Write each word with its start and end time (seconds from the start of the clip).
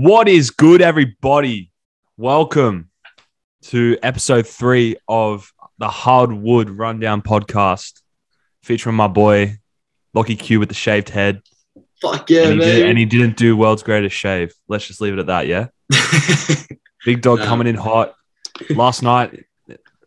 What 0.00 0.28
is 0.28 0.50
good, 0.50 0.80
everybody? 0.80 1.72
Welcome 2.16 2.88
to 3.62 3.98
episode 4.00 4.46
three 4.46 4.94
of 5.08 5.52
the 5.78 5.88
Hardwood 5.88 6.70
Rundown 6.70 7.20
podcast, 7.20 8.00
featuring 8.62 8.94
my 8.94 9.08
boy 9.08 9.56
Lockie 10.14 10.36
Q 10.36 10.60
with 10.60 10.68
the 10.68 10.74
shaved 10.76 11.08
head. 11.08 11.42
Fuck 12.00 12.30
yeah, 12.30 12.42
and, 12.44 12.60
he 12.60 12.66
did, 12.68 12.88
and 12.88 12.96
he 12.96 13.06
didn't 13.06 13.36
do 13.36 13.56
world's 13.56 13.82
greatest 13.82 14.14
shave. 14.14 14.52
Let's 14.68 14.86
just 14.86 15.00
leave 15.00 15.14
it 15.14 15.18
at 15.18 15.26
that, 15.26 15.48
yeah? 15.48 15.66
Big 17.04 17.20
dog 17.20 17.40
No. 17.40 17.46
coming 17.46 17.66
in 17.66 17.74
hot. 17.74 18.14
Last 18.70 19.02
night 19.02 19.46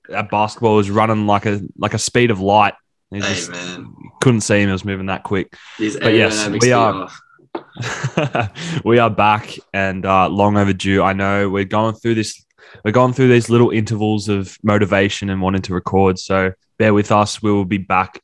at 0.09 0.29
basketball 0.31 0.77
was 0.77 0.89
running 0.89 1.27
like 1.27 1.45
a 1.45 1.59
like 1.77 1.93
a 1.93 1.99
speed 1.99 2.31
of 2.31 2.39
light. 2.39 2.75
He 3.09 3.19
hey, 3.19 3.27
just 3.33 3.51
man. 3.51 3.93
couldn't 4.21 4.39
see 4.39 4.61
him, 4.61 4.69
he 4.69 4.71
was 4.71 4.85
moving 4.85 5.07
that 5.07 5.23
quick. 5.23 5.53
These 5.77 5.99
But 5.99 6.13
yes, 6.13 6.47
we 6.47 6.71
are- 6.71 6.93
off. 6.93 7.19
we 8.85 8.99
are 8.99 9.09
back 9.09 9.57
and 9.73 10.05
uh, 10.05 10.29
long 10.29 10.57
overdue. 10.57 11.03
I 11.03 11.13
know 11.13 11.49
we're 11.49 11.65
going 11.65 11.95
through 11.95 12.15
this. 12.15 12.45
We're 12.85 12.91
going 12.91 13.13
through 13.13 13.29
these 13.29 13.49
little 13.49 13.71
intervals 13.71 14.29
of 14.29 14.57
motivation 14.63 15.29
and 15.29 15.41
wanting 15.41 15.61
to 15.63 15.73
record. 15.73 16.19
So 16.19 16.53
bear 16.77 16.93
with 16.93 17.11
us. 17.11 17.41
We 17.41 17.51
will 17.51 17.65
be 17.65 17.77
back 17.77 18.21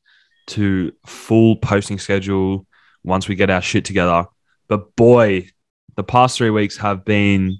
to 0.47 0.93
full 1.05 1.57
posting 1.57 1.99
schedule 1.99 2.65
once 3.03 3.27
we 3.27 3.35
get 3.35 3.49
our 3.49 3.61
shit 3.61 3.85
together. 3.85 4.25
But 4.67 4.95
boy, 4.95 5.49
the 5.95 6.03
past 6.03 6.37
three 6.37 6.49
weeks 6.49 6.77
have 6.77 7.03
been 7.03 7.57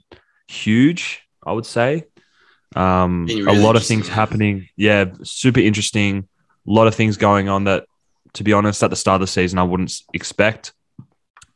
huge. 0.48 1.22
I 1.46 1.54
would 1.54 1.66
say 1.66 2.06
um, 2.76 3.26
Been 3.26 3.48
a 3.48 3.54
lot 3.54 3.76
of 3.76 3.86
things 3.86 4.08
happening. 4.08 4.70
Yeah, 4.76 5.06
super 5.24 5.60
interesting. 5.60 6.28
A 6.68 6.72
lot 6.72 6.88
of 6.88 6.96
things 6.96 7.18
going 7.18 7.50
on 7.50 7.66
that, 7.66 7.86
to 8.34 8.44
be 8.44 8.54
honest, 8.54 8.84
at 8.84 8.90
the 8.90 8.96
start 8.96 9.16
of 9.16 9.22
the 9.22 9.28
season, 9.28 9.60
I 9.60 9.64
wouldn't 9.64 10.02
expect 10.14 10.74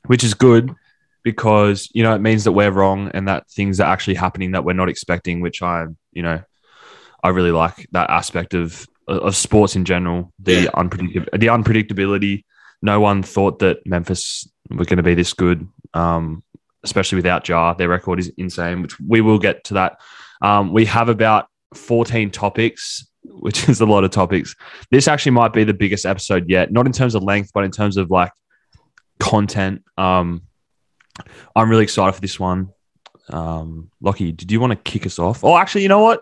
which 0.08 0.24
is 0.24 0.34
good 0.34 0.74
because 1.24 1.90
you 1.94 2.02
know 2.04 2.14
it 2.16 2.20
means 2.22 2.44
that 2.46 2.52
we're 2.54 2.72
wrong 2.72 3.12
and 3.14 3.28
that 3.28 3.50
things 3.50 3.80
are 3.80 3.92
actually 3.92 4.16
happening 4.16 4.52
that 4.52 4.64
we're 4.66 4.74
not 4.74 4.90
expecting 4.90 5.40
which 5.42 5.62
i 5.62 5.86
you 6.14 6.24
know 6.24 6.42
i 7.24 7.30
really 7.30 7.52
like 7.52 7.88
that 7.92 8.10
aspect 8.10 8.54
of 8.54 8.88
of 9.08 9.36
sports 9.36 9.76
in 9.76 9.86
general 9.86 10.32
the 10.40 10.64
Yeah. 10.64 10.70
unpredictable 10.76 11.28
the 11.38 11.48
unpredictability. 11.48 12.44
No 12.84 13.00
one 13.00 13.22
thought 13.22 13.60
that 13.60 13.86
memphis 13.86 14.50
were 14.70 14.86
going 14.86 14.98
to 14.98 15.04
be 15.04 15.14
this 15.16 15.34
good 15.34 15.68
um 15.94 16.44
especially 16.84 17.18
without 17.18 17.48
Ja 17.48 17.74
their 17.74 17.90
record 17.90 18.20
is 18.20 18.32
insane 18.38 18.82
which 18.82 19.00
we 19.00 19.22
will 19.22 19.38
get 19.38 19.64
to 19.66 19.74
that. 19.76 20.00
Um 20.42 20.72
we 20.74 20.86
have 20.86 21.10
about 21.10 21.48
14 21.76 22.32
topics 22.32 23.06
which 23.24 23.70
is 23.70 23.82
a 23.82 23.86
lot 23.86 24.04
of 24.04 24.10
topics. 24.12 24.56
This 24.90 25.08
actually 25.08 25.34
might 25.34 25.54
be 25.54 25.64
the 25.64 25.74
biggest 25.76 26.06
episode 26.06 26.50
yet 26.50 26.72
not 26.72 26.86
in 26.88 26.92
terms 26.94 27.14
of 27.14 27.22
length 27.22 27.52
but 27.54 27.64
in 27.64 27.72
terms 27.72 27.98
of 27.98 28.10
like 28.10 28.32
content. 29.22 29.84
Um, 29.98 30.42
I'm 31.56 31.70
really 31.70 31.84
excited 31.84 32.14
for 32.14 32.22
this 32.22 32.40
one. 32.40 32.70
Um, 33.30 33.90
Lockie, 34.02 34.32
did 34.32 34.52
you 34.52 34.60
want 34.60 34.72
to 34.72 34.92
kick 34.92 35.06
us 35.06 35.20
off? 35.20 35.44
Oh, 35.44 35.58
actually, 35.58 35.84
you 35.84 35.90
know 35.90 36.02
what? 36.02 36.22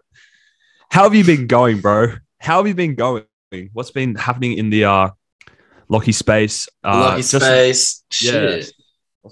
How 0.92 1.04
have 1.04 1.16
you 1.16 1.24
been 1.24 1.48
going, 1.48 1.82
bro? 1.82 2.14
How 2.40 2.58
have 2.58 2.68
you 2.68 2.76
been 2.76 2.96
going? 2.96 3.24
What's 3.74 3.92
been 3.92 4.16
happening 4.16 4.58
in 4.58 4.70
the 4.70 4.86
uh, 4.86 5.10
Lockie 5.88 6.12
space? 6.12 6.68
Uh, 6.84 7.00
Lucky 7.00 7.22
just- 7.24 7.46
space. 7.46 8.04
yeah. 8.22 8.32
Shit. 8.32 8.72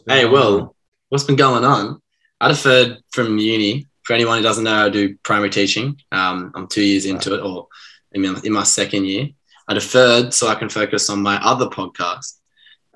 Hey, 0.07 0.25
well, 0.25 0.59
on? 0.59 0.69
what's 1.09 1.23
been 1.23 1.35
going 1.35 1.63
on? 1.63 2.01
I 2.39 2.49
deferred 2.49 2.97
from 3.11 3.37
uni. 3.37 3.85
For 4.03 4.13
anyone 4.13 4.37
who 4.37 4.43
doesn't 4.43 4.63
know, 4.63 4.85
I 4.85 4.89
do 4.89 5.17
primary 5.23 5.49
teaching. 5.49 5.99
Um, 6.13 6.51
I'm 6.55 6.67
two 6.67 6.81
years 6.83 7.05
into 7.05 7.33
it, 7.35 7.41
or 7.41 7.67
in 8.13 8.21
my, 8.21 8.39
in 8.43 8.53
my 8.53 8.63
second 8.63 9.05
year. 9.05 9.29
I 9.67 9.73
deferred 9.73 10.33
so 10.33 10.47
I 10.47 10.55
can 10.55 10.69
focus 10.69 11.09
on 11.09 11.21
my 11.21 11.37
other 11.43 11.65
podcast, 11.65 12.36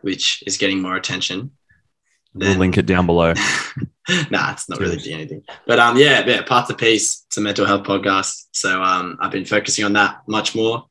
which 0.01 0.43
is 0.45 0.57
getting 0.57 0.81
more 0.81 0.95
attention. 0.95 1.51
we'll 2.33 2.57
link 2.57 2.77
it 2.77 2.85
down 2.85 3.05
below. 3.05 3.33
nah, 4.31 4.51
it's 4.51 4.69
not 4.69 4.79
really 4.79 4.97
doing 4.97 5.15
anything. 5.15 5.43
But 5.65 5.79
um, 5.79 5.97
yeah, 5.97 6.25
yeah, 6.25 6.41
parts 6.41 6.69
of 6.69 6.77
peace. 6.77 7.23
It's 7.27 7.37
a 7.37 7.41
mental 7.41 7.65
health 7.65 7.83
podcast. 7.83 8.47
So 8.51 8.81
um, 8.81 9.17
I've 9.21 9.31
been 9.31 9.45
focusing 9.45 9.85
on 9.85 9.93
that 9.93 10.21
much 10.27 10.55
more, 10.55 10.85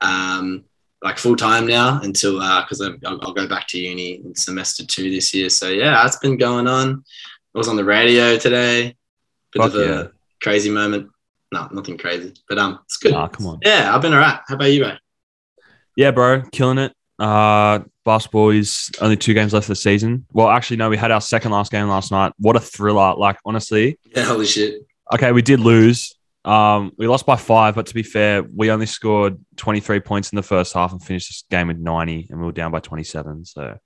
um, 0.00 0.64
like 1.02 1.18
full 1.18 1.36
time 1.36 1.66
now 1.66 2.00
until 2.02 2.34
because 2.62 2.80
I'll, 2.80 3.18
I'll 3.22 3.34
go 3.34 3.46
back 3.46 3.66
to 3.68 3.78
uni 3.78 4.22
in 4.24 4.34
semester 4.34 4.84
two 4.86 5.10
this 5.10 5.34
year. 5.34 5.48
So 5.48 5.68
yeah, 5.68 6.02
that's 6.02 6.16
been 6.16 6.36
going 6.36 6.66
on. 6.66 7.04
I 7.54 7.58
was 7.58 7.68
on 7.68 7.76
the 7.76 7.84
radio 7.84 8.38
today. 8.38 8.96
Bit 9.52 9.62
Fuck 9.62 9.74
of 9.74 9.80
a 9.80 9.84
yeah. 9.84 10.04
crazy 10.42 10.70
moment. 10.70 11.10
No, 11.52 11.68
nothing 11.70 11.98
crazy, 11.98 12.32
but 12.48 12.56
um, 12.58 12.78
it's 12.84 12.96
good. 12.96 13.12
Ah, 13.12 13.28
come 13.28 13.46
on. 13.46 13.58
Yeah, 13.62 13.94
I've 13.94 14.00
been 14.00 14.14
alright. 14.14 14.40
How 14.48 14.54
about 14.54 14.72
you, 14.72 14.84
bro? 14.84 14.92
Yeah, 15.96 16.10
bro, 16.12 16.42
killing 16.50 16.78
it. 16.78 16.94
Uh, 17.18 17.80
basketball 18.04 18.50
is 18.50 18.90
only 19.00 19.16
two 19.16 19.34
games 19.34 19.52
left 19.52 19.64
of 19.64 19.68
the 19.68 19.76
season. 19.76 20.26
Well, 20.32 20.48
actually, 20.48 20.78
no, 20.78 20.90
we 20.90 20.96
had 20.96 21.10
our 21.10 21.20
second 21.20 21.52
last 21.52 21.70
game 21.72 21.88
last 21.88 22.10
night. 22.10 22.32
What 22.38 22.56
a 22.56 22.60
thriller! 22.60 23.14
Like, 23.16 23.38
honestly, 23.44 23.98
Yeah, 24.14 24.22
holy 24.24 24.46
shit. 24.46 24.82
okay, 25.14 25.32
we 25.32 25.42
did 25.42 25.60
lose. 25.60 26.14
Um, 26.44 26.90
we 26.98 27.06
lost 27.06 27.24
by 27.24 27.36
five, 27.36 27.76
but 27.76 27.86
to 27.86 27.94
be 27.94 28.02
fair, 28.02 28.42
we 28.42 28.70
only 28.72 28.86
scored 28.86 29.38
23 29.56 30.00
points 30.00 30.32
in 30.32 30.36
the 30.36 30.42
first 30.42 30.72
half 30.74 30.90
and 30.90 31.00
finished 31.02 31.28
this 31.28 31.44
game 31.50 31.68
with 31.68 31.78
90, 31.78 32.26
and 32.30 32.40
we 32.40 32.46
were 32.46 32.52
down 32.52 32.72
by 32.72 32.80
27. 32.80 33.44
So, 33.44 33.78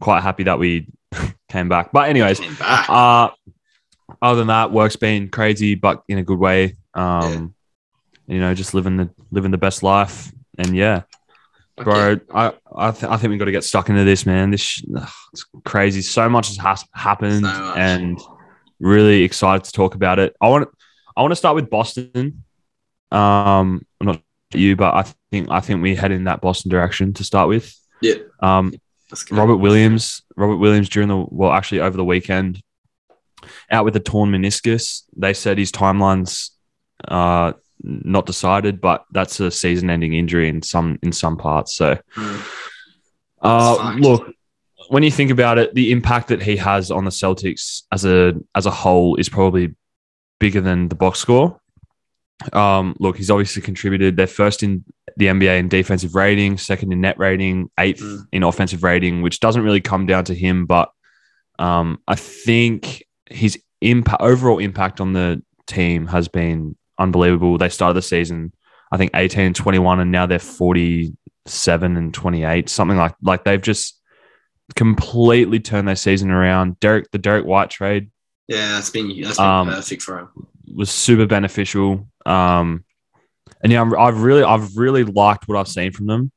quite 0.00 0.22
happy 0.22 0.44
that 0.44 0.58
we 0.58 0.88
came 1.50 1.68
back. 1.68 1.92
But, 1.92 2.08
anyways, 2.08 2.40
back. 2.58 2.88
uh, 2.88 3.28
other 4.22 4.38
than 4.38 4.46
that, 4.46 4.72
work's 4.72 4.96
been 4.96 5.28
crazy, 5.28 5.74
but 5.74 6.02
in 6.08 6.16
a 6.16 6.22
good 6.22 6.38
way. 6.38 6.76
Um, 6.94 7.54
you 8.26 8.40
know, 8.40 8.54
just 8.54 8.72
living 8.74 8.96
the 8.96 9.10
living 9.30 9.50
the 9.50 9.58
best 9.58 9.82
life, 9.82 10.32
and 10.56 10.74
yeah, 10.74 11.02
bro. 11.84 12.18
I 12.32 12.52
I, 12.74 12.90
th- 12.90 13.10
I 13.10 13.16
think 13.16 13.30
we've 13.30 13.38
got 13.38 13.46
to 13.46 13.52
get 13.52 13.64
stuck 13.64 13.88
into 13.88 14.04
this, 14.04 14.26
man. 14.26 14.50
This 14.50 14.60
sh- 14.60 14.82
ugh, 14.96 15.08
it's 15.32 15.44
crazy. 15.64 16.02
So 16.02 16.28
much 16.28 16.48
has 16.48 16.56
has 16.58 16.84
happened, 16.92 17.44
So 17.44 17.74
and 17.76 18.18
really 18.80 19.22
excited 19.22 19.64
to 19.64 19.72
talk 19.72 19.94
about 19.94 20.18
it. 20.18 20.36
I 20.40 20.48
want 20.48 20.68
I 21.16 21.22
want 21.22 21.32
to 21.32 21.36
start 21.36 21.54
with 21.54 21.70
Boston. 21.70 22.44
Um, 23.10 23.86
I'm 24.00 24.06
not 24.06 24.22
you, 24.52 24.76
but 24.76 24.94
I 24.94 25.04
think 25.30 25.50
I 25.50 25.60
think 25.60 25.82
we 25.82 25.94
head 25.94 26.12
in 26.12 26.24
that 26.24 26.40
Boston 26.40 26.70
direction 26.70 27.12
to 27.14 27.24
start 27.24 27.48
with. 27.48 27.74
Yeah. 28.00 28.14
Um, 28.40 28.74
Robert 29.30 29.56
Williams, 29.56 30.22
Robert 30.36 30.56
Williams 30.56 30.88
during 30.88 31.08
the 31.08 31.24
well, 31.28 31.52
actually 31.52 31.80
over 31.80 31.96
the 31.96 32.04
weekend, 32.04 32.62
out 33.70 33.84
with 33.84 33.96
a 33.96 34.00
torn 34.00 34.30
meniscus. 34.30 35.02
They 35.16 35.34
said 35.34 35.58
his 35.58 35.72
timeline's 35.72 36.52
uh, 37.06 37.54
not 37.82 38.26
decided, 38.26 38.80
but 38.80 39.04
that's 39.12 39.40
a 39.40 39.50
season-ending 39.50 40.14
injury 40.14 40.48
in 40.48 40.62
some 40.62 40.98
in 41.02 41.12
some 41.12 41.36
parts. 41.36 41.74
So, 41.74 41.98
Mm. 42.16 42.40
uh, 43.42 43.94
look, 43.98 44.32
when 44.88 45.02
you 45.02 45.10
think 45.10 45.30
about 45.30 45.58
it, 45.58 45.74
the 45.74 45.92
impact 45.92 46.28
that 46.28 46.42
he 46.42 46.56
has 46.56 46.90
on 46.90 47.04
the 47.04 47.10
Celtics 47.10 47.82
as 47.92 48.04
a 48.04 48.34
as 48.54 48.66
a 48.66 48.70
whole 48.70 49.16
is 49.16 49.28
probably 49.28 49.74
bigger 50.40 50.60
than 50.60 50.88
the 50.88 50.94
box 50.94 51.18
score. 51.18 51.60
Um, 52.52 52.94
look, 53.00 53.16
he's 53.16 53.30
obviously 53.30 53.62
contributed. 53.62 54.16
They're 54.16 54.28
first 54.28 54.62
in 54.62 54.84
the 55.16 55.26
NBA 55.26 55.58
in 55.58 55.68
defensive 55.68 56.14
rating, 56.14 56.56
second 56.56 56.92
in 56.92 57.00
net 57.00 57.18
rating, 57.18 57.68
eighth 57.78 58.00
Mm. 58.00 58.26
in 58.32 58.42
offensive 58.44 58.84
rating, 58.84 59.22
which 59.22 59.40
doesn't 59.40 59.62
really 59.62 59.80
come 59.80 60.06
down 60.06 60.24
to 60.26 60.34
him, 60.34 60.64
but 60.66 60.90
um, 61.58 61.98
I 62.06 62.14
think 62.14 63.02
his 63.28 63.60
impact, 63.80 64.22
overall 64.22 64.58
impact 64.60 65.00
on 65.00 65.12
the 65.12 65.42
team 65.66 66.06
has 66.06 66.28
been 66.28 66.76
unbelievable. 66.98 67.58
They 67.58 67.68
started 67.68 67.94
the 67.94 68.02
season, 68.02 68.52
I 68.92 68.96
think, 68.96 69.12
18 69.14 69.40
and 69.46 69.56
21, 69.56 70.00
and 70.00 70.10
now 70.12 70.26
they're 70.26 70.38
47 70.38 71.96
and 71.96 72.12
28, 72.14 72.68
something 72.68 72.96
like 72.96 73.14
like 73.22 73.44
they've 73.44 73.60
just 73.62 74.00
completely 74.76 75.60
turned 75.60 75.88
their 75.88 75.96
season 75.96 76.30
around. 76.30 76.78
Derrick, 76.80 77.10
the 77.10 77.18
Derrick 77.18 77.46
White 77.46 77.70
trade 77.70 78.10
Yeah, 78.48 78.68
that's 78.72 78.90
been 78.90 79.08
that's 79.22 79.38
been 79.38 79.46
Um, 79.46 79.68
perfect 79.68 80.02
for 80.02 80.18
him. 80.18 80.28
was 80.74 80.90
super 80.90 81.26
beneficial. 81.26 82.08
Um, 82.26 82.84
and 83.62 83.72
yeah, 83.72 83.82
I've 83.98 84.22
really, 84.22 84.42
I've 84.42 84.76
really 84.76 85.04
liked 85.04 85.48
what 85.48 85.56
I've 85.58 85.68
seen 85.68 85.92
from 85.92 86.06
them. 86.06 86.30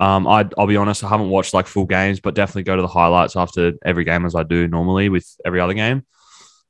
Um, 0.00 0.26
I, 0.26 0.48
I'll 0.58 0.66
be 0.66 0.76
honest, 0.76 1.04
I 1.04 1.08
haven't 1.08 1.28
watched 1.28 1.54
like 1.54 1.66
full 1.66 1.84
games, 1.86 2.18
but 2.20 2.34
definitely 2.34 2.64
go 2.64 2.74
to 2.74 2.82
the 2.82 2.88
highlights 2.88 3.36
after 3.36 3.74
every 3.84 4.04
game 4.04 4.24
as 4.24 4.34
I 4.34 4.42
do 4.42 4.66
normally 4.66 5.08
with 5.08 5.24
every 5.44 5.60
other 5.60 5.74
game. 5.74 6.04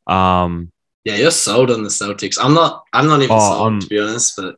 Um, 0.07 0.71
Yeah, 1.05 1.17
you're 1.17 1.31
sold 1.31 1.71
on 1.71 1.83
the 1.83 1.91
Celtics. 1.91 2.39
I'm 2.43 2.55
not. 2.55 2.85
I'm 2.93 3.07
not 3.07 3.21
even 3.23 3.37
Oh, 3.37 3.39
sold 3.39 3.63
I'm- 3.73 3.81
to 3.81 3.87
be 3.87 3.99
honest. 4.01 4.35
But 4.37 4.57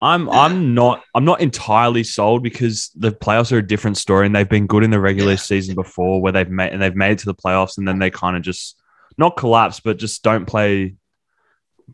I'm, 0.00 0.26
Yeah. 0.26 0.32
I'm 0.32 0.74
not, 0.74 1.02
I'm 1.14 1.24
not 1.24 1.40
entirely 1.40 2.04
sold 2.04 2.42
because 2.42 2.90
the 2.94 3.10
playoffs 3.12 3.52
are 3.52 3.58
a 3.58 3.66
different 3.66 3.96
story, 3.98 4.26
and 4.26 4.34
they've 4.34 4.48
been 4.48 4.66
good 4.66 4.82
in 4.82 4.90
the 4.90 5.00
regular 5.00 5.32
Yeah. 5.32 5.36
season 5.38 5.74
before, 5.74 6.20
where 6.20 6.32
they've 6.32 6.48
made 6.50 6.72
and 6.72 6.80
they've 6.82 6.96
made 6.96 7.12
it 7.12 7.18
to 7.20 7.26
the 7.26 7.34
playoffs, 7.34 7.78
and 7.78 7.86
then 7.86 7.98
they 7.98 8.10
kind 8.10 8.36
of 8.36 8.42
just 8.42 8.76
not 9.18 9.36
collapse, 9.36 9.80
but 9.80 9.98
just 9.98 10.22
don't 10.22 10.46
play 10.46 10.94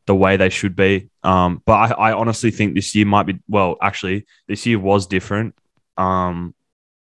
the 0.07 0.15
way 0.15 0.37
they 0.37 0.49
should 0.49 0.77
be. 0.77 1.11
Um, 1.25 1.63
but 1.67 1.73
I, 1.99 2.11
I 2.11 2.13
honestly 2.13 2.51
think 2.53 2.75
this 2.75 2.95
year 2.95 3.07
might 3.07 3.27
be 3.27 3.41
well, 3.49 3.77
actually, 3.83 4.25
this 4.47 4.65
year 4.67 4.79
was 4.79 5.07
different. 5.07 5.55
Um, 5.97 6.55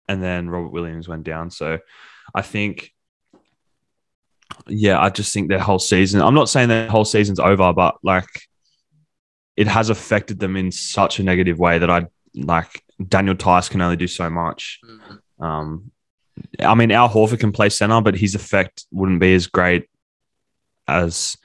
and 0.09 0.23
then 0.23 0.49
Robert 0.49 0.71
Williams 0.73 1.09
went 1.09 1.25
down. 1.25 1.51
So 1.51 1.81
I 2.35 2.43
think 2.43 2.95
yeah, 4.67 5.01
I 5.01 5.11
just 5.11 5.33
think 5.33 5.49
their 5.49 5.59
whole 5.59 5.79
season. 5.79 6.21
I'm 6.21 6.35
not 6.35 6.49
saying 6.49 6.69
their 6.69 6.89
whole 6.89 7.05
season's 7.05 7.41
over, 7.41 7.73
but 7.73 7.97
like 8.03 8.29
it 9.57 9.67
has 9.67 9.91
affected 9.91 10.39
them 10.39 10.57
in 10.57 10.71
such 10.71 11.19
a 11.19 11.23
negative 11.23 11.59
way 11.59 11.79
that 11.79 11.91
I 11.91 12.07
like 12.35 12.83
Daniel 13.09 13.35
Theis 13.35 13.69
can 13.69 13.81
only 13.81 13.97
do 13.97 14.07
so 14.07 14.31
much. 14.31 14.81
Um, 15.41 15.91
I 16.61 16.75
mean, 16.75 16.93
Al 16.93 17.09
Horford 17.09 17.41
can 17.41 17.53
play 17.53 17.69
center, 17.69 18.01
but 18.01 18.15
his 18.15 18.35
effect 18.35 18.85
wouldn't 18.93 19.21
be 19.21 19.35
as 19.35 19.47
great 19.47 19.89
as 20.87 21.37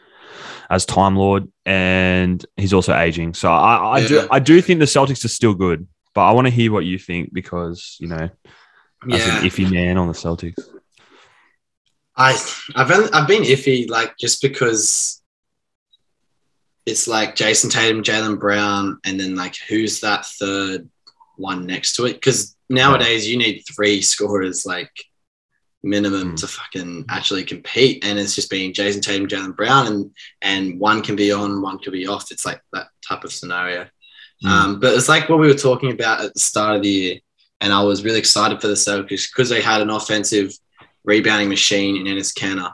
as 0.69 0.85
Time 0.85 1.15
Lord, 1.15 1.51
and 1.65 2.43
he's 2.57 2.73
also 2.73 2.95
aging. 2.95 3.33
So 3.33 3.51
I, 3.51 3.93
I 3.93 4.07
do 4.07 4.27
I 4.31 4.39
do 4.39 4.61
think 4.61 4.79
the 4.79 4.85
Celtics 4.85 5.25
are 5.25 5.29
still 5.29 5.53
good, 5.53 5.87
but 6.13 6.25
I 6.25 6.31
want 6.31 6.47
to 6.47 6.51
hear 6.51 6.71
what 6.71 6.85
you 6.85 6.97
think 6.97 7.33
because 7.33 7.97
you 7.99 8.07
know, 8.07 8.29
as 9.11 9.27
Yeah, 9.27 9.39
an 9.39 9.45
iffy 9.45 9.71
man 9.71 9.97
on 9.97 10.07
the 10.07 10.13
Celtics. 10.13 10.59
I 12.15 12.37
I've 12.75 12.91
only, 12.91 13.11
I've 13.11 13.27
been 13.27 13.43
iffy 13.43 13.89
like 13.89 14.17
just 14.17 14.41
because 14.41 15.21
it's 16.85 17.07
like 17.07 17.35
Jayson 17.35 17.69
Tatum, 17.71 18.03
Jaylen 18.03 18.39
Brown, 18.39 18.99
and 19.05 19.19
then 19.19 19.35
like 19.35 19.55
who's 19.69 20.01
that 20.01 20.25
third 20.25 20.89
one 21.37 21.65
next 21.65 21.95
to 21.95 22.05
it? 22.05 22.13
Because 22.13 22.55
nowadays 22.69 23.27
you 23.27 23.37
need 23.37 23.63
three 23.63 24.01
scorers 24.01 24.65
like 24.65 24.91
minimum 25.81 26.33
Mm. 26.33 26.39
to 26.39 26.47
fucking 26.47 27.05
actually 27.09 27.43
compete, 27.43 28.03
and 28.05 28.19
it's 28.19 28.35
just 28.35 28.49
being 28.49 28.73
Jayson 28.73 29.01
Tatum, 29.01 29.27
Jaylen 29.27 29.55
Brown, 29.55 29.87
and 29.87 30.11
and 30.41 30.79
one 30.79 31.01
can 31.01 31.15
be 31.15 31.31
on, 31.31 31.61
one 31.61 31.79
can 31.79 31.91
be 31.93 32.07
off. 32.07 32.31
It's 32.31 32.45
like 32.45 32.61
that 32.73 32.87
type 33.07 33.23
of 33.23 33.33
scenario. 33.33 33.87
Mm. 34.43 34.49
Um, 34.49 34.79
but 34.79 34.93
it's 34.93 35.09
like 35.09 35.29
what 35.29 35.39
we 35.39 35.47
were 35.47 35.53
talking 35.53 35.91
about 35.91 36.21
at 36.21 36.33
the 36.33 36.39
start 36.39 36.75
of 36.75 36.83
the 36.83 36.89
year, 36.89 37.19
and 37.61 37.73
I 37.73 37.81
was 37.83 38.03
really 38.03 38.19
excited 38.19 38.61
for 38.61 38.67
the 38.67 38.73
Celtics 38.73 39.29
because 39.31 39.49
they 39.49 39.61
had 39.61 39.81
an 39.81 39.89
offensive 39.89 40.53
rebounding 41.03 41.49
machine 41.49 41.95
in 41.97 42.03
Enes 42.13 42.33
Kanter, 42.37 42.71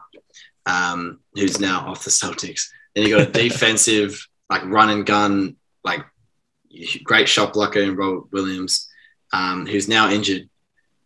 um, 0.65 1.19
who's 1.33 1.59
now 1.59 1.87
off 1.87 2.03
the 2.03 2.09
Celtics. 2.09 2.67
Then 2.95 3.05
you 3.05 3.17
got 3.17 3.27
a 3.27 3.31
defensive 3.43 4.25
like 4.49 4.63
run 4.65 4.89
and 4.89 5.05
gun, 5.05 5.55
like 5.83 6.01
great 7.03 7.29
shot 7.29 7.53
blocker 7.53 7.79
in 7.81 7.95
Robert 7.95 8.31
Williams, 8.31 8.87
um, 9.33 9.65
who's 9.65 9.87
now 9.87 10.09
injured. 10.09 10.49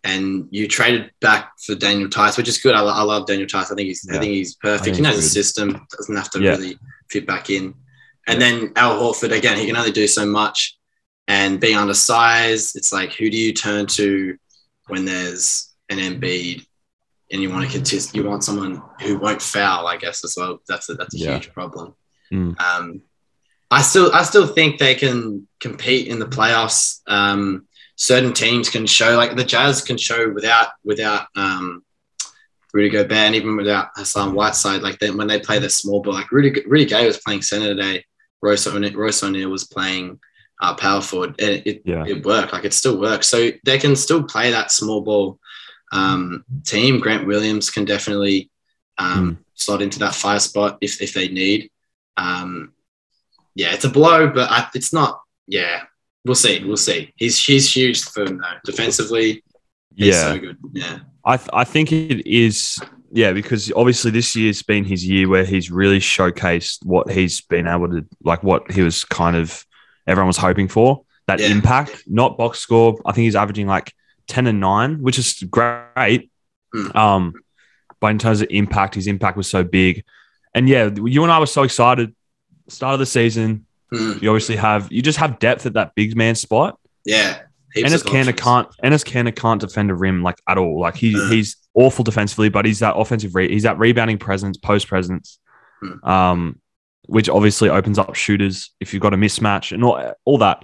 And 0.06 0.48
you 0.52 0.68
traded 0.68 1.12
back 1.22 1.54
for 1.66 1.75
Daniel 1.75 2.10
Theis, 2.10 2.36
which 2.38 2.50
is 2.50 2.58
good. 2.58 2.75
I, 2.75 2.81
I 2.84 3.04
love 3.04 3.25
Daniel 3.25 3.48
Theis. 3.48 3.72
I 3.72 3.75
think 3.75 3.88
he's 3.88 4.06
I 4.10 4.20
think 4.20 4.31
he's 4.34 4.56
perfect. 4.56 4.84
think 4.84 4.96
he 4.98 5.02
knows 5.02 5.16
the 5.16 5.22
system, 5.22 5.88
doesn't 5.96 6.16
have 6.16 6.30
to 6.31 6.42
Yeah. 6.42 6.52
really 6.52 6.78
fit 7.10 7.25
back 7.25 7.50
in. 7.50 7.74
And 8.28 8.42
then 8.42 8.72
Al 8.75 9.00
Horford 9.00 9.36
again, 9.38 9.58
he 9.58 9.66
can 9.66 9.78
only 9.78 9.92
do 9.92 10.08
so 10.08 10.25
much. 10.25 10.78
And 11.30 11.60
being 11.60 11.78
undersized, 11.78 12.75
it's 12.75 12.92
like 12.92 13.14
who 13.14 13.30
do 13.30 13.38
you 13.38 13.54
turn 13.54 13.86
to 13.88 14.38
when 14.88 15.06
there's 15.06 15.74
an 15.90 16.00
Embiid 16.00 16.66
and 17.33 17.41
you 17.41 17.50
want 17.50 17.65
to 17.69 17.75
contest? 17.75 18.15
You 18.15 18.24
want 18.24 18.44
someone 18.45 18.81
who 19.01 19.18
won't 19.18 19.41
foul, 19.41 19.88
I 19.88 19.97
guess 19.97 20.24
as 20.24 20.35
well. 20.38 20.59
That's 20.69 20.88
a, 20.89 20.94
that's 20.94 21.13
a 21.15 21.18
Yeah. 21.18 21.33
huge 21.33 21.51
problem. 21.51 21.95
Mm. 22.31 22.57
Um, 22.62 23.01
I 23.69 23.81
still 23.81 24.13
I 24.13 24.24
still 24.24 24.47
think 24.47 24.77
they 24.80 24.95
can 24.95 25.47
compete 25.59 26.07
in 26.07 26.19
the 26.19 26.27
playoffs. 26.27 27.01
Um, 27.07 27.68
certain 27.95 28.31
teams 28.33 28.69
can 28.69 28.85
show 28.85 29.18
like 29.18 29.35
the 29.35 29.44
Jazz 29.44 29.81
can 29.81 29.97
show 29.97 30.30
without 30.31 30.68
without 30.85 31.27
um, 31.35 31.83
Rudy 32.74 32.89
Gobert 32.89 33.12
and 33.12 33.36
even 33.36 33.57
without 33.57 33.89
Hassan 33.95 34.33
Whiteside. 34.36 34.81
Like 34.81 35.00
then 35.00 35.18
when 35.18 35.27
they 35.27 35.39
play 35.39 35.59
the 35.59 35.69
small 35.69 36.01
ball, 36.01 36.13
like 36.13 36.31
Rudy 36.31 36.63
Rudy 36.68 36.86
Gay 36.86 37.06
was 37.06 37.18
playing 37.18 37.41
center 37.41 37.74
today. 37.75 38.06
Royce 38.41 38.68
O'Neale, 38.68 38.94
Royce 38.94 39.24
O'Neale 39.24 39.50
was 39.50 39.63
playing 39.63 40.19
uh, 40.62 40.75
power 40.75 41.01
forward. 41.01 41.36
And 41.39 41.63
it, 41.65 41.81
Yeah. 41.86 42.03
it 42.06 42.25
worked. 42.25 42.53
Like 42.53 42.65
it 42.65 42.74
still 42.74 43.00
works. 43.00 43.27
So 43.27 43.50
they 43.65 43.77
can 43.79 43.95
still 43.95 44.21
play 44.24 44.51
that 44.51 44.71
small 44.71 45.01
ball 45.01 45.39
um, 45.94 46.44
team. 46.66 47.00
Grant 47.00 47.25
Williams 47.25 47.69
can 47.69 47.86
definitely 47.86 48.50
um, 48.98 49.38
slot 49.54 49.81
into 49.81 50.00
that 50.00 50.13
fire 50.16 50.40
spot 50.40 50.78
if 50.81 51.01
if 51.01 51.13
they 51.13 51.28
need. 51.30 51.69
Um, 52.18 52.74
yeah, 53.56 53.74
it's 53.74 53.86
a 53.86 53.90
blow, 53.90 54.28
but 54.30 54.50
I, 54.51 54.68
it's 54.75 54.92
not. 54.92 55.22
Yeah, 55.48 55.84
we'll 56.25 56.36
see. 56.36 56.63
We'll 56.63 56.78
see. 56.78 57.13
He's 57.16 57.44
he's 57.44 57.74
huge 57.74 58.04
for 58.04 58.25
them 58.25 58.40
though. 58.40 58.57
Defensively, 58.66 59.44
he's 59.95 60.07
Yeah, 60.16 60.34
so 60.34 60.40
good. 60.40 60.57
Yeah, 60.74 61.00
I 61.25 61.38
th- 61.38 61.50
I 61.54 61.63
think 61.63 61.92
it 61.92 62.25
is. 62.28 62.80
Yeah, 63.16 63.31
because 63.31 63.72
obviously 63.75 64.10
this 64.10 64.36
year's 64.36 64.63
been 64.63 64.84
his 64.84 65.06
year 65.07 65.30
where 65.30 65.46
he's 65.46 65.69
really 65.69 66.00
showcased 66.00 66.84
what 66.84 67.12
he's 67.12 67.42
been 67.42 67.68
able 67.68 67.88
to 67.89 68.04
like 68.24 68.42
what 68.44 68.72
he 68.72 68.81
was 68.81 69.06
kind 69.06 69.36
of 69.36 69.63
everyone 70.07 70.28
was 70.28 70.38
hoping 70.38 70.68
for 70.68 71.04
that 71.28 71.39
Yeah. 71.39 71.50
impact, 71.51 72.04
not 72.07 72.38
box 72.39 72.60
score. 72.60 73.00
I 73.06 73.12
think 73.12 73.25
he's 73.25 73.36
averaging 73.36 73.68
like 73.68 73.94
ten 74.28 74.48
and 74.48 74.60
nine, 74.60 75.02
which 75.02 75.18
is 75.20 75.44
great. 75.50 76.30
Mm. 76.75 76.96
Um, 76.96 77.34
but 78.00 78.08
in 78.12 78.20
terms 78.20 78.42
of 78.42 78.48
impact, 78.50 78.96
his 78.96 79.08
impact 79.08 79.38
was 79.38 79.48
so 79.48 79.64
big, 79.64 80.04
and 80.54 80.68
yeah, 80.68 80.90
you 81.06 81.24
and 81.24 81.31
I 81.31 81.40
were 81.40 81.46
so 81.46 81.64
excited. 81.64 82.16
Start 82.68 82.94
of 82.94 83.00
the 83.00 83.06
season, 83.06 83.66
Mm, 83.94 84.22
you 84.24 84.30
obviously 84.30 84.56
have 84.56 84.92
you 84.92 85.04
just 85.04 85.20
have 85.20 85.38
depth 85.38 85.68
at 85.68 85.74
that 85.74 85.94
big 85.96 86.16
man 86.16 86.34
spot. 86.36 86.80
yeah. 87.06 87.40
Enes 87.78 88.04
Kanter 88.04 88.36
can't 88.38 88.68
Enes 88.84 89.04
Kanter 89.04 89.36
can't 89.36 89.60
defend 89.62 89.90
a 89.92 89.96
rim 89.96 90.22
like 90.24 90.40
at 90.48 90.58
all. 90.60 90.80
Like 90.80 90.96
he 90.96 91.14
Mm. 91.14 91.31
he's 91.31 91.58
awful 91.75 92.04
defensively, 92.04 92.50
but 92.50 92.66
he's 92.66 92.80
that 92.80 92.96
offensive 92.96 93.34
re- 93.36 93.50
he's 93.50 93.64
that 93.64 93.78
rebounding 93.80 94.18
presence, 94.20 94.58
post 94.58 94.88
presence, 94.88 95.40
Mm. 95.84 96.08
um, 96.08 96.60
which 97.08 97.30
obviously 97.30 97.70
opens 97.70 97.98
up 98.00 98.14
shooters 98.16 98.72
if 98.80 98.94
you've 98.94 99.02
got 99.02 99.14
a 99.14 99.18
mismatch 99.18 99.72
and 99.72 99.84
all, 99.84 100.14
all 100.25 100.38
that. 100.40 100.64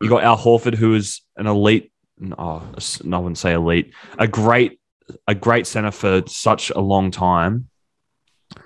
You 0.00 0.08
got 0.08 0.22
Al 0.22 0.36
Horford, 0.38 0.74
who 0.74 0.94
is 0.94 1.20
an 1.36 1.46
elite. 1.46 1.89
Oh, 2.38 2.62
no, 3.04 3.16
I 3.16 3.20
wouldn't 3.20 3.38
say 3.38 3.52
elite. 3.52 3.92
A 4.18 4.28
great 4.28 4.80
a 5.26 5.34
great 5.34 5.66
center 5.66 5.90
for 5.90 6.22
such 6.26 6.70
a 6.70 6.80
long 6.80 7.10
time. 7.10 7.68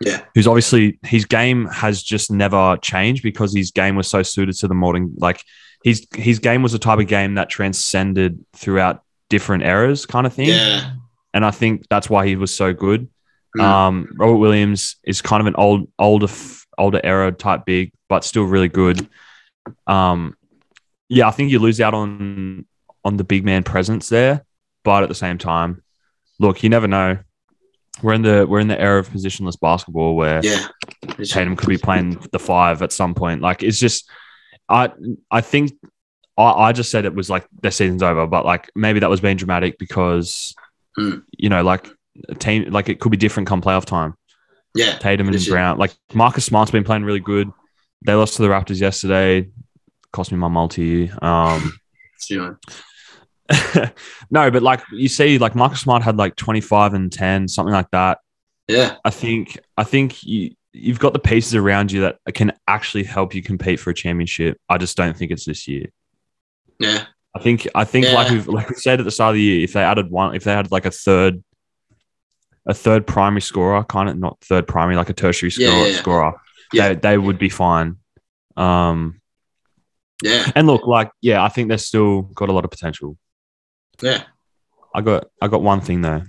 Yeah. 0.00 0.24
Who's 0.34 0.46
obviously 0.46 0.98
his 1.02 1.24
game 1.24 1.66
has 1.66 2.02
just 2.02 2.30
never 2.30 2.76
changed 2.78 3.22
because 3.22 3.54
his 3.54 3.70
game 3.70 3.96
was 3.96 4.08
so 4.08 4.22
suited 4.22 4.56
to 4.56 4.68
the 4.68 4.74
modern 4.74 5.14
like 5.18 5.42
his 5.84 6.06
his 6.14 6.38
game 6.38 6.62
was 6.62 6.72
the 6.72 6.78
type 6.78 6.98
of 6.98 7.06
game 7.06 7.34
that 7.34 7.50
transcended 7.50 8.44
throughout 8.54 9.02
different 9.28 9.64
eras 9.64 10.06
kind 10.06 10.26
of 10.26 10.32
thing. 10.32 10.48
Yeah. 10.48 10.92
And 11.32 11.44
I 11.44 11.50
think 11.50 11.86
that's 11.90 12.08
why 12.08 12.26
he 12.26 12.36
was 12.36 12.54
so 12.54 12.72
good. 12.72 13.08
Mm. 13.56 13.62
Um, 13.62 14.08
Robert 14.16 14.36
Williams 14.36 14.96
is 15.04 15.22
kind 15.22 15.40
of 15.40 15.46
an 15.46 15.56
old 15.56 15.88
older 15.98 16.28
older 16.78 17.00
era 17.04 17.30
type 17.32 17.64
big, 17.66 17.92
but 18.08 18.24
still 18.24 18.44
really 18.44 18.68
good. 18.68 19.06
Um, 19.86 20.36
yeah, 21.08 21.28
I 21.28 21.30
think 21.30 21.50
you 21.50 21.58
lose 21.58 21.80
out 21.80 21.94
on 21.94 22.66
on 23.04 23.16
the 23.16 23.24
big 23.24 23.44
man 23.44 23.62
presence 23.62 24.08
there, 24.08 24.44
but 24.82 25.02
at 25.02 25.08
the 25.08 25.14
same 25.14 25.38
time, 25.38 25.82
look, 26.38 26.62
you 26.62 26.68
never 26.68 26.88
know. 26.88 27.18
We're 28.02 28.14
in 28.14 28.22
the 28.22 28.46
we're 28.48 28.60
in 28.60 28.68
the 28.68 28.80
era 28.80 28.98
of 28.98 29.08
positionless 29.08 29.58
basketball 29.60 30.16
where 30.16 30.40
yeah. 30.42 30.66
Tatum 31.24 31.54
could 31.56 31.68
be 31.68 31.78
playing 31.78 32.18
the 32.32 32.38
five 32.40 32.82
at 32.82 32.92
some 32.92 33.14
point. 33.14 33.40
Like 33.40 33.62
it's 33.62 33.78
just, 33.78 34.10
I 34.68 34.90
I 35.30 35.40
think 35.42 35.72
I, 36.36 36.42
I 36.42 36.72
just 36.72 36.90
said 36.90 37.04
it 37.04 37.14
was 37.14 37.30
like 37.30 37.46
their 37.62 37.70
season's 37.70 38.02
over, 38.02 38.26
but 38.26 38.44
like 38.44 38.68
maybe 38.74 38.98
that 39.00 39.10
was 39.10 39.20
being 39.20 39.36
dramatic 39.36 39.78
because 39.78 40.54
Mm. 40.96 41.24
you 41.36 41.48
know 41.48 41.64
like 41.64 41.88
a 42.28 42.36
team 42.36 42.70
like 42.70 42.88
it 42.88 43.00
could 43.00 43.10
be 43.10 43.16
different 43.16 43.48
come 43.48 43.60
playoff 43.60 43.84
time. 43.84 44.14
Yeah. 44.76 44.96
Tatum 44.98 45.28
and. 45.28 45.46
Brown, 45.48 45.76
like 45.78 45.92
Marcus 46.12 46.44
Smart's 46.44 46.70
been 46.70 46.84
playing 46.84 47.02
really 47.04 47.20
good. 47.20 47.50
They 48.06 48.14
lost 48.14 48.36
to 48.36 48.42
the 48.42 48.48
Raptors 48.48 48.80
yesterday, 48.80 49.48
cost 50.12 50.30
me 50.30 50.38
my 50.38 50.48
multi. 50.48 51.10
Um, 51.22 51.72
Sure. 52.20 52.58
no, 54.30 54.50
but 54.50 54.62
like 54.62 54.82
you 54.92 55.08
see, 55.08 55.38
like 55.38 55.54
Marcus 55.54 55.80
Smart 55.80 56.02
had 56.02 56.16
like 56.16 56.36
twenty 56.36 56.60
five 56.60 56.94
and 56.94 57.12
ten, 57.12 57.48
something 57.48 57.72
like 57.72 57.90
that. 57.92 58.18
Yeah. 58.68 58.96
I 59.04 59.10
think 59.10 59.58
I 59.76 59.84
think 59.84 60.22
you 60.24 60.52
you've 60.72 60.98
got 60.98 61.12
the 61.12 61.18
pieces 61.18 61.54
around 61.54 61.92
you 61.92 62.00
that 62.02 62.18
can 62.34 62.52
actually 62.66 63.04
help 63.04 63.34
you 63.34 63.42
compete 63.42 63.78
for 63.78 63.90
a 63.90 63.94
championship. 63.94 64.58
I 64.68 64.78
just 64.78 64.96
don't 64.96 65.16
think 65.16 65.30
it's 65.30 65.44
this 65.44 65.68
year. 65.68 65.86
Yeah. 66.78 67.04
I 67.34 67.40
think 67.40 67.68
I 67.74 67.84
think 67.84 68.06
like 68.12 68.30
we've 68.30 68.48
like 68.48 68.68
we 68.70 68.76
said 68.76 68.98
at 69.00 69.04
the 69.04 69.10
start 69.10 69.30
of 69.30 69.34
the 69.34 69.42
year, 69.42 69.64
if 69.64 69.72
they 69.74 69.82
added 69.82 70.10
one, 70.10 70.34
if 70.34 70.44
they 70.44 70.52
had 70.52 70.70
like 70.72 70.86
a 70.86 70.90
third, 70.90 71.42
a 72.66 72.72
third 72.72 73.06
primary 73.06 73.42
scorer, 73.42 73.84
kind 73.84 74.08
of 74.08 74.16
not 74.18 74.38
third 74.40 74.66
primary, 74.66 74.96
like 74.96 75.10
a 75.10 75.14
tertiary 75.14 75.52
Yeah, 75.56 75.68
scorer, 75.68 75.78
yeah, 75.86 75.86
yeah. 75.92 75.98
scorer, 75.98 76.32
Yeah. 76.72 76.88
they 76.88 76.94
they 76.94 77.18
would 77.18 77.38
be 77.38 77.48
fine. 77.50 77.96
Um, 78.56 79.20
Yeah. 80.22 80.50
and 80.54 80.66
look, 80.66 80.86
like 80.86 81.10
yeah, 81.20 81.42
I 81.42 81.48
think 81.48 81.68
they've 81.68 81.80
still 81.80 82.22
got 82.22 82.48
a 82.48 82.52
lot 82.52 82.64
of 82.64 82.70
potential. 82.70 83.18
Yeah. 84.02 84.24
I 84.94 85.00
got 85.00 85.26
I 85.40 85.48
got 85.48 85.62
one 85.62 85.80
thing 85.80 86.00
though. 86.02 86.22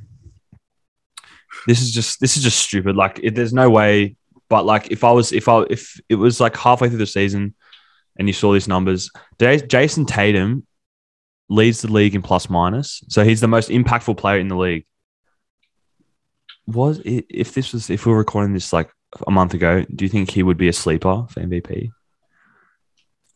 This 1.67 1.81
is 1.81 1.91
just 1.91 2.19
this 2.19 2.37
is 2.37 2.43
just 2.43 2.59
stupid. 2.59 2.95
Like 2.95 3.19
it, 3.23 3.35
there's 3.35 3.53
no 3.53 3.69
way. 3.69 4.15
But 4.49 4.65
like 4.65 4.91
if 4.91 5.03
I 5.03 5.11
was 5.11 5.31
if 5.31 5.47
I 5.47 5.61
if 5.69 5.99
it 6.09 6.15
was 6.15 6.39
like 6.39 6.55
halfway 6.55 6.89
through 6.89 6.97
the 6.99 7.05
season 7.07 7.55
and 8.17 8.27
you 8.27 8.33
saw 8.33 8.53
these 8.53 8.67
numbers, 8.67 9.11
Jayson 9.39 10.05
Tatum 10.07 10.65
leads 11.49 11.81
the 11.81 11.91
league 11.91 12.15
in 12.15 12.21
plus 12.21 12.49
minus. 12.49 13.03
So 13.09 13.23
he's 13.23 13.41
the 13.41 13.47
most 13.47 13.69
impactful 13.69 14.17
player 14.17 14.39
in 14.39 14.47
the 14.47 14.55
league. 14.57 14.85
Was 16.67 16.99
i- 17.05 17.23
if 17.29 17.53
this 17.53 17.73
was 17.73 17.89
if 17.89 18.05
we 18.05 18.11
were 18.11 18.17
recording 18.17 18.53
this 18.53 18.73
like 18.73 18.89
a 19.27 19.31
month 19.31 19.53
ago, 19.53 19.85
do 19.95 20.05
you 20.05 20.09
think 20.09 20.31
he 20.31 20.43
would 20.43 20.57
be 20.57 20.67
a 20.67 20.73
sleeper 20.73 21.25
for 21.29 21.39
MVP? 21.39 21.91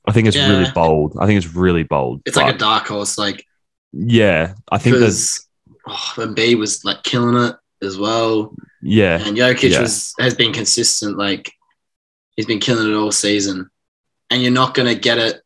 I 0.07 0.11
think 0.11 0.27
it's 0.27 0.37
really 0.49 0.71
bold. 0.73 1.15
I 1.19 1.27
think 1.27 1.37
it's 1.43 1.53
really 1.53 1.83
bold. 1.83 2.21
It's 2.25 2.35
like 2.35 2.53
a 2.55 2.57
dark 2.57 2.87
horse, 2.87 3.17
like 3.17 3.45
yeah. 3.91 4.53
I 4.71 4.77
think 4.77 4.97
there's 4.97 5.47
oh, 5.87 6.13
Embiid 6.15 6.57
was 6.57 6.83
like 6.85 7.03
killing 7.03 7.43
it 7.43 7.55
as 7.81 7.97
well, 7.97 8.55
yeah. 8.81 9.19
and 9.25 9.37
Jokic 9.37 9.71
Yeah. 9.71 9.81
was 9.81 10.13
has 10.19 10.35
been 10.35 10.53
consistent. 10.53 11.17
Like 11.17 11.51
he's 12.35 12.45
been 12.45 12.59
killing 12.59 12.89
it 12.91 12.95
all 12.95 13.11
season, 13.11 13.69
and 14.29 14.41
you're 14.41 14.51
not 14.51 14.73
gonna 14.73 14.95
get 14.95 15.17
it 15.17 15.41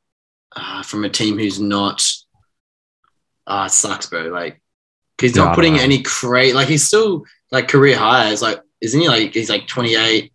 uh, 0.55 0.83
from 0.83 1.03
a 1.03 1.09
team 1.09 1.37
who's 1.37 1.59
not. 1.59 2.09
Ah, 3.45 3.65
it 3.65 3.71
sucks, 3.71 4.07
bro. 4.07 4.23
Like 4.23 4.61
he's 5.19 5.35
not 5.35 5.47
don't 5.47 5.55
putting 5.55 5.77
any 5.79 6.01
crate. 6.01 6.55
Like 6.55 6.67
he's 6.67 6.87
still 6.87 7.25
like 7.51 7.67
career 7.67 7.97
high. 7.97 8.27
highs. 8.29 8.41
Like 8.41 8.61
isn't 8.83 8.99
he? 8.99 9.07
Like 9.07 9.33
he's 9.33 9.49
like 9.49 9.65
28, 9.65 10.31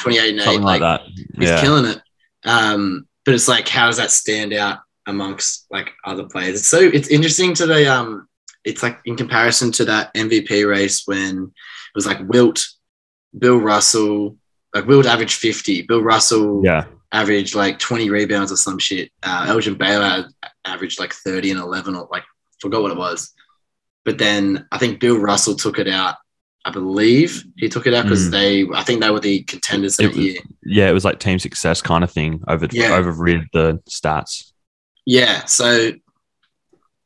28 0.00 0.30
and 0.30 0.40
8. 0.40 0.44
something 0.44 0.62
like, 0.62 0.80
that. 0.80 1.02
He's 1.38 1.50
Yeah, 1.50 1.60
killing 1.60 1.84
it. 1.84 2.00
Um, 2.44 3.06
but 3.24 3.34
it's 3.34 3.48
like, 3.48 3.68
how 3.68 3.86
does 3.86 3.98
that 3.98 4.10
stand 4.10 4.54
out 4.54 4.78
amongst 5.06 5.66
like 5.70 5.90
other 6.04 6.24
players? 6.24 6.66
So 6.66 6.78
it's 6.80 7.08
interesting 7.08 7.54
to 7.54 7.66
the 7.66 7.92
um, 7.92 8.28
it's 8.64 8.82
like 8.82 8.98
in 9.04 9.16
comparison 9.16 9.72
to 9.72 9.84
that 9.86 10.12
MVP 10.14 10.68
race 10.68 11.02
when 11.06 11.44
it 11.44 11.94
was 11.94 12.06
like 12.06 12.18
Wilt, 12.28 12.66
Bill 13.38 13.58
Russell, 13.58 14.36
like 14.74 14.86
Wilt 14.86 15.06
averaged 15.06 15.38
50, 15.38 15.82
Bill 15.82 16.02
Russell 16.02 16.62
yeah, 16.64 16.84
averaged 17.12 17.54
like 17.54 17.78
20 17.78 18.08
rebounds 18.10 18.52
or 18.52 18.56
some 18.56 18.78
shit. 18.78 19.10
Uh, 19.22 19.46
Elgin 19.48 19.74
Baylor 19.74 20.28
averaged 20.64 20.98
like 21.00 21.12
30 21.12 21.50
and 21.52 21.60
11 21.60 21.94
or 21.96 22.08
like 22.10 22.24
forgot 22.60 22.82
what 22.82 22.92
it 22.92 22.96
was. 22.96 23.32
But 24.04 24.18
then 24.18 24.66
I 24.72 24.78
think 24.78 25.00
Bill 25.00 25.18
Russell 25.18 25.54
took 25.54 25.78
it 25.78 25.88
out. 25.88 26.16
I 26.64 26.70
believe 26.70 27.44
he 27.56 27.68
took 27.68 27.88
it 27.88 27.94
out 27.94 28.04
because 28.04 28.28
Mm. 28.28 28.30
they, 28.30 28.66
I 28.72 28.84
think 28.84 29.00
they 29.00 29.10
were 29.10 29.18
the 29.20 29.42
contenders 29.42 29.96
that 29.96 30.08
was- 30.08 30.16
year. 30.16 30.38
yeah. 30.64 30.88
It 30.88 30.92
was 30.92 31.04
like 31.04 31.18
team 31.18 31.38
success 31.40 31.82
kind 31.82 32.04
of 32.04 32.10
thing. 32.12 32.40
Over 32.46 32.68
Yeah. 32.70 32.94
overrid 32.96 33.48
the 33.52 33.80
stats. 33.90 34.51
Yeah. 35.06 35.44
So, 35.44 35.92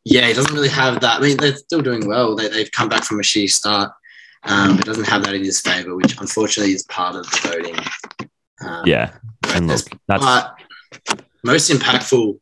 yeah, 0.05 0.27
he 0.29 0.33
doesn't 0.33 0.55
really 0.55 0.69
have 0.69 1.01
that. 1.01 1.19
I 1.19 1.23
mean, 1.23 1.37
they're 1.37 1.57
still 1.57 1.83
doing 1.83 2.07
well. 2.07 2.37
They, 2.37 2.49
they've 2.49 2.71
come 2.71 2.89
back 2.89 3.05
from 3.05 3.19
a 3.19 3.23
shitty 3.23 3.51
start. 3.51 3.93
Um, 4.45 4.79
it 4.79 4.85
doesn't 4.85 5.09
have 5.09 5.25
that 5.25 5.35
in 5.35 5.45
his 5.45 5.61
favor, 5.61 5.97
which 5.97 6.19
unfortunately 6.21 6.73
is 6.73 6.85
part 6.85 7.17
of 7.17 7.29
the 7.31 7.39
voting. 7.43 7.77
Um, 8.65 8.83
Yeah, 8.87 9.13
and 9.49 9.67
look, 9.67 9.81
that's 10.07 10.25
but 10.25 10.57
most 11.43 11.71
impactful, 11.71 12.39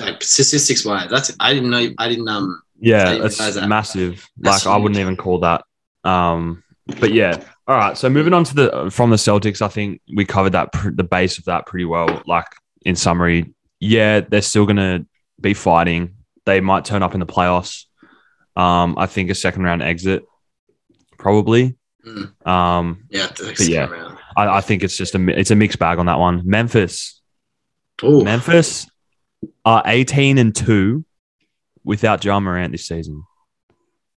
like 0.00 0.22
statistics 0.22 0.84
wise, 0.84 1.10
that's 1.10 1.36
I 1.38 1.52
didn't 1.52 1.70
know. 1.70 1.90
I 1.98 2.08
didn't 2.08 2.28
um. 2.28 2.62
Yeah, 2.78 3.18
that's 3.18 3.36
that. 3.36 3.68
massive. 3.68 4.26
That's 4.38 4.64
like 4.64 4.74
I 4.74 4.78
wouldn't 4.78 5.00
even 5.00 5.16
call 5.16 5.40
that. 5.40 5.64
Um, 6.04 6.62
but 7.00 7.12
yeah. 7.12 7.42
All 7.68 7.76
right. 7.76 7.98
So 7.98 8.08
moving 8.08 8.32
on 8.32 8.44
to 8.44 8.54
the 8.54 8.90
from 8.90 9.10
the 9.10 9.16
Celtics, 9.16 9.60
I 9.60 9.68
think 9.68 10.00
we 10.14 10.24
covered 10.24 10.52
that 10.52 10.72
pr- 10.72 10.90
the 10.90 11.04
base 11.04 11.38
of 11.38 11.44
that 11.46 11.66
pretty 11.66 11.84
well. 11.84 12.22
Like 12.26 12.46
in 12.82 12.96
summary, 12.96 13.54
yeah, 13.80 14.20
they're 14.20 14.42
still 14.42 14.66
gonna 14.66 15.06
be 15.40 15.54
fighting. 15.54 16.16
They 16.44 16.60
might 16.60 16.84
turn 16.84 17.02
up 17.02 17.14
in 17.14 17.20
the 17.20 17.26
playoffs. 17.26 17.84
Um, 18.54 18.96
I 18.98 19.06
think 19.06 19.30
a 19.30 19.34
second 19.34 19.62
round 19.64 19.82
exit, 19.82 20.24
probably. 21.18 21.76
Mm. 22.06 22.46
Um, 22.46 23.04
Yeah, 23.10 23.28
yeah. 23.58 24.16
I, 24.36 24.58
I 24.58 24.60
think 24.60 24.82
it's 24.82 24.96
just 24.96 25.14
a 25.14 25.38
it's 25.38 25.50
a 25.50 25.56
mixed 25.56 25.78
bag 25.78 25.98
on 25.98 26.06
that 26.06 26.18
one. 26.18 26.42
Memphis, 26.44 27.20
Ooh, 28.04 28.22
Memphis 28.22 28.88
are 29.64 29.82
eighteen 29.86 30.38
and 30.38 30.54
two 30.54 31.04
without 31.84 32.20
John 32.20 32.44
Morant 32.44 32.72
this 32.72 32.86
season. 32.86 33.24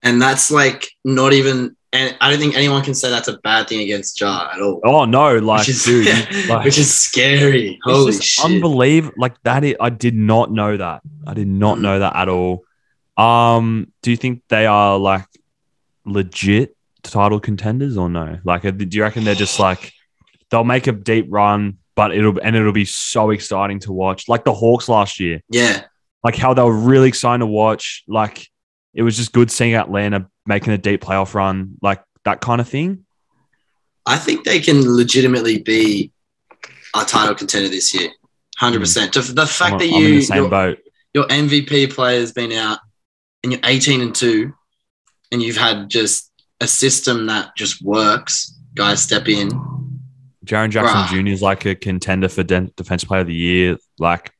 and 0.03 0.21
that's 0.21 0.51
like 0.51 0.89
not 1.03 1.33
even. 1.33 1.75
And 1.91 2.15
I 2.21 2.29
don't 2.29 2.39
think 2.39 2.55
anyone 2.55 2.83
can 2.83 2.93
say 2.93 3.09
that's 3.09 3.27
a 3.27 3.37
bad 3.39 3.67
thing 3.67 3.79
against 3.81 4.19
Ja 4.21 4.49
at 4.53 4.61
all. 4.61 4.79
Oh 4.83 5.05
no, 5.05 5.37
like 5.37 5.61
which 5.61 5.69
is 5.69 5.83
dude, 5.83 6.05
like, 6.49 6.63
which 6.65 6.77
is 6.77 6.93
scary. 6.95 7.79
Holy 7.83 8.11
shit! 8.13 8.45
unbelievable. 8.45 9.15
Like 9.17 9.41
that, 9.43 9.63
is, 9.63 9.75
I 9.79 9.89
did 9.89 10.13
not 10.13 10.51
know 10.51 10.77
that. 10.77 11.01
I 11.25 11.33
did 11.33 11.47
not 11.47 11.77
Mm. 11.77 11.81
know 11.81 11.99
that 11.99 12.15
at 12.15 12.29
all. 12.29 12.63
Um, 13.17 13.91
do 14.03 14.11
you 14.11 14.17
think 14.17 14.43
they 14.49 14.65
are 14.67 14.97
like 14.99 15.25
legit 16.05 16.75
title 17.03 17.39
contenders 17.39 17.97
or 17.97 18.09
no? 18.09 18.39
Like, 18.43 18.61
do 18.61 18.87
you 18.89 19.01
reckon 19.01 19.23
they're 19.23 19.35
just 19.35 19.59
like 19.59 19.91
they'll 20.51 20.63
make 20.63 20.87
a 20.87 20.91
deep 20.91 21.25
run, 21.29 21.77
but 21.95 22.13
it'll 22.13 22.39
and 22.41 22.55
it'll 22.55 22.71
be 22.71 22.85
so 22.85 23.31
exciting 23.31 23.79
to 23.81 23.91
watch, 23.91 24.27
like 24.27 24.43
the 24.45 24.53
Hawks 24.53 24.89
last 24.89 25.19
year. 25.19 25.41
yeah, 25.49 25.83
Like 26.23 26.35
how 26.35 26.53
they 26.53 26.61
were 26.63 26.71
really 26.77 27.07
exciting 27.07 27.39
to 27.41 27.45
watch. 27.47 28.03
Like 28.07 28.47
it 28.93 29.01
was 29.03 29.15
just 29.17 29.31
good 29.33 29.51
seeing 29.51 29.73
Atlanta 29.75 30.27
making 30.49 30.73
a 30.73 30.77
deep 30.77 31.01
playoff 31.01 31.33
run, 31.35 31.77
like 31.81 32.03
that 32.25 32.41
kind 32.41 32.59
of 32.59 32.67
thing. 32.67 33.05
I 34.05 34.17
think 34.17 34.43
they 34.43 34.59
can 34.59 34.81
legitimately 34.95 35.59
be 35.59 36.11
a 36.95 37.05
title 37.05 37.35
contender 37.35 37.69
this 37.69 37.93
year. 37.93 38.09
Hundred 38.57 38.79
percent. 38.79 39.13
The 39.13 39.47
fact 39.47 39.79
that 39.79 39.85
I'm 39.85 39.93
in 39.93 40.01
you 40.01 40.15
the 40.15 40.21
same 40.21 40.37
your, 40.37 40.49
boat. 40.49 40.79
your 41.13 41.25
MVP 41.27 41.93
player's 41.93 42.33
been 42.33 42.51
out 42.51 42.79
and 43.43 43.53
you're 43.53 43.61
18 43.63 44.01
and 44.01 44.13
two, 44.13 44.53
and 45.31 45.41
you've 45.41 45.55
had 45.55 45.89
just 45.89 46.29
a 46.59 46.67
system 46.67 47.27
that 47.27 47.55
just 47.55 47.81
works. 47.81 48.53
Guys 48.75 49.01
step 49.01 49.29
in. 49.29 49.49
Jaren 50.45 50.71
Jackson 50.71 51.19
Bruh. 51.19 51.23
Jr. 51.23 51.27
is 51.31 51.41
like 51.41 51.65
a 51.65 51.75
contender 51.75 52.27
for 52.27 52.43
de- 52.43 52.71
defense 52.75 53.03
player 53.03 53.21
of 53.21 53.27
the 53.27 53.33
year. 53.35 53.77
Like 53.99 54.31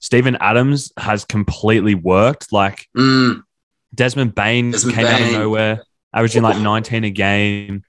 Steven 0.00 0.36
Adams 0.40 0.90
has 0.96 1.24
completely 1.24 1.94
worked. 1.94 2.52
Like 2.52 2.88
Mm, 2.96 3.42
Desmond 3.94 4.34
Bane 4.34 4.70
Desmond 4.70 4.96
came 4.96 5.06
out 5.06 5.20
of 5.20 5.32
nowhere, 5.32 5.82
averaging 6.14 6.42
like 6.42 6.58
19 6.60 7.04
a 7.04 7.10
game. 7.10 7.82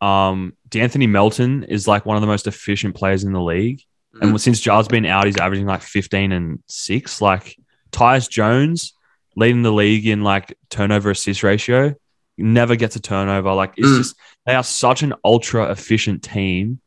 Um, 0.00 0.54
De'Anthony 0.68 1.08
Melton 1.08 1.64
is 1.64 1.86
like 1.88 2.06
one 2.06 2.16
of 2.16 2.20
the 2.20 2.26
most 2.26 2.46
efficient 2.46 2.94
players 2.94 3.24
in 3.24 3.32
the 3.32 3.40
league. 3.40 3.82
mm. 4.14 4.22
And 4.22 4.40
since 4.40 4.60
Ja's 4.60 4.88
been 4.88 5.04
out, 5.06 5.26
he's 5.26 5.36
averaging 5.38 5.66
like 5.66 5.82
15 5.82 6.32
and 6.32 6.62
six. 6.66 7.20
Like 7.20 7.56
Tyus 7.92 8.28
Jones 8.28 8.94
leading 9.36 9.62
the 9.62 9.72
league 9.72 10.06
in 10.06 10.22
like 10.22 10.56
turnover 10.70 11.10
assist 11.10 11.42
ratio, 11.42 11.94
never 12.38 12.76
gets 12.76 12.96
a 12.96 13.00
turnover. 13.00 13.52
Like 13.52 13.74
it's 13.76 13.88
Mm. 13.88 13.98
just, 13.98 14.16
they 14.46 14.54
are 14.54 14.64
such 14.64 15.02
an 15.02 15.14
ultra 15.24 15.70
efficient 15.70 16.22
team 16.22 16.80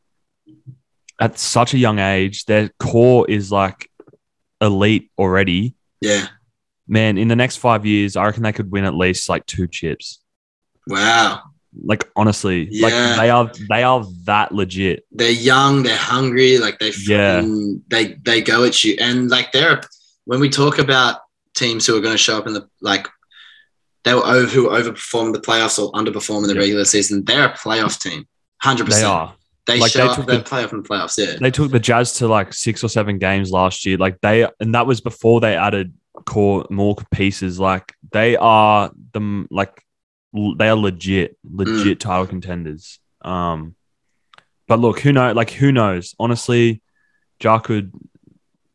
at 1.19 1.37
such 1.39 1.73
a 1.73 1.77
young 1.77 1.99
age. 1.99 2.45
Their 2.45 2.69
core 2.79 3.29
is 3.29 3.51
like 3.51 3.89
elite 4.61 5.11
already. 5.17 5.75
yeah. 6.01 6.27
Man, 6.87 7.17
in 7.17 7.27
the 7.29 7.35
next 7.35 7.57
five 7.57 7.85
years, 7.85 8.15
I 8.17 8.25
reckon 8.25 8.43
they 8.43 8.51
could 8.51 8.71
win 8.71 8.83
at 8.85 8.93
least 8.93 9.29
like 9.29 9.45
two 9.45 9.67
chips. 9.67 10.19
Wow. 10.87 11.41
Like 11.83 12.09
honestly, 12.15 12.67
Yeah. 12.69 12.87
like 12.87 13.17
they 13.17 13.29
are 13.29 13.51
they 13.69 13.83
are 13.83 14.05
that 14.25 14.51
legit. 14.53 15.05
They're 15.11 15.31
young. 15.31 15.83
They're 15.83 15.97
hungry. 15.97 16.57
Like 16.57 16.79
they, 16.79 16.91
Yeah. 16.99 17.41
they 17.87 18.15
they 18.23 18.41
go 18.41 18.63
at 18.65 18.83
you. 18.83 18.95
And 18.99 19.29
like 19.29 19.51
they're 19.53 19.81
when 20.25 20.39
we 20.39 20.49
talk 20.49 20.77
about 20.77 21.21
teams 21.55 21.87
who 21.87 21.95
are 21.97 22.01
going 22.01 22.13
to 22.13 22.17
show 22.17 22.37
up 22.37 22.47
in 22.47 22.53
the 22.53 22.67
like 22.81 23.07
they 24.03 24.13
were 24.13 24.25
over 24.25 24.45
who 24.47 24.69
overperform 24.69 25.33
the 25.33 25.39
playoffs 25.39 25.79
or 25.81 25.91
underperform 25.93 26.41
in 26.43 26.47
the 26.49 26.53
Yeah. 26.55 26.59
regular 26.59 26.85
season. 26.85 27.23
They're 27.23 27.45
a 27.45 27.53
playoff 27.53 27.99
team. 27.99 28.27
Hundred 28.61 28.85
percent. 28.85 29.03
They 29.03 29.07
are. 29.07 29.35
They 29.65 29.79
Like, 29.79 29.91
show 29.93 29.99
they 29.99 30.09
up. 30.21 30.25
They 30.27 30.37
the- 30.37 30.43
playoff 30.43 30.73
in 30.73 30.83
the 30.83 30.87
playoffs. 30.89 31.17
Yeah. 31.17 31.37
they 31.39 31.49
took 31.49 31.71
the 31.71 31.79
Jazz 31.79 32.13
to 32.15 32.27
like 32.27 32.53
six 32.53 32.83
or 32.83 32.89
seven 32.89 33.17
games 33.17 33.49
last 33.51 33.85
year. 33.85 33.97
Like 33.97 34.19
they, 34.21 34.45
and 34.59 34.75
that 34.75 34.85
was 34.85 34.99
before 34.99 35.39
they 35.39 35.55
added 35.55 35.93
core 36.25 36.65
more 36.69 36.95
pieces. 37.11 37.59
Like 37.59 37.93
they 38.11 38.35
are 38.35 38.91
the 39.13 39.45
like 39.51 39.83
they 40.33 40.69
are 40.69 40.75
legit, 40.75 41.37
legit 41.43 41.99
title 41.99 42.27
contenders. 42.27 42.99
Um, 43.21 43.75
but 44.67 44.79
look, 44.79 44.99
who 44.99 45.11
know? 45.13 45.31
Like 45.33 45.51
who 45.51 45.71
knows? 45.71 46.15
Honestly, 46.19 46.81
Ja 47.41 47.59
could 47.59 47.91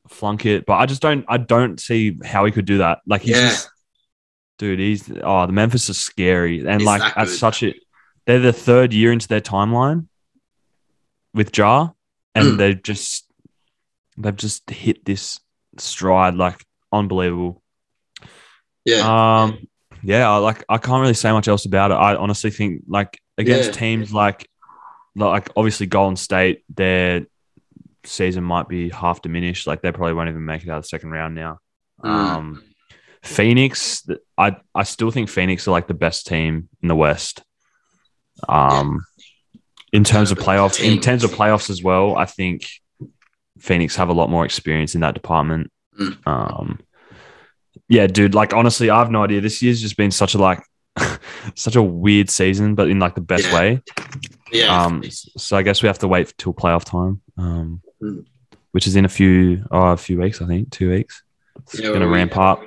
flunk 0.08 0.46
it, 0.46 0.66
but 0.66 0.74
I 0.74 0.86
just 0.86 1.02
don't. 1.02 1.24
I 1.28 1.36
don't 1.38 1.80
see 1.80 2.18
how 2.24 2.44
he 2.44 2.52
could 2.52 2.64
do 2.66 2.78
that. 2.78 3.00
Like 3.06 3.22
he's 3.22 3.36
Yeah. 3.36 3.48
just, 3.48 3.70
dude. 4.58 4.78
He's 4.78 5.10
oh, 5.22 5.46
the 5.46 5.52
Memphis 5.52 5.88
is 5.88 5.98
scary, 5.98 6.60
and 6.60 6.80
He's 6.80 6.86
like 6.86 7.00
that 7.02 7.16
at 7.18 7.28
such 7.28 7.62
a, 7.62 7.74
they're 8.26 8.38
the 8.38 8.52
third 8.52 8.92
year 8.92 9.12
into 9.12 9.28
their 9.28 9.40
timeline 9.40 10.06
with 11.34 11.56
Ja, 11.56 11.90
and 12.34 12.52
Mm. 12.52 12.58
they've 12.58 12.82
just 12.82 13.26
they've 14.16 14.36
just 14.36 14.68
hit 14.70 15.04
this 15.04 15.40
stride 15.78 16.34
like 16.34 16.64
unbelievable. 16.92 17.62
yeah. 18.84 19.42
Um, 19.42 19.66
yeah, 20.02 20.30
I 20.30 20.36
like 20.36 20.64
I 20.68 20.78
can't 20.78 21.00
really 21.00 21.14
say 21.14 21.32
much 21.32 21.48
else 21.48 21.64
about 21.64 21.90
it. 21.90 21.94
I 21.94 22.14
honestly 22.14 22.50
think 22.50 22.82
like 22.86 23.18
against 23.36 23.70
Yeah. 23.70 23.80
teams 23.80 24.12
like 24.12 24.48
like 25.16 25.50
obviously 25.56 25.86
Golden 25.86 26.16
State, 26.16 26.62
their 26.74 27.26
season 28.04 28.44
might 28.44 28.68
be 28.68 28.90
half 28.90 29.22
diminished. 29.22 29.66
Like 29.66 29.82
they 29.82 29.90
probably 29.90 30.14
won't 30.14 30.28
even 30.28 30.44
make 30.44 30.62
it 30.62 30.68
out 30.68 30.78
of 30.78 30.84
the 30.84 30.88
second 30.88 31.10
round 31.10 31.34
now. 31.34 31.58
Mm. 32.04 32.08
Um, 32.10 32.62
Phoenix, 33.24 34.06
I 34.38 34.56
I 34.74 34.84
still 34.84 35.10
think 35.10 35.28
Phoenix 35.28 35.66
are 35.66 35.72
like 35.72 35.88
the 35.88 35.94
best 35.94 36.26
team 36.28 36.68
in 36.80 36.88
the 36.88 36.94
West. 36.96 37.42
Um, 38.48 39.04
in 39.92 40.04
terms 40.04 40.30
of 40.30 40.38
playoffs, 40.38 40.80
in 40.82 41.00
terms 41.00 41.24
of 41.24 41.32
playoffs 41.32 41.70
as 41.70 41.82
well, 41.82 42.16
I 42.16 42.24
think 42.26 42.68
Phoenix 43.58 43.96
have 43.96 44.10
a 44.10 44.12
lot 44.12 44.30
more 44.30 44.44
experience 44.44 44.94
in 44.94 45.00
that 45.00 45.14
department. 45.14 45.72
Mm. 45.98 46.26
Um, 46.26 46.80
yeah, 47.88 48.06
dude. 48.06 48.34
Like 48.34 48.52
honestly, 48.54 48.90
I 48.90 48.98
have 48.98 49.10
no 49.10 49.24
idea. 49.24 49.40
This 49.40 49.62
year's 49.62 49.80
just 49.80 49.96
been 49.96 50.10
such 50.10 50.34
a 50.34 50.38
like 50.38 50.62
such 51.54 51.76
a 51.76 51.82
weird 51.82 52.30
season, 52.30 52.74
but 52.74 52.88
in 52.90 52.98
like 52.98 53.14
the 53.14 53.20
best 53.20 53.46
Yeah. 53.46 53.54
way. 53.54 53.82
yeah. 54.52 54.84
Um, 54.84 55.02
so 55.10 55.56
I 55.56 55.62
guess 55.62 55.82
we 55.82 55.86
have 55.88 55.98
to 56.00 56.08
wait 56.08 56.34
till 56.38 56.52
playoff 56.54 56.84
time, 56.84 57.20
um, 57.36 57.80
Mm. 58.02 58.24
which 58.72 58.86
is 58.86 58.94
in 58.96 59.04
a 59.04 59.08
few 59.08 59.64
oh, 59.70 59.88
a 59.92 59.96
few 59.96 60.18
weeks, 60.20 60.40
I 60.40 60.46
think, 60.46 60.70
two 60.70 60.90
weeks. 60.90 61.22
It's 61.62 61.80
Yeah, 61.80 61.92
gonna 61.92 62.06
we- 62.06 62.14
ramp 62.14 62.36
up. 62.36 62.62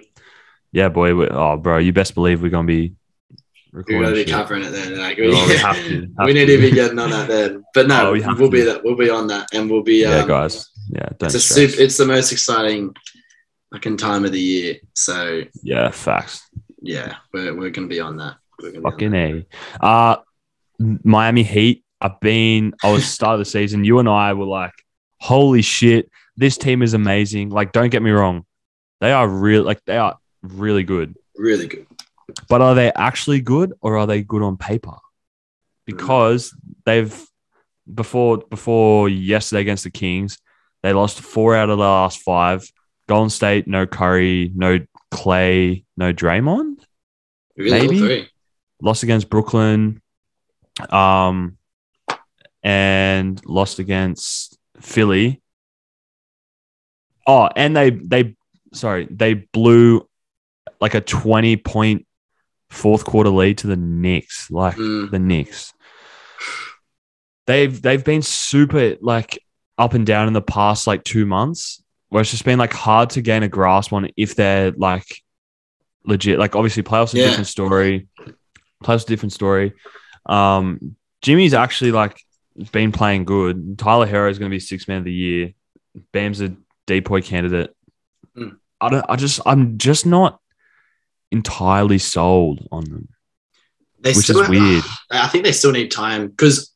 Yeah, 0.73 0.89
boy. 0.89 1.13
We, 1.15 1.27
oh, 1.27 1.57
bro, 1.57 1.77
you 1.77 1.93
best 1.93 2.15
believe 2.15 2.41
we're 2.41 2.49
gonna 2.49 2.67
be 2.67 2.95
We're 3.73 3.83
to 3.83 4.11
be 4.11 4.17
shit. 4.23 4.29
covering 4.29 4.63
it 4.63 4.71
then. 4.71 4.97
Like, 4.97 5.17
Oh, 5.21 5.47
we 5.47 5.55
have 5.57 5.75
to. 5.77 6.07
have 6.17 6.25
we 6.27 6.33
need 6.33 6.45
to. 6.47 6.55
to 6.57 6.61
be 6.61 6.71
getting 6.71 6.97
on 6.99 7.09
that 7.11 7.27
then. 7.29 7.63
But 7.73 7.87
no, 7.87 8.07
Oh, 8.09 8.11
we 8.13 8.19
we'll 8.21 8.35
to. 8.35 8.49
be 8.49 8.61
that. 8.61 8.83
We'll 8.83 8.95
be 8.97 9.09
on 9.09 9.27
that, 9.27 9.47
and 9.53 9.69
we'll 9.69 9.83
be. 9.83 10.01
Yeah, 10.01 10.19
um, 10.19 10.27
guys. 10.27 10.69
Yeah, 10.91 11.07
don't 11.17 11.23
It's 11.27 11.35
a 11.35 11.39
super, 11.39 11.81
It's 11.81 11.97
the 11.97 12.05
most 12.05 12.31
exciting, 12.31 12.93
fucking 13.71 13.97
time 13.97 14.25
of 14.25 14.31
the 14.31 14.39
year. 14.39 14.75
So 14.93 15.43
yeah, 15.63 15.89
facts. 15.91 16.47
yeah, 16.81 17.15
we're 17.33 17.55
we're 17.55 17.69
going 17.69 17.87
to 17.87 17.93
be 17.93 17.99
on 17.99 18.17
that. 18.17 18.35
We're 18.61 18.71
gonna 18.71 18.81
be 18.81 18.85
on 18.85 18.91
Fucking 18.91 19.11
that. 19.11 19.45
a. 19.81 19.85
Uh, 19.85 20.17
Miami 21.03 21.43
Heat 21.43 21.83
I've 22.01 22.19
been. 22.19 22.73
I 22.83 22.91
was 22.91 23.05
start 23.17 23.33
of 23.35 23.39
the 23.39 23.45
season. 23.45 23.85
You 23.85 23.99
and 23.99 24.09
I 24.09 24.33
were 24.33 24.45
like, 24.45 24.73
"Holy 25.19 25.61
shit, 25.61 26.09
this 26.35 26.57
team 26.57 26.81
is 26.81 26.93
amazing!" 26.93 27.49
Like, 27.49 27.71
don't 27.71 27.89
get 27.89 28.01
me 28.01 28.11
wrong, 28.11 28.45
they 28.99 29.11
are 29.11 29.27
real. 29.27 29.63
Like, 29.63 29.83
they 29.85 29.97
are 29.97 30.17
really 30.41 30.83
good. 30.83 31.15
Really 31.37 31.67
good. 31.67 31.85
But 32.49 32.61
are 32.61 32.75
they 32.75 32.91
actually 32.93 33.41
good, 33.41 33.73
or 33.81 33.97
are 33.97 34.07
they 34.07 34.23
good 34.23 34.41
on 34.41 34.57
paper? 34.57 34.95
Because 35.85 36.55
they've 36.85 37.25
before 37.93 38.39
before 38.39 39.09
yesterday 39.09 39.61
against 39.61 39.83
the 39.83 39.91
Kings, 39.91 40.37
they 40.83 40.93
lost 40.93 41.19
four 41.21 41.55
out 41.55 41.69
of 41.69 41.77
the 41.77 41.83
last 41.83 42.19
five. 42.21 42.69
Golden 43.07 43.29
State, 43.29 43.67
no 43.67 43.85
Curry, 43.85 44.51
no 44.55 44.79
Clay, 45.11 45.83
no 45.97 46.13
Draymond. 46.13 46.77
Really 47.57 47.71
Maybe. 47.87 47.99
three. 47.99 48.29
Lost 48.81 49.03
against 49.03 49.29
Brooklyn, 49.29 50.01
um, 50.89 51.57
and 52.63 53.39
lost 53.45 53.79
against 53.79 54.57
Philly. 54.79 55.41
Oh, 57.27 57.49
and 57.55 57.75
they 57.75 57.91
they 57.91 58.35
sorry 58.73 59.07
they 59.11 59.33
blew 59.35 60.07
like 60.79 60.95
a 60.95 61.01
twenty 61.01 61.57
point 61.57 62.07
fourth 62.69 63.05
quarter 63.05 63.29
lead 63.29 63.59
to 63.59 63.67
the 63.67 63.75
Knicks. 63.75 64.49
Like 64.49 64.75
Mm, 64.77 65.11
the 65.11 65.19
Knicks. 65.19 65.73
They've 67.45 67.79
they've 67.79 68.03
been 68.03 68.21
super 68.21 68.95
like 69.01 69.43
up 69.81 69.93
and 69.95 70.05
down 70.05 70.27
in 70.27 70.33
the 70.33 70.41
past 70.41 70.85
like 70.87 71.03
two 71.03 71.25
months, 71.25 71.83
where 72.09 72.21
it's 72.21 72.31
just 72.31 72.45
been 72.45 72.59
like 72.59 72.71
hard 72.73 73.09
to 73.11 73.21
gain 73.21 73.43
a 73.43 73.47
grasp 73.47 73.91
on 73.93 74.07
if 74.15 74.35
they're 74.35 74.71
like 74.71 75.05
legit. 76.05 76.37
Like 76.39 76.55
obviously 76.55 76.83
playoffs 76.83 77.13
a 77.13 77.17
Yeah. 77.17 77.27
different 77.27 77.47
story. 77.47 78.07
Playoffs 78.83 79.03
a 79.03 79.07
different 79.07 79.33
story. 79.33 79.73
Um, 80.25 80.95
Jimmy's 81.21 81.53
actually 81.53 81.91
like 81.91 82.19
been 82.71 82.91
playing 82.91 83.25
good. 83.25 83.77
Tyler 83.79 84.07
Herro 84.07 84.29
is 84.29 84.37
going 84.39 84.49
to 84.51 84.55
be 84.55 84.59
six 84.59 84.87
man 84.87 84.99
of 84.99 85.03
the 85.03 85.13
year. 85.13 85.53
Bam's 86.13 86.41
a 86.41 86.55
DPOY 86.87 87.23
candidate. 87.25 87.75
Mm. 88.37 88.57
I 88.79 88.89
don't. 88.89 89.05
I 89.09 89.15
just. 89.15 89.39
I'm 89.45 89.77
just 89.77 90.05
not 90.05 90.39
entirely 91.31 91.97
sold 91.97 92.67
on 92.71 92.83
them. 92.85 93.07
they 93.99 94.11
Which 94.11 94.25
still 94.25 94.41
is 94.41 94.49
weird. 94.49 94.83
I 95.11 95.27
think 95.27 95.43
they 95.43 95.51
still 95.51 95.71
need 95.71 95.91
time 95.91 96.27
because 96.27 96.70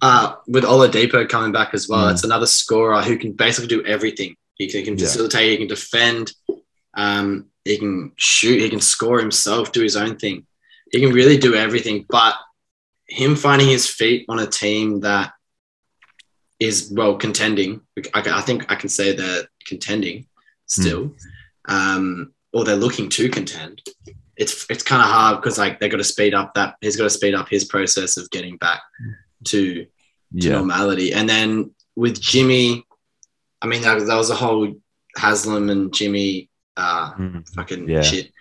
uh, 0.00 0.34
with 0.48 0.64
Oladipo 0.64 1.28
coming 1.28 1.52
back 1.52 1.74
as 1.74 1.88
well, 1.88 2.06
Mm. 2.08 2.12
it's 2.12 2.24
another 2.24 2.46
scorer 2.46 3.00
who 3.02 3.16
can 3.16 3.32
basically 3.32 3.68
do 3.68 3.84
everything. 3.84 4.36
He 4.56 4.68
can, 4.68 4.80
he 4.80 4.84
can 4.84 4.98
Yeah. 4.98 5.04
facilitate, 5.06 5.50
he 5.50 5.56
can 5.58 5.68
defend, 5.68 6.32
um, 6.94 7.46
he 7.64 7.78
can 7.78 8.12
shoot, 8.16 8.60
he 8.60 8.68
can 8.70 8.80
score 8.80 9.18
himself, 9.20 9.72
do 9.72 9.82
his 9.82 9.96
own 9.96 10.16
thing. 10.16 10.46
He 10.90 11.00
can 11.00 11.12
really 11.12 11.36
do 11.38 11.54
everything. 11.54 12.04
But 12.08 12.34
him 13.08 13.36
finding 13.36 13.68
his 13.68 13.86
feet 13.88 14.26
on 14.28 14.38
a 14.38 14.46
team 14.46 15.00
that 15.00 15.32
is 16.60 16.90
well 16.92 17.16
contending, 17.16 17.80
I, 18.14 18.20
I 18.38 18.40
think 18.40 18.70
I 18.70 18.74
can 18.76 18.88
say 18.88 19.12
they're 19.14 19.44
contending 19.66 20.26
still, 20.66 21.14
um, 21.66 22.32
or 22.52 22.64
they're 22.64 22.76
looking 22.76 23.08
to 23.10 23.28
contend 23.28 23.82
it's 24.38 24.64
it's 24.70 24.82
kind 24.82 25.02
of 25.02 25.08
hard 25.08 25.36
because 25.40 25.58
like 25.58 25.78
they 25.78 25.90
got 25.90 25.98
to 25.98 26.04
speed 26.04 26.32
up 26.32 26.54
that 26.54 26.74
he's 26.80 26.96
got 26.96 27.04
to 27.04 27.10
speed 27.10 27.34
up 27.34 27.48
his 27.50 27.66
process 27.66 28.16
of 28.16 28.28
getting 28.30 28.56
back 28.56 28.80
to, 29.44 29.74
to 29.84 29.86
Yeah. 30.32 30.52
normality. 30.52 31.12
And 31.12 31.28
then 31.28 31.72
with 31.96 32.20
Jimmy, 32.20 32.84
I 33.60 33.66
mean 33.66 33.82
that, 33.82 33.98
that 34.06 34.16
was 34.16 34.30
a 34.30 34.34
whole 34.34 34.74
Haslem 35.16 35.70
and 35.70 35.92
Jimmy 35.92 36.48
uh, 36.76 37.12
Mm. 37.14 37.48
fucking 37.54 37.88
Yeah. 37.88 38.02
shit. 38.02 38.32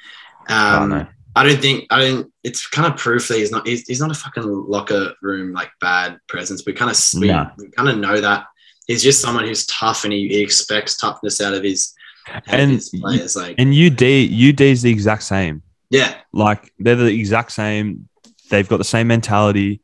I 0.47 0.79
don't 0.79 0.91
Um. 0.93 1.07
I 1.35 1.43
don't 1.43 1.61
think 1.61 1.85
I 1.89 1.99
don't. 1.99 2.31
It's 2.43 2.67
kind 2.67 2.91
of 2.91 2.99
proof 2.99 3.27
that 3.29 3.37
he's 3.37 3.51
not. 3.51 3.65
He's, 3.65 3.87
he's 3.87 4.01
not 4.01 4.11
a 4.11 4.13
fucking 4.13 4.43
locker 4.43 5.13
room 5.21 5.53
like 5.53 5.69
bad 5.79 6.17
presence. 6.27 6.63
We 6.65 6.73
kind 6.73 6.91
of 6.91 6.97
we, 7.21 7.27
Nah. 7.27 7.51
we 7.57 7.69
kind 7.69 7.87
of 7.87 7.97
know 7.99 8.19
that 8.19 8.47
he's 8.87 9.01
just 9.03 9.21
someone 9.21 9.45
who's 9.45 9.65
tough 9.67 10.03
and 10.03 10.11
he, 10.11 10.27
he 10.27 10.41
expects 10.41 10.97
toughness 10.97 11.39
out 11.39 11.53
of 11.53 11.63
his, 11.63 11.93
out 12.27 12.45
of 12.47 12.53
And 12.53 12.71
his 12.71 12.89
players. 12.89 13.35
Like 13.37 13.55
And 13.59 13.69
UD, 13.73 14.01
UD 14.03 14.61
is 14.61 14.81
the 14.81 14.91
exact 14.91 15.23
same. 15.23 15.61
yeah, 15.89 16.15
Like 16.33 16.73
they're 16.79 16.95
the 16.97 17.05
exact 17.05 17.53
same. 17.53 18.09
They've 18.49 18.67
got 18.67 18.77
the 18.77 18.83
same 18.83 19.07
mentality. 19.07 19.79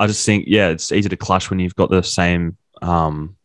I 0.00 0.06
just 0.06 0.24
think, 0.26 0.44
yeah, 0.48 0.68
it's 0.68 0.90
easy 0.92 1.08
to 1.08 1.16
clash 1.16 1.50
when 1.50 1.58
you've 1.60 1.74
got 1.76 1.90
the 1.90 2.02
same 2.02 2.56
um, 2.82 3.36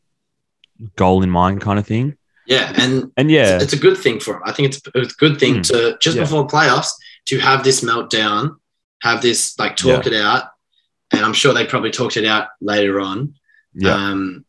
goal 0.96 1.24
in 1.24 1.30
mind, 1.30 1.62
kind 1.62 1.78
of 1.80 1.86
thing. 1.86 2.18
yeah, 2.48 2.74
and 2.78 3.12
And 3.18 3.30
yeah, 3.30 3.56
it's, 3.56 3.66
it's 3.66 3.74
a 3.74 3.78
good 3.80 3.98
thing 3.98 4.20
for 4.20 4.36
him. 4.38 4.42
I 4.46 4.52
think 4.52 4.70
it's, 4.70 4.82
it's 4.96 5.14
a 5.14 5.18
good 5.18 5.40
thing 5.40 5.56
Mm. 5.58 5.68
to 5.70 5.98
just 6.00 6.18
Yeah. 6.18 6.24
before 6.24 6.48
playoffs 6.48 6.92
to 7.26 7.38
have 7.40 7.64
this 7.64 7.82
meltdown, 7.82 8.58
have 9.04 9.22
this 9.22 9.58
like 9.60 9.76
talk 9.76 10.08
it 10.08 10.14
out, 10.14 10.44
and 11.12 11.22
I'm 11.24 11.34
sure 11.34 11.54
they 11.54 11.66
probably 11.66 11.92
talked 11.92 12.18
it 12.18 12.26
out 12.26 12.48
later 12.62 13.00
on. 13.00 13.36
yeah, 13.76 13.94
Um, 13.94 14.46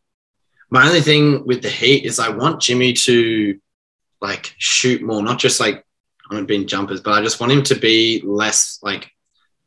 my 0.71 0.87
only 0.87 1.01
thing 1.01 1.45
with 1.45 1.61
the 1.61 1.69
Heat 1.69 2.05
is 2.05 2.17
I 2.19 2.29
want 2.29 2.61
Jimmy 2.61 2.93
to 2.93 3.59
like 4.21 4.53
shoot 4.57 5.01
more, 5.01 5.21
not 5.21 5.37
just 5.39 5.59
like 5.59 5.85
on 6.31 6.45
being 6.45 6.65
jumpers, 6.67 7.01
but 7.01 7.11
I 7.13 7.21
just 7.21 7.39
want 7.39 7.51
him 7.51 7.61
to 7.63 7.75
be 7.75 8.21
less 8.25 8.79
like 8.81 9.11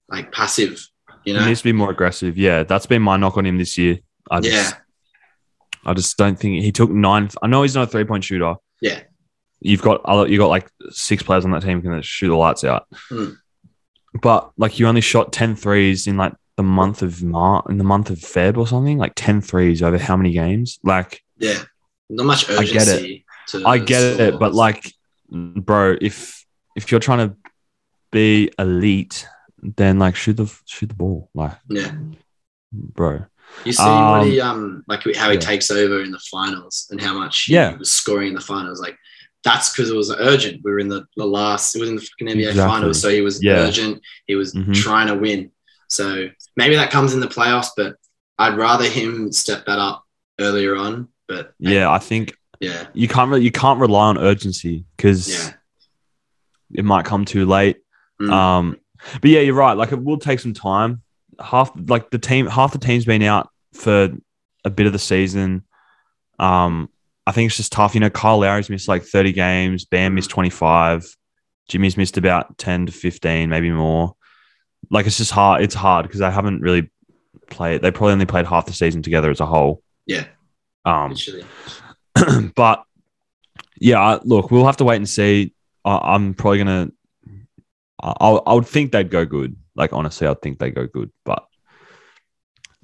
like 0.08 0.32
passive. 0.32 0.86
You 1.24 1.38
he 1.38 1.46
needs 1.46 1.60
to 1.60 1.64
be 1.64 1.72
more 1.72 1.90
aggressive. 1.90 2.36
Yeah, 2.36 2.64
that's 2.64 2.86
been 2.86 3.02
my 3.02 3.16
knock 3.16 3.36
on 3.36 3.46
him 3.46 3.58
this 3.58 3.78
year. 3.78 3.98
I 4.30 4.40
just, 4.40 4.54
Yeah. 4.74 4.78
I 5.86 5.94
just 5.94 6.16
don't 6.16 6.38
think 6.38 6.62
he 6.62 6.72
took 6.72 6.90
nine. 6.90 7.30
I 7.42 7.46
know 7.46 7.62
he's 7.62 7.74
not 7.74 7.88
a 7.88 7.90
three 7.90 8.04
point 8.04 8.24
shooter. 8.24 8.54
Yeah. 8.80 9.00
you've 9.60 9.82
got 9.82 10.04
other, 10.04 10.28
you 10.28 10.36
got 10.38 10.48
like 10.48 10.68
six 10.90 11.22
players 11.22 11.44
on 11.44 11.50
that 11.52 11.62
team 11.62 11.80
can 11.80 12.02
shoot 12.02 12.28
the 12.28 12.36
lights 12.36 12.64
out. 12.64 12.86
Hmm. 13.08 13.30
But 14.20 14.50
like 14.56 14.78
you 14.78 14.86
only 14.86 15.00
shot 15.00 15.32
10 15.32 15.56
threes 15.56 16.06
in 16.06 16.16
like 16.16 16.34
the 16.56 16.62
month 16.62 17.02
of 17.02 17.22
March, 17.22 17.64
in 17.68 17.78
the 17.78 17.84
month 17.84 18.10
of 18.10 18.18
Feb 18.18 18.56
or 18.56 18.66
something, 18.66 18.98
like 18.98 19.12
10 19.16 19.40
threes 19.40 19.82
over 19.82 19.98
how 19.98 20.16
many 20.16 20.32
games? 20.32 20.78
Like 20.82 21.22
Yeah. 21.38 21.62
Not 22.10 22.26
much 22.26 22.50
I 22.50 22.64
get 22.64 22.88
it. 22.88 23.22
I 23.64 23.78
get 23.78 24.20
it, 24.20 24.38
but 24.38 24.54
like, 24.54 24.92
bro, 25.30 25.96
if 26.00 26.44
if 26.76 26.90
you're 26.90 27.00
trying 27.00 27.28
to 27.30 27.36
be 28.10 28.50
elite, 28.58 29.26
then 29.76 29.98
like 29.98 30.14
shoot 30.16 30.36
the 30.36 30.46
shoot 30.66 30.88
the 30.88 30.94
ball, 30.94 31.30
like, 31.34 31.52
yeah. 31.68 31.92
bro. 32.72 33.24
You 33.64 33.72
see 33.72 33.82
Um, 33.82 34.10
what 34.10 34.26
he 34.26 34.40
um 34.40 34.84
like 34.88 35.02
how 35.16 35.28
he 35.30 35.34
yeah. 35.34 35.40
takes 35.40 35.70
over 35.70 36.02
in 36.02 36.10
the 36.10 36.18
finals 36.30 36.86
and 36.90 37.00
how 37.00 37.14
much 37.18 37.44
he 37.44 37.54
Yeah. 37.54 37.76
was 37.76 37.90
scoring 37.90 38.28
in 38.28 38.34
the 38.34 38.40
finals. 38.40 38.80
Like 38.80 38.96
that's 39.42 39.70
because 39.72 39.90
it 39.90 39.96
was 39.96 40.10
urgent. 40.10 40.62
We 40.64 40.70
were 40.72 40.78
in 40.78 40.88
the, 40.88 41.04
the 41.16 41.26
last. 41.26 41.76
It 41.76 41.80
was 41.80 41.88
in 41.90 41.96
the 41.96 42.00
fucking 42.02 42.28
NBA 42.28 42.48
Exactly. 42.50 42.62
finals, 42.74 43.00
so 43.00 43.08
he 43.10 43.20
was 43.20 43.42
Yeah. 43.42 43.56
urgent. 43.58 44.00
He 44.26 44.34
was 44.34 44.54
Mhm. 44.54 44.74
trying 44.74 45.06
to 45.08 45.14
win. 45.14 45.50
So 45.88 46.28
maybe 46.56 46.76
that 46.76 46.90
comes 46.90 47.12
in 47.14 47.20
the 47.20 47.26
playoffs, 47.28 47.68
but 47.76 47.96
I'd 48.38 48.56
rather 48.56 48.84
him 48.88 49.30
step 49.32 49.66
that 49.66 49.78
up 49.78 50.04
earlier 50.40 50.74
on. 50.76 51.08
But 51.28 51.52
Yeah, 51.58 51.90
I 51.90 51.98
think 51.98 52.36
yeah, 52.60 52.86
you 52.94 53.06
can't 53.06 53.30
really 53.30 53.44
you 53.44 53.50
can't 53.52 53.78
rely 53.80 54.06
on 54.08 54.18
urgency 54.18 54.84
because 54.96 55.28
yeah, 55.28 55.52
it 56.72 56.84
might 56.84 57.04
come 57.04 57.24
too 57.24 57.44
late. 57.46 57.76
Mm. 58.20 58.30
Um, 58.32 58.76
but 59.20 59.30
yeah, 59.30 59.40
you're 59.40 59.54
right. 59.54 59.74
Like 59.74 59.92
it 59.92 60.02
will 60.02 60.18
take 60.18 60.40
some 60.40 60.54
time. 60.54 61.02
Half 61.40 61.72
like 61.88 62.10
the 62.10 62.18
team, 62.18 62.46
half 62.46 62.72
the 62.72 62.78
team's 62.78 63.04
been 63.04 63.22
out 63.22 63.50
for 63.72 64.10
a 64.64 64.70
bit 64.70 64.86
of 64.86 64.92
the 64.92 64.98
season. 64.98 65.64
Um, 66.38 66.88
I 67.26 67.32
think 67.32 67.48
it's 67.48 67.56
just 67.56 67.72
tough. 67.72 67.94
You 67.94 68.00
know, 68.00 68.10
Kyle 68.10 68.38
Lowry's 68.38 68.70
missed 68.70 68.88
like 68.88 69.02
30 69.02 69.32
games. 69.32 69.84
Bam 69.84 70.14
missed 70.14 70.30
25. 70.30 71.16
Jimmy's 71.68 71.96
missed 71.96 72.18
about 72.18 72.58
10 72.58 72.86
to 72.86 72.92
15, 72.92 73.48
maybe 73.48 73.70
more. 73.70 74.14
Like 74.90 75.06
it's 75.06 75.16
just 75.16 75.30
hard. 75.30 75.62
It's 75.62 75.74
hard 75.74 76.04
because 76.04 76.20
they 76.20 76.30
haven't 76.30 76.60
really 76.60 76.90
played. 77.50 77.82
They 77.82 77.90
probably 77.90 78.12
only 78.12 78.26
played 78.26 78.46
half 78.46 78.66
the 78.66 78.72
season 78.72 79.02
together 79.02 79.30
as 79.30 79.40
a 79.40 79.46
whole. 79.46 79.82
yeah, 80.06 80.26
Um, 80.84 81.14
but 82.54 82.84
yeah, 83.78 84.18
look, 84.24 84.50
we'll 84.50 84.66
have 84.66 84.76
to 84.78 84.84
wait 84.84 84.96
and 84.96 85.08
see. 85.08 85.54
I, 85.84 86.14
I'm 86.14 86.34
probably 86.34 86.58
gonna. 86.58 86.90
I, 88.20 88.28
I 88.30 88.54
would 88.54 88.66
think 88.66 88.92
they'd 88.92 89.10
go 89.10 89.24
good. 89.24 89.56
Like 89.74 89.92
honestly, 89.92 90.26
I'd 90.26 90.40
think 90.42 90.58
they 90.58 90.70
go 90.70 90.86
good, 90.86 91.10
but 91.24 91.44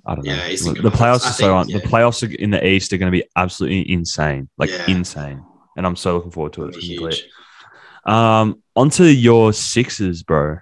I 0.07 0.15
don't 0.15 0.25
know. 0.25 0.33
Yeah, 0.33 0.47
a 0.47 0.57
the 0.83 0.91
playoffs 0.91 1.27
are 1.27 1.33
so 1.33 1.55
on. 1.55 1.67
think, 1.67 1.83
The 1.83 1.89
yeah. 1.89 1.93
playoffs 1.93 2.29
are 2.29 2.35
in 2.35 2.51
the 2.51 2.67
East 2.67 2.93
are 2.93 2.99
going 2.99 3.13
to 3.13 3.17
be 3.17 3.25
absolutely 3.37 3.91
insane, 3.93 4.49
like 4.57 4.71
Yeah. 4.71 4.85
insane, 4.89 5.45
and 5.77 5.87
I'm 5.87 5.97
so 5.97 6.15
looking 6.17 6.31
forward 6.31 6.55
to 6.55 6.65
it. 6.65 6.69
It'll 6.71 6.79
It's 6.79 6.89
gonna 6.89 7.11
huge. 7.11 7.29
Um, 8.07 8.63
onto 8.75 9.05
your 9.05 9.53
sixes, 9.53 10.23
bro. 10.23 10.59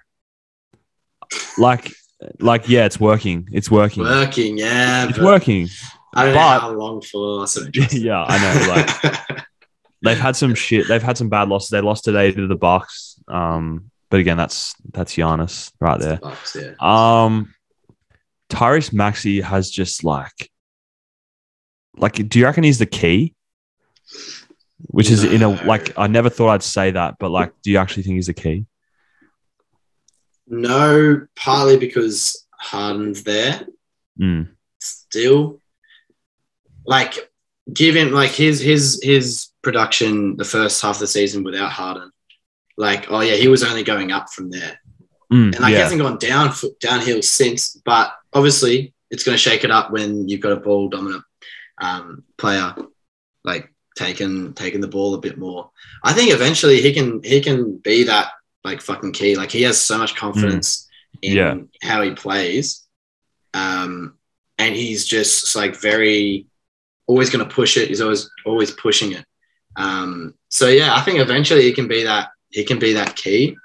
Like, 1.57 1.92
like 2.40 2.68
yeah, 2.68 2.85
it's 2.85 2.99
working. 2.99 3.49
It's 3.53 3.71
working. 3.71 4.03
Working, 4.03 4.59
yeah. 4.59 5.09
It's 5.09 5.18
working. 5.18 5.68
I 6.14 6.25
don't 6.25 6.35
know 6.35 6.40
how 6.40 6.71
long 6.73 7.03
for. 7.03 7.47
So 7.47 7.62
yeah, 7.92 8.25
I 8.27 8.38
know. 8.38 8.75
Like 8.75 9.44
they've 10.03 10.18
had 10.18 10.35
some 10.37 10.55
shit. 10.55 10.88
They've 10.88 11.03
had 11.03 11.16
some 11.16 11.29
bad 11.29 11.49
losses. 11.49 11.71
They 11.71 11.81
lost 11.81 12.05
today 12.05 12.33
to 12.33 12.47
the 12.49 12.57
Bucks. 12.57 13.21
Um, 13.29 13.90
but 14.11 14.21
again, 14.21 14.37
that's 14.37 14.75
that's 14.92 15.14
Giannis 15.14 15.73
right 15.81 16.01
there. 16.01 16.16
Bucks, 16.16 16.57
yeah. 16.57 16.75
Um, 16.81 17.55
Tyrese 18.49 18.92
Maxey 18.92 19.40
has 19.40 19.71
just 19.71 20.05
like, 20.05 20.51
like, 21.97 22.29
do 22.29 22.38
you 22.38 22.44
reckon 22.47 22.64
he's 22.64 22.79
the 22.79 22.87
key? 22.87 23.35
Which 24.87 25.11
is 25.11 25.25
in 25.25 25.42
a 25.42 25.49
like, 25.64 25.92
I 25.99 26.07
never 26.07 26.31
thought 26.31 26.51
I'd 26.51 26.62
say 26.62 26.92
that, 26.92 27.16
but 27.18 27.31
like, 27.31 27.53
do 27.62 27.71
you 27.71 27.79
actually 27.79 28.05
think 28.05 28.14
he's 28.14 28.29
the 28.29 28.35
key? 28.35 28.64
No, 30.47 31.27
partly 31.37 31.77
because 31.77 32.47
Harden's 32.53 33.23
there, 33.25 33.66
Mm. 34.21 34.49
still 34.81 35.61
like 36.87 37.31
given 37.73 38.12
like 38.12 38.31
his 38.31 38.61
his 38.61 38.99
his 39.03 39.49
production 39.62 40.37
the 40.37 40.44
first 40.44 40.81
half 40.83 40.97
of 40.97 41.01
the 41.01 41.07
season 41.07 41.44
without 41.44 41.71
Harden, 41.71 42.11
like 42.78 43.10
oh 43.10 43.20
yeah, 43.20 43.34
he 43.34 43.48
was 43.48 43.62
only 43.62 43.82
going 43.82 44.10
up 44.12 44.30
from 44.30 44.50
there, 44.50 44.80
Mm, 45.30 45.52
and 45.54 45.60
like 45.60 45.70
he 45.70 45.74
hasn't 45.82 46.00
gone 46.00 46.16
down 46.18 46.54
downhill 46.80 47.20
since. 47.20 47.76
But 47.84 48.12
obviously, 48.32 48.94
it's 49.10 49.24
going 49.24 49.34
to 49.36 49.42
shake 49.42 49.62
it 49.64 49.70
up 49.70 49.90
when 49.90 50.26
you've 50.28 50.40
got 50.40 50.52
a 50.52 50.60
ball 50.60 50.88
dominant 50.88 51.24
um, 51.80 52.24
player 52.38 52.74
like 53.44 53.70
taking 53.96 54.54
taking 54.54 54.80
the 54.80 54.88
ball 54.88 55.14
a 55.14 55.20
bit 55.20 55.36
more. 55.36 55.70
I 56.02 56.12
think 56.14 56.32
eventually 56.32 56.80
he 56.80 56.92
can 56.94 57.20
he 57.22 57.40
can 57.42 57.76
be 57.78 58.04
that 58.04 58.28
like 58.64 58.80
fucking 58.80 59.12
key. 59.12 59.36
Like 59.36 59.50
he 59.50 59.62
has 59.64 59.80
so 59.80 59.98
much 59.98 60.14
confidence 60.16 60.86
in 61.20 61.32
Mm. 61.32 61.34
Yeah. 61.36 61.56
how 61.82 62.00
he 62.02 62.12
plays, 62.12 62.86
um, 63.54 64.14
and 64.58 64.74
he's 64.74 65.04
just 65.04 65.54
like 65.56 65.74
very 65.76 66.46
always 67.06 67.30
going 67.30 67.46
to 67.46 67.54
push 67.54 67.76
it. 67.76 67.88
He's 67.88 68.00
always 68.00 68.30
always 68.46 68.70
pushing 68.70 69.12
it. 69.12 69.24
Um, 69.76 70.34
so 70.48 70.68
yeah, 70.68 70.94
I 70.94 71.00
think 71.02 71.18
eventually 71.18 71.62
he 71.62 71.72
can 71.72 71.88
be 71.88 72.04
that 72.04 72.28
he 72.50 72.64
can 72.64 72.78
be 72.78 72.92
that 72.94 73.16
key. 73.16 73.56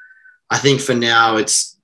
I 0.50 0.58
think 0.58 0.82
for 0.82 0.94
now 0.94 1.38
it's 1.38 1.80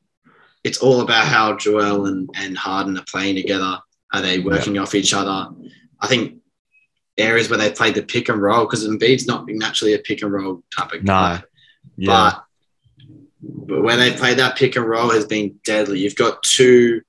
it's 0.63 0.79
all 0.79 1.01
about 1.01 1.25
how 1.25 1.55
Joel 1.55 2.05
and, 2.07 2.29
and 2.35 2.57
Harden 2.57 2.97
are 2.97 3.05
playing 3.09 3.35
together. 3.35 3.79
Are 4.13 4.21
they 4.21 4.39
working 4.39 4.77
off 4.77 4.95
each 4.95 5.13
other? 5.13 5.49
I 6.01 6.07
think 6.07 6.37
areas 7.17 7.49
where 7.49 7.59
they 7.59 7.71
played 7.71 7.95
the 7.95 8.01
pick 8.03 8.27
and 8.29 8.41
roll 8.41 8.65
because 8.65 8.87
Embiid's 8.87 9.27
not 9.27 9.45
naturally 9.47 9.93
a 9.93 9.99
pick 9.99 10.21
and 10.21 10.31
roll 10.33 10.63
type 10.77 10.91
of 10.93 11.03
No. 11.03 11.13
guy. 11.13 11.43
Yeah. 11.97 12.07
But, 12.07 12.45
but 13.67 13.83
when 13.83 13.99
they 13.99 14.11
play 14.13 14.33
that 14.33 14.57
pick 14.57 14.75
and 14.75 14.85
roll 14.87 15.09
has 15.11 15.25
been 15.25 15.59
deadly. 15.63 15.99
You've 15.99 16.15
got 16.15 16.43
two, 16.43 17.01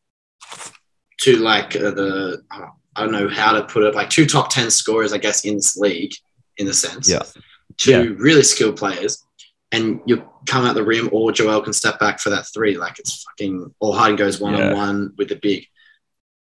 two 1.21 1.37
like 1.37 1.75
uh, 1.77 1.91
the 1.91 2.43
I 2.97 3.03
don't 3.03 3.13
know 3.13 3.29
how 3.29 3.53
to 3.53 3.63
put 3.65 3.83
it, 3.85 3.95
like 3.95 4.11
two 4.11 4.27
top 4.27 4.51
ten 4.51 4.71
scorers, 4.71 5.13
I 5.13 5.19
guess, 5.19 5.45
in 5.45 5.55
this 5.57 5.77
league, 5.77 6.13
in 6.59 6.69
a 6.69 6.75
sense. 6.75 7.09
Yeah. 7.11 7.23
Two 7.77 7.91
Yeah. 7.91 8.15
really 8.19 8.43
skilled 8.43 8.77
players, 8.77 9.25
and 9.73 10.01
you 10.07 10.29
come 10.47 10.65
out 10.65 10.75
the 10.75 10.85
rim, 10.85 11.09
or 11.13 11.33
Joel 11.33 11.63
can 11.63 11.73
step 11.73 11.99
back 12.01 12.19
for 12.19 12.31
that 12.31 12.47
three. 12.53 12.77
Like 12.77 12.99
it's 12.99 13.23
fucking, 13.25 13.75
or 13.81 13.95
Harden 13.95 14.17
goes 14.17 14.41
one 14.41 14.55
on 14.55 14.75
one 14.75 15.15
with 15.17 15.29
the 15.29 15.37
big. 15.37 15.67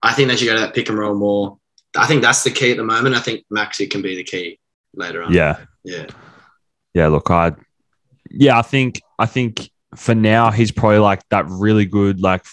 I 0.02 0.12
think 0.12 0.28
they 0.28 0.36
should 0.36 0.46
go 0.46 0.54
to 0.54 0.60
that 0.60 0.74
pick 0.74 0.88
and 0.88 0.98
roll 0.98 1.14
more. 1.14 1.58
I 1.96 2.06
think 2.06 2.22
that's 2.22 2.44
the 2.44 2.50
key 2.50 2.70
at 2.70 2.76
the 2.76 2.84
moment. 2.84 3.14
I 3.16 3.20
think 3.20 3.44
Maxey 3.50 3.86
can 3.86 4.02
be 4.02 4.16
the 4.16 4.24
key 4.24 4.58
later 4.94 5.22
on. 5.22 5.32
yeah. 5.32 5.58
Yeah. 5.84 6.06
Yeah, 6.94 7.08
look, 7.08 7.30
I 7.30 7.52
yeah, 8.30 8.58
I 8.58 8.62
think 8.62 9.02
I 9.18 9.26
think 9.26 9.70
for 9.96 10.14
now 10.14 10.50
he's 10.50 10.72
probably 10.72 10.98
like 10.98 11.26
that 11.28 11.46
really 11.48 11.84
good 11.84 12.20
like 12.20 12.44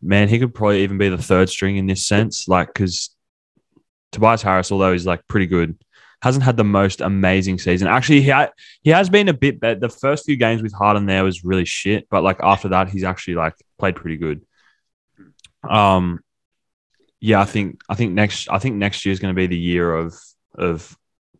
man, 0.00 0.28
he 0.28 0.38
could 0.38 0.54
probably 0.54 0.82
even 0.82 0.98
be 0.98 1.08
the 1.08 1.18
third 1.18 1.48
string 1.48 1.76
in 1.76 1.86
this 1.86 2.04
sense 2.04 2.48
like 2.48 2.74
cuz 2.74 3.10
Tobias 4.10 4.42
Harris 4.42 4.72
although 4.72 4.92
he's 4.92 5.06
like 5.06 5.26
pretty 5.28 5.46
good 5.46 5.76
hasn't 6.22 6.44
had 6.44 6.56
the 6.56 6.64
most 6.64 7.00
amazing 7.00 7.58
season. 7.58 7.88
Actually, 7.88 8.22
he 8.22 8.30
ha- 8.30 8.50
he 8.82 8.90
has 8.90 9.10
been 9.10 9.28
a 9.28 9.34
bit 9.34 9.58
better. 9.60 9.80
The 9.80 9.88
first 9.88 10.24
few 10.24 10.36
games 10.36 10.62
with 10.62 10.72
Harden 10.72 11.06
there 11.06 11.24
was 11.24 11.44
really 11.44 11.64
shit, 11.64 12.08
but 12.08 12.22
like 12.22 12.38
after 12.42 12.68
that 12.68 12.88
he's 12.88 13.04
actually 13.04 13.34
like 13.34 13.54
played 13.78 13.96
pretty 13.96 14.16
good. 14.16 14.42
Um 15.68 16.20
yeah, 17.20 17.40
I 17.40 17.44
think 17.44 17.80
I 17.88 17.94
think 17.94 18.12
next 18.14 18.48
I 18.50 18.58
think 18.58 18.76
next 18.76 19.04
year 19.04 19.12
is 19.12 19.20
going 19.20 19.32
to 19.34 19.36
be 19.40 19.46
the 19.46 19.56
year 19.56 19.94
of 19.94 20.14
of 20.56 20.96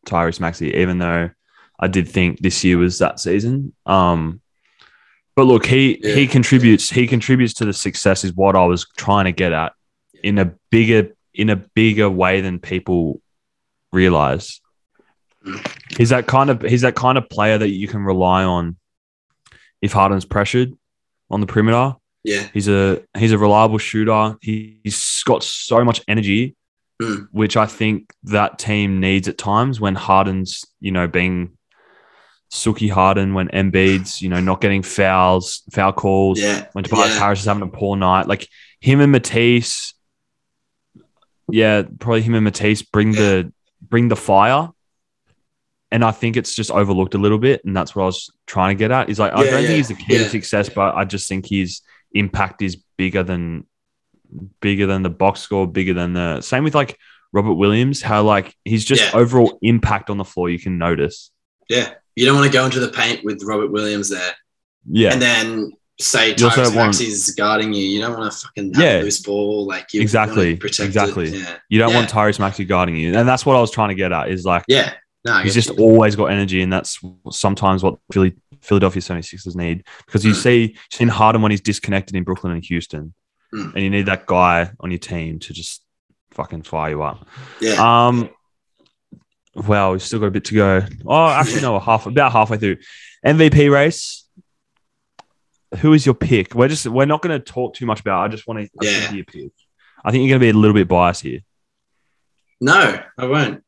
Tyrese 0.07 0.41
Maxey, 0.41 0.75
even 0.75 0.99
though 0.99 1.31
I 1.79 1.89
did 1.89 2.09
think 2.09 2.39
this 2.39 2.63
year 2.63 2.79
was 2.79 2.99
that 2.99 3.19
season. 3.19 3.73
Um, 3.85 4.41
but 5.35 5.45
look, 5.45 5.67
he 5.67 5.99
Yeah. 6.01 6.15
he 6.15 6.27
contributes 6.29 6.89
he 6.91 7.07
contributes 7.09 7.55
to 7.55 7.65
the 7.65 7.73
success 7.73 8.23
is 8.25 8.33
what 8.33 8.55
I 8.55 8.65
was 8.65 8.87
trying 8.97 9.25
to 9.25 9.33
get 9.33 9.53
at 9.53 9.73
in 10.23 10.39
a 10.39 10.55
bigger 10.71 11.15
in 11.35 11.51
a 11.51 11.57
bigger 11.57 12.09
way 12.09 12.41
than 12.43 12.61
people 12.61 13.21
realize. 13.93 14.61
He's 15.97 16.11
that 16.11 16.27
kind 16.27 16.51
of 16.51 16.63
he's 16.63 16.83
that 16.83 16.95
kind 16.95 17.19
of 17.19 17.29
player 17.29 17.59
that 17.59 17.69
you 17.71 17.89
can 17.89 18.03
rely 18.03 18.45
on 18.45 18.77
if 19.81 19.93
Harden's 19.93 20.25
pressured 20.25 20.73
on 21.31 21.41
the 21.41 21.47
perimeter. 21.47 21.95
Yeah. 22.25 22.47
He's 22.55 22.69
a 22.69 23.03
he's 23.17 23.33
a 23.33 23.39
reliable 23.39 23.79
shooter. 23.79 24.37
He, 24.41 24.81
he's 24.85 25.23
got 25.25 25.43
so 25.43 25.85
much 25.85 26.01
energy, 26.09 26.57
Mm. 27.01 27.27
which 27.33 27.57
I 27.57 27.67
think 27.67 28.13
that 28.25 28.59
team 28.61 29.01
needs 29.01 29.27
at 29.27 29.37
times 29.39 29.81
when 29.81 29.97
Harden's 29.97 30.65
you 30.81 30.93
know 30.93 31.09
being 31.09 31.57
Suki 32.53 32.89
Harden, 32.91 33.35
when 33.35 33.49
Embiid's 33.49 34.23
you 34.23 34.29
know 34.29 34.41
not 34.41 34.61
getting 34.61 34.83
fouls, 34.83 35.63
foul 35.73 35.93
calls, 35.93 36.39
Yeah. 36.39 36.67
when 36.75 36.85
Tobias 36.85 37.15
Yeah. 37.15 37.19
Harris 37.19 37.41
is 37.41 37.47
having 37.47 37.63
a 37.65 37.67
poor 37.69 37.97
night, 37.97 38.29
like 38.29 38.47
him 38.81 39.01
and 39.01 39.11
Matisse. 39.11 39.95
Yeah, 41.51 41.83
probably 41.99 42.23
him 42.23 42.35
and 42.35 42.45
Matisse 42.45 42.83
bring 42.83 43.13
the 43.13 43.53
bring 43.81 44.09
the 44.09 44.17
fire. 44.17 44.69
And 45.93 46.03
I 46.05 46.11
think 46.11 46.37
it's 46.37 46.55
just 46.55 46.71
overlooked 46.71 47.15
a 47.15 47.19
little 47.19 47.39
bit. 47.39 47.65
And 47.65 47.77
that's 47.77 47.95
what 47.95 48.03
I 48.03 48.07
was 48.07 48.31
trying 48.47 48.75
to 48.77 48.79
get 48.79 48.91
at. 48.91 49.11
Is 49.11 49.19
like, 49.21 49.33
I 49.33 49.37
don't 49.37 49.47
yeah, 49.47 49.53
think 49.59 49.69
he's 49.69 49.89
the 49.89 49.95
key 49.95 50.17
to 50.17 50.23
yeah. 50.23 50.29
success, 50.29 50.69
but 50.69 50.95
I 50.97 51.05
just 51.05 51.29
think 51.29 51.47
his 51.47 51.83
impact 52.15 52.63
is 52.63 52.77
bigger 52.97 53.23
than 53.23 53.67
bigger 54.61 54.87
than 54.87 55.03
the 55.03 55.11
box 55.11 55.41
score, 55.41 55.67
bigger 55.67 55.93
than 55.95 56.15
the 56.15 56.41
same 56.41 56.65
with 56.65 56.75
like 56.75 56.99
Robert 57.33 57.55
Williams, 57.55 58.03
how 58.03 58.23
like 58.23 58.55
he's 58.65 58.85
just 58.85 59.03
Yeah. 59.03 59.19
overall 59.21 59.59
impact 59.63 60.11
on 60.11 60.17
the 60.17 60.25
floor 60.25 60.51
you 60.51 60.59
can 60.59 60.79
notice. 60.79 61.31
Yeah. 61.69 61.91
You 62.17 62.27
don't 62.27 62.37
want 62.37 62.47
to 62.47 62.53
go 62.53 62.65
into 62.65 62.81
the 62.81 62.89
paint 62.89 63.25
with 63.25 63.43
Robert 63.45 63.71
Williams 63.71 64.09
there. 64.09 64.33
Yeah. 64.91 65.13
And 65.13 65.21
then 65.23 65.73
say 66.01 66.35
Tyrese 66.35 66.75
Maxey's 66.75 67.35
guarding 67.35 67.73
you. 67.73 67.85
You 67.85 68.01
don't 68.01 68.19
want 68.19 68.33
to 68.33 68.39
fucking 68.39 68.75
have 68.75 68.83
Yeah. 68.83 69.01
a 69.01 69.03
loose 69.03 69.21
ball. 69.21 69.67
Like 69.67 69.93
you 69.93 70.01
Exactly. 70.01 70.57
protect 70.57 70.87
Exactly. 70.87 71.29
Yeah. 71.39 71.57
you 71.69 71.79
don't 71.79 71.91
yeah. 71.91 71.97
want 71.97 72.11
Tyrese 72.11 72.39
Maxey 72.39 72.65
guarding 72.65 72.97
you. 72.97 73.15
And 73.15 73.29
that's 73.29 73.47
what 73.47 73.57
I 73.57 73.61
was 73.61 73.71
trying 73.71 73.91
to 73.91 73.95
get 73.95 74.13
at 74.13 74.31
is 74.31 74.45
like 74.45 74.65
Yeah. 74.69 74.93
No, 75.25 75.39
he's 75.39 75.55
just 75.55 75.71
always 75.79 76.17
got 76.17 76.27
energy, 76.27 76.63
and 76.63 76.73
that's 76.73 76.99
sometimes 77.31 77.83
what 77.85 77.99
Philly, 78.13 78.35
Philadelphia 78.61 79.01
76ers 79.01 79.55
need. 79.55 79.85
Because 80.05 80.25
you 80.25 80.33
Mm. 80.33 80.43
see, 80.43 80.61
you've 80.63 80.79
seen 80.91 81.09
Harden 81.09 81.43
when 81.43 81.51
he's 81.53 81.61
disconnected 81.61 82.17
in 82.17 82.25
Brooklyn 82.25 82.53
and 82.53 82.65
Houston, 82.65 83.15
Mm. 83.55 83.75
and 83.75 83.85
you 83.85 83.91
need 83.91 84.07
that 84.07 84.27
guy 84.27 84.73
on 84.81 84.91
your 84.91 84.99
team 84.99 85.39
to 85.41 85.53
just 85.53 85.85
fucking 86.33 86.63
fire 86.63 86.91
you 86.91 87.03
up. 87.05 87.29
yeah. 87.61 87.75
Um, 88.09 88.31
well, 89.55 89.93
we've 89.93 90.03
still 90.03 90.19
got 90.19 90.27
a 90.27 90.31
bit 90.31 90.45
to 90.47 90.55
go. 90.55 90.83
Oh, 91.07 91.29
actually, 91.29 91.61
no, 91.61 91.79
half 91.79 92.07
about 92.07 92.33
halfway 92.33 92.57
through. 92.57 92.79
MVP 93.25 93.69
race. 93.71 94.27
Who 95.79 95.93
is 95.93 96.05
your 96.05 96.15
pick? 96.15 96.55
We're 96.55 96.69
just 96.69 96.87
we're 96.87 97.05
not 97.07 97.23
going 97.23 97.39
to 97.39 97.45
talk 97.53 97.75
too 97.75 97.87
much 97.87 98.01
about. 98.01 98.23
It. 98.23 98.25
I 98.25 98.29
just 98.29 98.47
want 98.49 98.61
to 98.61 98.69
Yeah. 98.83 99.01
hear 99.09 99.17
your 99.17 99.25
pick. 99.25 99.53
I 100.05 100.11
think 100.11 100.23
you're 100.23 100.31
going 100.39 100.41
to 100.41 100.53
be 100.53 100.59
a 100.59 100.61
little 100.61 100.75
bit 100.75 100.89
biased 100.89 101.23
here. 101.23 101.41
no, 102.61 103.03
I 103.19 103.27
won't. 103.27 103.63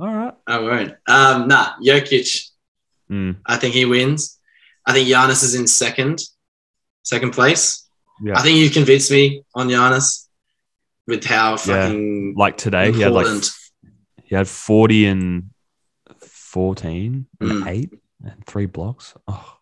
All 0.00 0.12
right. 0.14 0.34
I 0.46 0.58
won't. 0.60 0.92
Um, 1.08 1.48
nah, 1.48 1.74
Jokic. 1.82 2.48
Mm, 3.10 3.36
I 3.46 3.56
think 3.56 3.74
he 3.74 3.84
wins. 3.84 4.38
I 4.86 4.92
think 4.92 5.08
Giannis 5.08 5.42
is 5.42 5.54
in 5.54 5.66
second, 5.66 6.20
second 7.02 7.32
place. 7.32 7.88
yeah. 8.22 8.38
I 8.38 8.42
think 8.42 8.58
you 8.58 8.70
convinced 8.70 9.10
me 9.10 9.42
on 9.54 9.68
Giannis 9.68 10.26
with 11.06 11.24
how 11.24 11.56
fucking 11.56 12.34
like 12.36 12.56
today, 12.56 12.92
he 12.92 13.00
had 13.00 13.12
like. 13.12 13.26
He 14.24 14.34
had 14.34 14.46
40 14.46 15.06
and 15.06 15.50
14 16.20 17.26
and 17.40 17.50
Mm. 17.50 17.66
8 17.66 17.90
and 18.24 18.46
3 18.46 18.66
blocks. 18.66 19.14
Oh, 19.26 19.57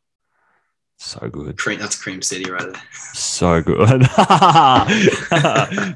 so 0.99 1.29
good. 1.29 1.57
cream, 1.59 1.79
that's 1.79 2.01
Cream 2.01 2.23
City 2.23 2.51
right 2.51 2.63
there. 2.63 2.83
So 3.13 3.63
good. 3.63 3.79
that 3.89 4.89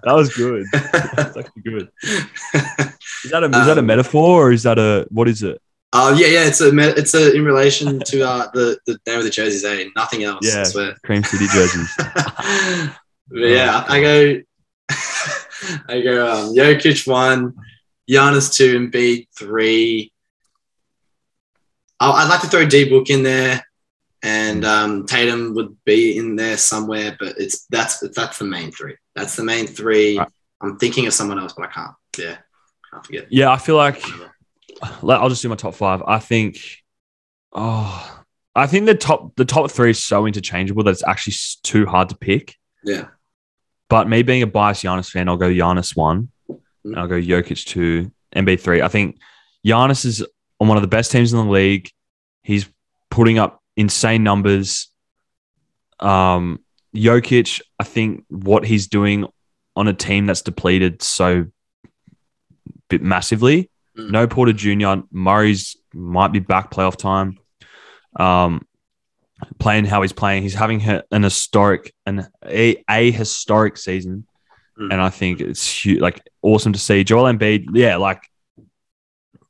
was 0.05 0.35
good. 0.35 0.67
That's 0.73 1.37
actually 1.37 1.63
good. 1.63 1.89
Is 3.25 3.31
that 3.31 3.43
a, 3.43 3.47
is 3.47 3.67
that 3.67 3.77
a 3.77 3.81
Um, 3.81 3.87
metaphor 3.87 4.49
or 4.49 4.53
is 4.53 4.63
that 4.65 4.79
a, 4.79 5.07
what 5.11 5.29
is 5.29 5.43
it? 5.43 5.61
Oh 5.93 6.15
yeah, 6.15 6.29
yeah. 6.29 6.45
It's 6.47 6.61
a 6.61 6.71
it's 6.97 7.15
a 7.15 7.35
in 7.35 7.45
relation 7.45 7.99
to 7.99 8.23
uh, 8.23 8.47
the 8.55 8.79
the 8.87 8.97
name 9.09 9.19
of 9.19 9.25
the 9.25 9.31
jerseys. 9.31 9.65
Eh? 9.65 9.89
Nothing 9.97 10.23
else. 10.23 10.47
Yeah. 10.47 10.61
I 10.61 10.63
swear. 10.65 10.95
Cream 11.05 11.25
City 11.25 11.47
jerseys. 11.49 11.93
yeah, 13.33 13.85
I 13.89 14.01
go. 14.01 14.41
I 15.89 16.01
go. 16.01 16.31
Um, 16.31 16.55
Jokic 16.55 17.07
one, 17.09 17.55
Giannis 18.09 18.55
two, 18.55 18.77
and 18.77 18.93
B 18.93 19.29
three. 19.37 20.13
I'd 21.99 22.29
like 22.29 22.41
to 22.43 22.47
throw 22.47 22.65
D 22.67 22.89
Book 22.89 23.11
in 23.11 23.25
there, 23.25 23.63
and 24.23 24.65
um, 24.65 25.07
Tatum 25.07 25.55
would 25.55 25.77
be 25.85 26.17
in 26.17 26.37
there 26.37 26.57
somewhere. 26.57 27.17
But 27.19 27.39
it's 27.39 27.67
that's 27.67 28.01
that's 28.11 28.39
the 28.39 28.45
main 28.45 28.71
three. 28.71 28.97
That's 29.15 29.37
the 29.37 29.45
main 29.45 29.67
three. 29.67 30.19
Right. 30.19 30.29
I'm 30.61 30.79
thinking 30.79 31.07
of 31.07 31.15
someone 31.15 31.39
else, 31.39 31.55
but 31.57 31.69
I 31.69 31.73
can't. 31.73 31.95
Yeah, 32.19 32.37
can't 32.91 33.07
forget. 33.07 33.27
Yeah, 33.31 33.51
I 33.51 33.57
feel 33.57 33.77
like, 33.77 34.03
I'll 35.03 35.29
just 35.29 35.43
do 35.43 35.49
my 35.49 35.57
top 35.57 35.75
five. 35.75 36.03
I 36.07 36.19
think, 36.19 36.59
oh, 37.53 38.23
I 38.55 38.67
think 38.67 38.87
the 38.87 38.95
top, 38.95 39.35
the 39.37 39.45
top 39.45 39.71
three 39.71 39.91
is 39.91 40.03
so 40.03 40.27
interchangeable 40.27 40.85
that 40.85 40.91
it's 40.91 41.07
actually 41.07 41.35
too 41.63 41.87
hard 41.87 42.11
to 42.11 42.17
pick. 42.17 42.57
Yeah. 42.85 43.07
But 43.89 44.09
me 44.09 44.23
being 44.23 44.43
a 44.43 44.47
biased 44.47 44.85
Giannis 44.85 45.11
fan, 45.11 45.29
I'll 45.29 45.37
go 45.37 45.51
Giannis 45.51 45.97
one, 45.97 46.31
and 46.49 46.97
I'll 46.97 47.09
go 47.09 47.21
Jokic 47.21 47.65
two, 47.65 48.13
MB 48.37 48.61
three. 48.61 48.83
I 48.83 48.89
think 48.89 49.19
Giannis 49.67 50.05
is 50.05 50.25
on 50.61 50.69
one 50.69 50.77
of 50.77 50.83
the 50.83 50.89
best 50.89 51.11
teams 51.11 51.33
in 51.33 51.39
the 51.39 51.51
league. 51.51 51.91
He's 52.43 52.69
putting 53.11 53.39
up 53.39 53.60
insane 53.81 54.23
numbers. 54.23 54.89
Um, 55.99 56.61
Jokic, 56.95 57.61
I 57.79 57.85
think 57.85 58.25
what 58.29 58.65
he's 58.65 58.87
doing 58.89 59.27
on 59.77 59.89
a 59.89 59.93
team 59.95 60.27
that's 60.27 60.43
depleted 60.43 61.03
so 61.03 61.47
bit 62.89 63.03
massively. 63.03 63.71
Mm. 63.97 64.11
No 64.11 64.27
Porter 64.27 64.53
Jr. 64.53 65.03
Murray's 65.13 65.77
might 65.95 66.33
be 66.33 66.39
back 66.41 66.71
playoff 66.71 66.97
time. 66.97 67.39
Um, 68.17 68.67
playing 69.59 69.85
how 69.87 70.03
he's 70.03 70.13
playing, 70.13 70.43
he's 70.43 70.55
having 70.55 70.83
an 70.83 71.23
historic 71.23 71.93
an 72.07 72.27
a, 72.45 72.83
a 72.89 73.11
historic 73.11 73.77
season, 73.77 74.27
Mm. 74.79 74.93
and 74.93 75.01
I 75.03 75.11
think 75.11 75.41
it's 75.41 75.83
hu- 75.83 75.97
like 75.99 76.21
awesome 76.43 76.73
to 76.73 76.79
see 76.79 77.05
Joel 77.05 77.31
Embiid. 77.33 77.67
Yeah, 77.75 77.97
like 77.97 78.23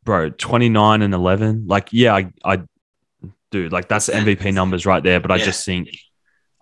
bro, 0.05 0.31
twenty 0.31 0.69
nine 0.69 1.03
and 1.03 1.15
eleven. 1.15 1.67
Like 1.69 1.89
yeah, 1.93 2.15
I, 2.17 2.33
I 2.45 2.63
dude, 3.51 3.73
like 3.73 3.89
that's. 3.89 4.09
MVP 4.09 4.53
numbers 4.55 4.87
right 4.87 5.03
there. 5.03 5.21
But 5.21 5.31
I 5.31 5.37
Yeah. 5.37 5.45
just 5.47 5.65
think. 5.65 5.89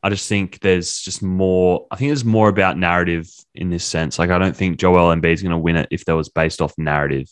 I 0.03 0.11
just 0.11 0.29
think 0.29 0.61
there's 0.61 1.01
just 1.01 1.23
more. 1.23 1.87
I 1.91 1.97
think 1.97 2.11
there's 2.11 2.25
more 2.25 2.49
about 2.49 2.79
narrative 2.79 3.29
in 3.55 3.69
this 3.71 3.85
sense. 3.85 4.19
Like, 4.19 4.31
I 4.31 4.39
don't 4.39 4.57
think 4.57 4.79
Joel 4.79 5.11
is 5.11 5.43
going 5.43 5.51
to 5.51 5.59
win 5.59 5.75
it 5.77 5.89
if 5.91 6.05
there 6.05 6.15
was 6.15 6.29
based 6.29 6.63
off 6.63 6.73
narrative. 6.79 7.29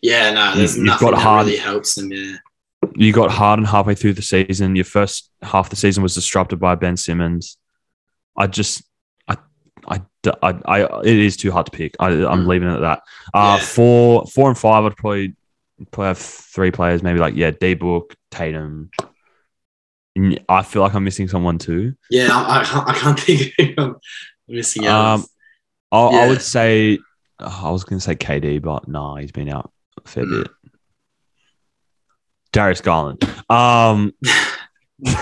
Yeah, 0.00 0.30
no, 0.32 0.54
there's 0.56 0.76
You've 0.76 0.86
nothing 0.86 1.08
got 1.10 1.16
that 1.16 1.22
hard- 1.22 1.46
really 1.46 1.58
helps 1.58 1.96
them. 1.96 2.12
Yeah, 2.12 2.36
You 2.94 3.12
got 3.12 3.30
Harden 3.32 3.64
halfway 3.64 3.94
through 3.96 4.12
the 4.12 4.22
season. 4.22 4.76
Your 4.76 4.84
first 4.84 5.30
half 5.42 5.66
of 5.66 5.70
the 5.70 5.76
season 5.76 6.02
was 6.04 6.14
disrupted 6.14 6.60
by 6.60 6.76
Ben 6.76 6.96
Simmons. 6.96 7.56
I 8.36 8.46
just, 8.46 8.82
I, 9.28 9.36
I, 9.88 10.00
I, 10.42 10.54
I 10.66 11.00
it 11.00 11.16
is 11.18 11.36
too 11.36 11.50
hard 11.50 11.66
to 11.66 11.72
pick. 11.72 11.96
I, 11.98 12.08
I'm 12.10 12.44
Mm. 12.44 12.46
leaving 12.46 12.68
it 12.68 12.74
at 12.76 12.80
that. 12.80 13.02
Uh, 13.34 13.56
Yeah. 13.58 13.64
four, 13.66 14.26
four 14.26 14.48
and 14.48 14.58
five. 14.58 14.84
I'd 14.84 14.96
probably 14.96 15.34
probably 15.90 16.06
have 16.08 16.18
three 16.18 16.70
players. 16.70 17.02
Maybe 17.02 17.18
like 17.18 17.34
yeah, 17.34 17.50
D 17.50 17.74
Book, 17.74 18.14
Tatum. 18.36 18.90
I 20.48 20.62
feel 20.62 20.82
like 20.82 20.94
I'm 20.94 21.04
missing 21.04 21.28
someone 21.28 21.58
too. 21.58 21.94
yeah, 22.10 22.28
I, 22.32 22.60
I, 22.60 22.64
can't, 22.64 22.88
I 22.88 22.94
can't 22.94 23.20
think 23.56 23.78
of 23.78 23.84
I'm 23.88 23.96
missing 24.48 24.86
out. 24.86 25.14
Um, 25.20 25.24
I, 25.92 25.98
I 25.98 26.28
would 26.28 26.40
say 26.42 26.98
oh, 27.40 27.60
I 27.64 27.70
was 27.70 27.84
going 27.84 27.98
to 27.98 28.04
say 28.04 28.14
KD, 28.14 28.62
but 28.62 28.88
no, 28.88 29.16
he's 29.16 29.32
been 29.32 29.48
out 29.50 29.70
a 30.04 30.08
fair 30.08 30.24
Mm. 30.24 30.42
bit. 30.44 30.52
Darius 32.52 32.80
Garland. 32.80 33.22
Um, 33.50 34.14
no, 35.00 35.12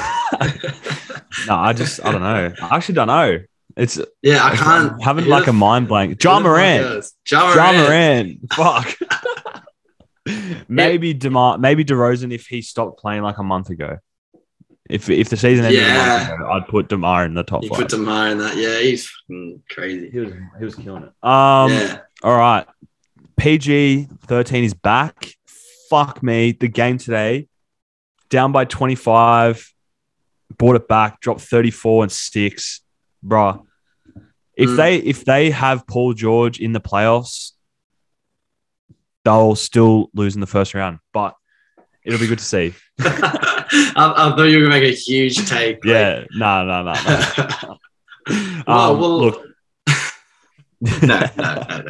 I 1.56 1.72
just 1.74 2.04
I 2.04 2.12
don't 2.12 2.20
know. 2.22 2.52
I 2.62 2.76
actually 2.76 2.94
don't 2.94 3.08
know. 3.08 3.40
It's 3.76 3.98
yeah, 4.22 4.44
I 4.44 4.54
can't. 4.54 4.92
I'm 4.92 5.00
having 5.00 5.26
like 5.26 5.48
a 5.48 5.52
mind 5.52 5.88
blank. 5.88 6.18
John 6.20 6.42
who 6.44 6.48
the 6.50 6.54
fuck 6.54 6.82
Moran. 6.84 7.02
John. 7.24 7.76
Moran. 7.76 8.38
Fuck. 8.52 8.96
maybe 10.68 11.14
DeMar, 11.14 11.58
maybe 11.58 11.84
DeRozan 11.84 12.32
if 12.32 12.46
he 12.46 12.62
stopped 12.62 12.98
playing 12.98 13.22
like 13.22 13.38
a 13.38 13.42
month 13.42 13.70
ago. 13.70 13.98
If 14.90 15.08
if 15.08 15.30
the 15.30 15.36
season 15.36 15.64
ended 15.64 15.82
a 15.82 15.86
Yeah. 15.86 15.94
month 15.94 16.28
ago, 16.40 16.50
I'd 16.50 16.68
put 16.68 16.88
DeMar 16.88 17.24
in 17.24 17.34
the 17.34 17.42
top 17.42 17.62
You 17.62 17.70
five. 17.70 17.78
put 17.78 17.88
DeMar 17.88 18.28
in 18.28 18.38
that. 18.38 18.56
Yeah, 18.56 18.78
he's 18.80 19.10
crazy. 19.70 20.10
he 20.10 20.18
was 20.20 20.32
he 20.58 20.64
was 20.64 20.74
killing 20.74 21.04
it. 21.04 21.26
Um, 21.28 21.72
yeah, 21.72 21.98
All 22.22 22.36
right. 22.36 22.66
PG 23.36 24.08
13 24.26 24.64
is 24.64 24.74
back. 24.74 25.28
Fuck 25.90 26.22
me. 26.22 26.52
The 26.52 26.68
game 26.68 26.98
today, 26.98 27.48
down 28.30 28.52
by 28.52 28.64
25, 28.64 29.72
brought 30.56 30.76
it 30.76 30.86
back, 30.86 31.20
dropped 31.20 31.40
34 31.40 32.04
and 32.04 32.12
six. 32.12 32.80
Bruh. 33.26 33.62
If 34.56 34.70
Mm. 34.70 34.76
they 34.76 34.96
if 34.98 35.24
they 35.24 35.50
have 35.50 35.86
Paul 35.86 36.12
George 36.12 36.60
in 36.60 36.72
the 36.72 36.80
playoffs, 36.80 37.52
they'll 39.24 39.54
still 39.54 40.10
lose 40.14 40.34
in 40.34 40.40
the 40.40 40.46
first 40.46 40.74
round. 40.74 40.98
But 41.12 41.34
it'll 42.04 42.20
be 42.20 42.26
good 42.26 42.38
to 42.38 42.44
see. 42.44 42.74
I, 43.00 43.62
I 43.96 44.36
thought 44.36 44.44
you 44.44 44.58
were 44.58 44.64
gonna 44.68 44.80
make 44.80 44.92
a 44.92 44.96
huge 44.96 45.48
take. 45.48 45.84
Yeah. 45.84 46.24
No, 46.36 46.64
no, 46.64 46.82
no, 46.82 46.92
no. 46.92 47.78
well, 48.66 48.96
well, 48.96 49.18
look, 49.20 49.46
no, 50.80 51.28
no, 51.36 51.82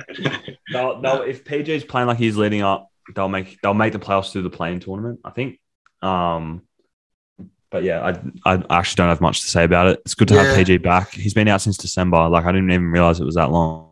no, 0.70 1.00
no. 1.00 1.22
if 1.22 1.44
PJ's 1.44 1.84
playing 1.84 2.06
like 2.06 2.18
he's 2.18 2.36
leading 2.36 2.62
up, 2.62 2.88
they'll 3.14 3.28
make 3.28 3.60
they'll 3.60 3.74
make 3.74 3.92
the 3.92 3.98
playoffs 3.98 4.32
through 4.32 4.42
the 4.42 4.50
play-in 4.50 4.80
tournament. 4.80 5.20
I 5.24 5.30
think. 5.30 5.58
Um, 6.02 6.62
but 7.70 7.82
yeah, 7.82 8.00
I 8.46 8.54
I 8.54 8.64
actually 8.78 8.96
don't 8.96 9.08
have 9.08 9.20
much 9.20 9.40
to 9.40 9.48
say 9.48 9.64
about 9.64 9.88
it. 9.88 10.00
It's 10.04 10.14
good 10.14 10.28
to 10.28 10.34
have 10.38 10.46
Yeah. 10.46 10.56
PG 10.56 10.78
back. 10.78 11.12
He's 11.12 11.34
been 11.34 11.48
out 11.48 11.60
since 11.60 11.76
December. 11.76 12.28
Like 12.28 12.44
I 12.44 12.52
didn't 12.52 12.70
even 12.70 12.86
realize 12.90 13.18
it 13.20 13.24
was 13.24 13.34
that 13.34 13.50
long. 13.50 13.90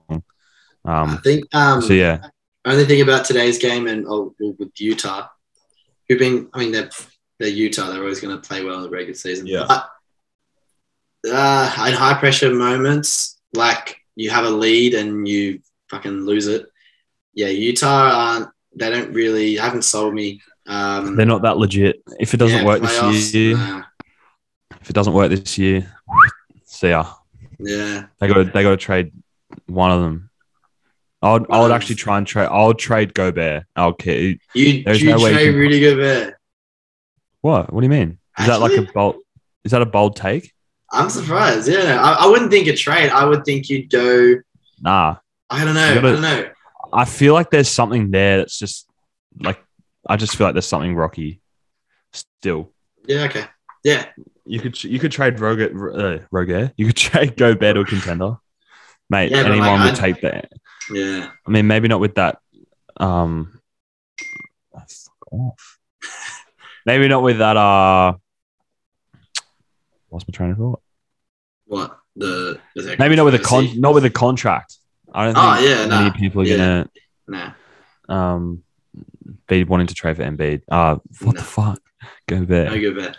I 0.85 1.01
Um, 1.03 1.19
think 1.23 1.53
um, 1.55 1.83
so 1.83 1.93
yeah, 1.93 2.29
only 2.65 2.85
thing 2.85 3.01
about 3.01 3.25
today's 3.25 3.59
game 3.59 3.87
and 3.87 4.07
oh, 4.09 4.35
with 4.39 4.71
Utah, 4.79 5.29
who've 6.09 6.19
been, 6.19 6.49
I 6.53 6.59
mean, 6.59 6.73
they're, 6.73 6.91
they're 7.39 7.49
Utah. 7.49 7.91
They're 7.91 8.03
always 8.03 8.21
going 8.21 8.35
to 8.35 8.47
play 8.47 8.65
well 8.65 8.77
in 8.77 8.83
the 8.83 8.91
regular 8.91 9.15
season. 9.15 9.47
Yeah. 9.47 9.67
But, 9.69 9.89
uh, 11.33 11.87
in 11.89 11.95
high 11.95 12.19
pressure 12.19 12.53
moments, 12.53 13.41
like 13.55 13.97
you 14.15 14.31
have 14.31 14.45
a 14.45 14.51
lead 14.51 14.95
and 14.95 15.27
you 15.27 15.61
fucking 15.91 16.23
lose 16.25 16.47
it. 16.47 16.67
Yeah, 17.35 17.49
Utah 17.49 18.11
aren't. 18.13 18.49
They 18.75 18.91
don't 18.91 19.13
really 19.13 19.57
haven't 19.57 19.83
sold 19.83 20.15
me. 20.15 20.41
Um, 20.67 21.17
they're 21.17 21.27
not 21.27 21.43
that 21.43 21.59
legit. 21.59 22.03
If 22.19 22.35
it 22.35 22.39
doesn't 22.39 22.59
yeah, 22.59 22.65
work 22.65 22.83
playoffs, 22.83 23.13
this 23.13 23.35
year, 23.35 23.57
nah. 23.57 23.83
if 24.81 24.89
it 24.89 24.93
doesn't 24.93 25.13
work 25.13 25.31
this 25.31 25.59
year, 25.59 25.95
see 26.65 26.91
ya. 26.91 27.07
yeah, 27.59 28.07
They 28.19 28.29
got 28.29 28.35
to 28.35 28.45
they 28.45 28.63
got 28.63 28.71
to 28.71 28.77
trade 28.77 29.13
one 29.67 29.91
of 29.91 30.01
them. 30.01 30.31
I 31.23 31.33
would, 31.35 31.47
I 31.51 31.61
would 31.61 31.67
Um, 31.71 31.73
actually 31.73 31.95
try 31.97 32.19
and 32.19 32.27
trade. 32.27 32.49
I'll 32.51 32.75
trade 32.75 33.15
Gobert. 33.15 33.65
Okay, 33.77 34.39
you 34.55 34.83
There's 34.83 35.01
you 35.03 35.11
no 35.11 35.19
way 35.19 35.31
you 35.31 35.37
trade 35.37 35.47
can- 35.51 35.55
Rudy 35.57 35.81
Gobert. 35.81 36.35
what? 37.41 37.73
What 37.73 37.81
do 37.81 37.85
you 37.85 37.91
mean? 37.91 38.19
Is 38.39 38.47
that 38.47 38.61
like 38.61 38.73
a 38.73 38.79
Actually? 38.79 38.93
bold? 38.93 39.17
Is 39.65 39.71
that 39.73 39.83
a 39.83 39.87
bold 39.87 40.17
take? 40.17 40.53
I'm 40.91 41.09
surprised. 41.11 41.69
Yeah, 41.69 41.99
I, 42.03 42.25
I 42.25 42.27
wouldn't 42.27 42.51
think 42.51 42.67
a 42.67 42.75
trade. 42.77 43.11
I 43.11 43.25
would 43.25 43.45
think 43.45 43.69
you'd 43.71 43.89
go. 43.91 44.35
Nah. 44.81 45.17
I 45.49 45.65
don't 45.65 45.75
know. 45.75 45.95
Gotta- 45.95 46.09
I 46.09 46.13
don't 46.13 46.23
know. 46.23 46.49
I 46.93 47.05
feel 47.07 47.33
like 47.35 47.51
there's 47.51 47.69
something 47.69 48.11
there 48.11 48.39
that's 48.39 48.59
just 48.59 48.87
like 49.41 49.63
I 50.07 50.17
just 50.17 50.37
feel 50.37 50.47
like 50.47 50.55
there's 50.55 50.67
something 50.67 50.95
rocky. 50.95 51.41
Still, 52.13 52.73
Yeah. 53.07 53.23
Okay. 53.25 53.45
Yeah. 53.85 54.07
you 54.45 54.61
could 54.61 54.83
you 54.85 54.99
could 54.99 55.13
trade 55.13 55.39
Roger, 55.41 55.93
uh, 55.95 56.19
Roger. 56.31 56.73
You 56.77 56.87
could 56.87 56.97
trade 57.09 57.37
Gobert 57.37 57.77
a 57.79 57.85
contender, 57.85 58.37
mate. 59.09 59.31
Yeah, 59.31 59.39
anyone 59.39 59.61
like, 59.61 59.81
would 59.81 59.89
I'd- 59.93 60.01
take 60.01 60.21
that. 60.23 60.53
Yeah. 60.91 61.31
I 61.47 61.51
mean, 61.51 61.67
maybe 61.67 61.89
not 61.89 62.01
with 62.01 62.15
that. 62.17 62.39
Um, 62.97 63.61
fuck 64.73 64.89
off. 65.33 65.79
maybe 66.87 67.09
not 67.09 67.23
with 67.23 67.39
that. 67.39 67.57
Uh, 67.57 68.15
what's 70.09 70.27
my 70.29 70.33
train 70.33 70.51
of 70.51 70.59
thought? 70.59 70.83
What 71.67 71.99
the? 72.17 72.61
Maybe 72.99 73.17
not 73.17 73.25
with 73.25 73.35
a 73.35 73.39
con, 73.39 73.81
not 73.81 73.95
with 73.95 74.05
a 74.05 74.11
contract. 74.11 74.77
I 75.15 75.27
don't 75.27 75.37
Oh, 75.37 75.55
think 75.57 75.69
yeah, 75.69 75.87
many 75.87 76.09
nah. 76.11 76.13
people 76.17 76.43
are 76.43 76.45
Yeah. 76.45 76.57
gonna 76.57 76.91
Nah. 77.29 77.53
um 78.09 78.63
be 79.47 79.65
wanting 79.65 79.87
to 79.87 79.95
trade 79.95 80.17
for 80.17 80.23
Embiid. 80.23 80.63
Uh, 80.71 80.97
what 81.21 81.37
the 81.37 81.43
fuck? 81.43 81.81
Go 82.27 82.45
bet. 82.45 82.73
No 82.73 82.81
Gobert. 82.81 83.17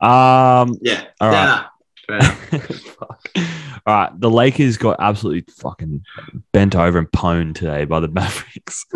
Um, 0.00 0.76
Yeah. 0.80 1.04
All 1.20 1.32
yeah, 1.32 1.44
nah. 1.44 1.64
Fair 2.06 2.20
fuck. 2.60 3.20
All 3.86 3.94
right, 3.94 4.10
the 4.18 4.30
Lakers 4.30 4.76
got 4.76 4.96
absolutely 5.00 5.52
fucking 5.52 6.04
bent 6.52 6.74
over 6.76 6.98
and 6.98 7.10
pwned 7.10 7.54
today 7.54 7.84
by 7.84 8.00
the 8.00 8.08
Mavericks. 8.08 8.86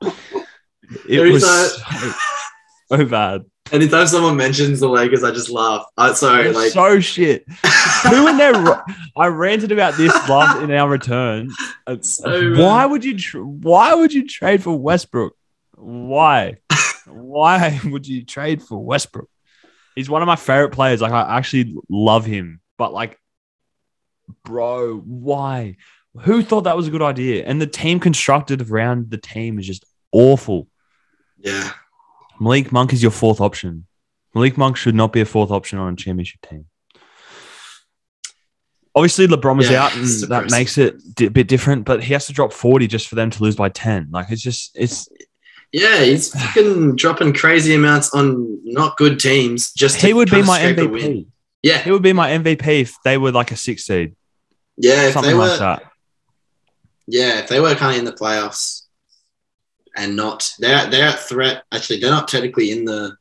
it 1.08 1.32
was 1.32 1.44
so, 1.44 2.12
so 2.88 3.04
bad. 3.04 3.44
Anytime 3.70 4.06
someone 4.06 4.36
mentions 4.36 4.80
the 4.80 4.88
Lakers, 4.88 5.22
I 5.22 5.30
just 5.30 5.50
laugh. 5.50 5.84
I 5.98 6.14
sorry, 6.14 6.52
like 6.52 6.72
so 6.72 7.00
shit. 7.00 7.44
Who 8.08 8.28
in 8.28 8.38
their? 8.38 8.54
I 9.16 9.26
ranted 9.26 9.72
about 9.72 9.94
this 9.94 10.12
last 10.28 10.62
in 10.62 10.70
our 10.70 10.88
return. 10.88 11.50
So 12.02 12.52
why 12.54 12.84
would 12.84 13.02
you? 13.02 13.16
Tr- 13.16 13.40
why 13.40 13.94
would 13.94 14.12
you 14.12 14.26
trade 14.26 14.62
for 14.62 14.78
Westbrook? 14.78 15.34
Why? 15.74 16.58
why 17.06 17.80
would 17.84 18.06
you 18.06 18.26
trade 18.26 18.62
for 18.62 18.78
Westbrook? 18.78 19.30
He's 19.98 20.08
one 20.08 20.22
of 20.22 20.26
my 20.26 20.36
favorite 20.36 20.70
players. 20.70 21.00
Like 21.00 21.10
I 21.10 21.36
actually 21.36 21.74
love 21.88 22.24
him, 22.24 22.60
but 22.76 22.92
like, 22.92 23.18
bro, 24.44 24.98
why? 24.98 25.74
Who 26.20 26.40
thought 26.44 26.62
that 26.62 26.76
was 26.76 26.86
a 26.86 26.92
good 26.92 27.02
idea? 27.02 27.44
And 27.44 27.60
the 27.60 27.66
team 27.66 27.98
constructed 27.98 28.70
around 28.70 29.10
the 29.10 29.18
team 29.18 29.58
is 29.58 29.66
just 29.66 29.84
awful. 30.12 30.68
yeah, 31.36 31.72
Malik 32.38 32.70
Monk 32.70 32.92
is 32.92 33.02
your 33.02 33.10
fourth 33.10 33.40
option. 33.40 33.86
Malik 34.36 34.56
Monk 34.56 34.76
should 34.76 34.94
not 34.94 35.12
be 35.12 35.20
a 35.20 35.24
fourth 35.24 35.50
option 35.50 35.80
on 35.80 35.94
a 35.94 35.96
championship 35.96 36.42
team. 36.48 36.66
Obviously, 38.94 39.26
LeBron 39.26 39.56
was 39.56 39.68
Yeah, 39.68 39.86
out, 39.86 39.96
and 39.96 40.06
that 40.30 40.50
makes 40.52 40.78
it 40.78 40.94
a 41.20 41.28
bit 41.28 41.48
different. 41.48 41.84
But 41.84 42.04
he 42.04 42.12
has 42.12 42.26
to 42.28 42.32
drop 42.32 42.52
forty 42.52 42.86
just 42.86 43.08
for 43.08 43.16
them 43.16 43.30
to 43.30 43.42
lose 43.42 43.56
by 43.56 43.68
ten. 43.68 44.10
Like 44.12 44.30
it's 44.30 44.42
just 44.42 44.76
it's 44.76 45.08
yeah. 45.72 46.02
He's 46.02 46.30
fucking 46.32 46.96
dropping 46.96 47.32
crazy 47.34 47.74
amounts 47.74 48.14
on 48.14 48.60
not 48.64 48.96
good 48.96 49.18
teams. 49.20 49.72
Just 49.72 50.00
to 50.00 50.06
he 50.06 50.12
would 50.12 50.30
be 50.30 50.42
my 50.42 50.58
scrape 50.58 50.78
a 50.78 50.86
win. 50.88 51.02
MVP. 51.02 51.26
Yeah, 51.62 51.78
He 51.78 51.90
would 51.90 52.02
be 52.02 52.12
my 52.12 52.30
MVP 52.30 52.82
if 52.82 52.96
they 53.04 53.18
were 53.18 53.32
like 53.32 53.50
a 53.50 53.56
six 53.56 53.84
seed, 53.84 54.14
yeah. 54.76 55.06
If 55.08 55.14
something 55.14 55.32
they 55.32 55.36
were, 55.36 55.48
like 55.48 55.58
that. 55.58 55.82
yeah, 57.08 57.40
if 57.40 57.48
they 57.48 57.58
were 57.60 57.74
kind 57.74 57.94
of 57.94 57.98
in 57.98 58.04
the 58.04 58.12
playoffs 58.12 58.82
and 59.96 60.14
not, 60.14 60.52
they're 60.60 60.88
they're 60.88 61.08
at 61.08 61.18
threat. 61.18 61.64
Actually, 61.72 61.98
they're 62.00 62.12
not 62.12 62.28
technically 62.28 62.70
in 62.70 62.84
the 62.84 63.16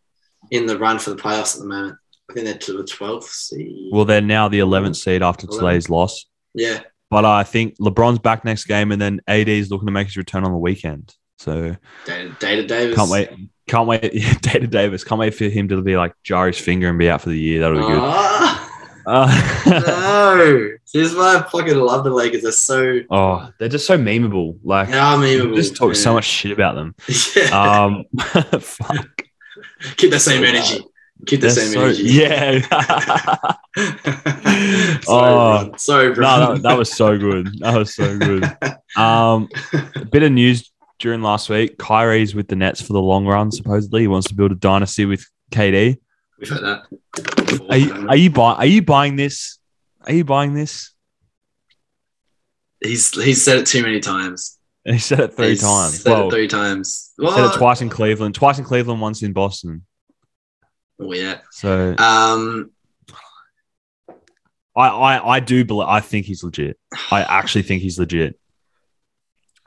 in 0.52 0.68
the 0.68 0.78
run 0.78 1.00
for 1.00 1.10
the 1.10 1.16
playoffs 1.16 1.56
at 1.56 1.62
the 1.62 1.68
moment. 1.68 1.98
I 2.30 2.34
think 2.34 2.46
they're 2.46 2.58
to 2.58 2.74
the 2.74 2.84
twelfth 2.84 3.32
seed. 3.32 3.90
Well, 3.92 4.06
they're 4.06 4.22
now 4.22 4.50
the 4.50 4.60
11th 4.60 4.98
seed 4.98 5.24
after 5.24 5.48
today's 5.48 5.90
loss. 5.90 6.26
yeah, 6.54 6.82
But 7.10 7.24
I 7.26 7.44
think 7.44 7.78
LeBron's 7.80 8.20
back 8.20 8.44
next 8.46 8.66
game, 8.66 8.92
and 8.92 9.02
then 9.02 9.22
AD 9.28 9.48
is 9.48 9.72
looking 9.72 9.88
to 9.88 9.94
make 9.94 10.08
his 10.08 10.18
return 10.18 10.44
on 10.44 10.52
the 10.52 10.58
weekend. 10.58 11.16
So 11.38 11.76
Data, 12.06 12.36
Data 12.40 12.66
Davis. 12.68 12.96
can't 12.96 13.10
wait. 13.10 13.30
Can't 13.68 13.88
wait. 13.88 14.10
Yeah, 14.14 14.34
Data 14.42 14.68
Davis. 14.68 15.04
Can't 15.04 15.20
wait 15.20 15.36
for 15.36 15.46
him 15.46 15.68
to 15.70 15.82
be 15.82 15.96
like 15.98 16.14
jar 16.24 16.48
his 16.48 16.58
finger 16.58 16.90
and 16.90 16.98
be 16.98 17.10
out 17.10 17.22
for 17.22 17.30
the 17.30 17.38
year. 17.40 17.60
That'll 17.62 17.78
be 17.80 17.86
good. 17.88 18.00
Ah, 18.02 18.64
Uh, 19.06 19.28
no, 19.68 20.70
this 20.94 21.12
is 21.12 21.16
why 21.16 21.38
I 21.38 21.42
fucking 21.44 21.78
love 21.78 22.04
the 22.04 22.10
Lakers. 22.10 22.42
They're 22.44 22.52
so 22.52 23.00
oh, 23.10 23.50
they're 23.58 23.70
just 23.70 23.86
so 23.88 23.98
memeable. 23.98 24.58
Like, 24.64 24.90
yeah, 24.90 25.16
memeable. 25.16 25.56
just 25.56 25.78
talk 25.78 25.96
so 25.96 26.14
much 26.14 26.26
shit 26.26 26.52
about 26.52 26.76
them. 26.76 26.94
Yeah. 27.36 27.84
Um, 27.84 28.04
fuck. 28.60 29.22
Keep 29.96 30.12
the 30.12 30.20
same 30.20 30.44
energy. 30.44 30.84
Keep 31.26 31.40
the 31.42 31.48
They're 31.48 31.56
same 31.56 31.72
so- 31.74 31.84
energy. 31.86 32.04
Yeah. 32.04 32.60
Sorry, 35.04 35.04
Oh. 35.08 35.72
Sorry, 35.78 36.14
bro. 36.14 36.24
no, 36.26 36.54
that, 36.56 36.62
that 36.64 36.78
was 36.78 36.92
so 36.92 37.18
good. 37.18 37.60
That 37.60 37.78
was 37.78 37.94
so 37.96 38.18
good. 38.18 38.44
Um, 38.98 39.48
a 39.96 40.06
bit 40.06 40.24
of 40.24 40.32
news 40.32 40.70
during 41.00 41.22
last 41.22 41.50
week. 41.50 41.78
Kyrie's 41.78 42.34
with 42.36 42.48
the 42.48 42.56
Nets 42.56 42.82
for 42.82 42.94
the 42.94 43.02
long 43.02 43.26
run. 43.26 43.52
Supposedly, 43.52 44.02
he 44.02 44.08
wants 44.08 44.28
to 44.30 44.36
build 44.36 44.52
a 44.52 44.56
dynasty 44.56 45.06
with 45.06 45.26
KD. 45.52 45.98
We've 46.40 46.50
heard 46.50 46.64
that. 46.64 47.66
Are 47.70 47.78
you, 47.78 48.08
are 48.10 48.16
you 48.16 48.30
buying? 48.30 48.58
Are 48.58 48.66
you 48.66 48.82
buying 48.82 49.16
this? 49.16 49.60
Are 50.06 50.14
you 50.14 50.24
buying 50.24 50.54
this? 50.54 50.92
he's 52.84 53.10
he's 53.24 53.42
said 53.44 53.58
it 53.58 53.66
too 53.66 53.82
many 53.82 54.00
times. 54.00 54.58
He 54.86 55.00
said 55.00 55.20
it 55.20 55.34
three 55.36 55.50
He's 55.50 55.62
times. 55.62 56.02
Said 56.04 56.12
Well, 56.12 56.28
it 56.28 56.32
three 56.32 56.48
times. 56.48 57.12
he 57.20 57.30
said 57.30 57.46
it 57.46 57.58
twice 57.58 57.82
in 57.82 57.90
Cleveland. 57.90 58.36
Twice 58.36 58.60
in 58.60 58.64
Cleveland. 58.66 59.02
Once 59.02 59.22
in 59.24 59.34
Boston. 59.34 59.86
Oh 61.00 61.12
yeah. 61.14 61.40
So 61.52 61.96
Um. 61.98 62.72
I, 64.76 64.90
I, 64.90 65.30
I 65.38 65.40
do 65.40 65.66
believe. 65.66 65.88
I 65.88 66.02
think 66.02 66.28
he's 66.28 66.44
legit. 66.44 66.78
I 67.12 67.24
actually 67.24 67.64
think 67.64 67.82
he's 67.82 67.98
legit. 67.98 68.40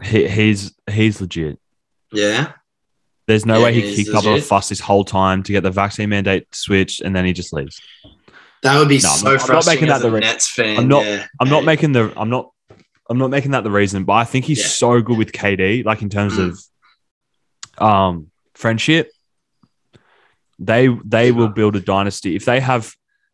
He, 0.03 0.27
he's 0.29 0.73
he's 0.91 1.21
legit. 1.21 1.59
Yeah. 2.13 2.53
There's 3.27 3.47
no 3.47 3.59
Yeah, 3.59 3.65
way 3.65 3.75
he 3.81 3.95
kicked 4.05 4.15
up 4.17 4.25
a 4.25 4.41
fuss 4.41 4.69
this 4.69 4.81
whole 4.81 5.05
time 5.05 5.43
to 5.45 5.53
get 5.53 5.63
the 5.63 5.71
vaccine 5.71 6.09
mandate 6.09 6.53
switched, 6.55 7.01
and 7.03 7.15
then 7.15 7.25
he 7.25 7.33
just 7.33 7.53
leaves. 7.53 7.81
That 8.63 8.79
would 8.79 8.89
be 8.89 8.99
No, 8.99 9.11
I'm 9.11 9.17
so 9.19 9.33
not- 9.37 9.49
I'm 9.49 9.55
not 9.57 9.67
making 9.67 9.89
that 9.89 10.03
the 10.03 10.11
re- 10.11 10.21
Nets 10.21 10.49
fan. 10.51 10.77
I'm 10.79 10.89
not- 10.89 11.05
Yeah. 11.05 11.27
I'm 11.41 11.49
not 11.49 11.65
making 11.65 11.93
the. 11.93 12.13
I'm 12.17 12.29
not. 12.31 12.51
I'm 13.09 13.19
not 13.19 13.31
making 13.31 13.53
that 13.53 13.63
the 13.65 13.71
reason, 13.71 14.05
but 14.05 14.13
I 14.15 14.25
think 14.25 14.45
he's 14.45 14.59
Yeah. 14.61 14.67
so 14.67 15.01
good 15.01 15.19
with 15.19 15.33
KD, 15.33 15.85
like 15.85 16.03
in 16.03 16.09
terms 16.11 16.35
Mm. 16.39 16.59
of 17.79 17.83
um 17.87 18.31
friendship. 18.55 19.11
They 20.59 20.89
they 21.05 21.33
will 21.33 21.49
build 21.49 21.77
a 21.77 21.81
dynasty 21.81 22.37
if 22.37 22.45
they 22.45 22.61
have 22.61 22.93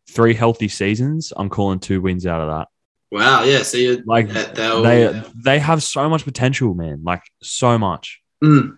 three 0.09 0.33
healthy 0.33 0.67
seasons. 0.69 1.33
I'm 1.35 1.49
calling 1.49 1.79
two 1.79 2.01
wins 2.01 2.25
out 2.25 2.41
of 2.41 2.47
that. 2.47 2.67
Wow. 3.11 3.43
Yeah. 3.43 3.63
So 3.63 3.77
you 3.77 4.03
Like 4.05 4.29
that- 4.29 4.55
they'll- 4.55 4.83
they 4.83 5.23
they 5.43 5.59
have 5.59 5.81
so 5.83 6.09
much 6.09 6.23
potential, 6.25 6.73
man. 6.73 7.01
Like 7.03 7.23
so 7.41 7.77
much. 7.77 8.21
Mm. 8.43 8.77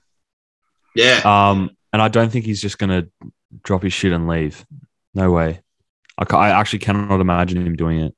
Yeah. 0.95 1.21
Um, 1.25 1.71
and 1.93 2.01
I 2.01 2.07
don't 2.07 2.31
think 2.31 2.45
he's 2.45 2.61
just 2.61 2.77
gonna 2.77 3.07
drop 3.63 3.83
his 3.83 3.93
shit 3.93 4.11
and 4.13 4.27
leave. 4.27 4.65
No 5.15 5.31
way. 5.31 5.61
I, 6.17 6.25
ca- 6.25 6.37
I 6.37 6.49
actually 6.49 6.79
cannot 6.79 7.21
imagine 7.21 7.65
him 7.65 7.75
doing 7.75 7.99
it. 8.01 8.15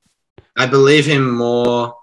I 0.57 0.65
believe 0.65 1.05
him 1.05 1.31
more 1.35 1.95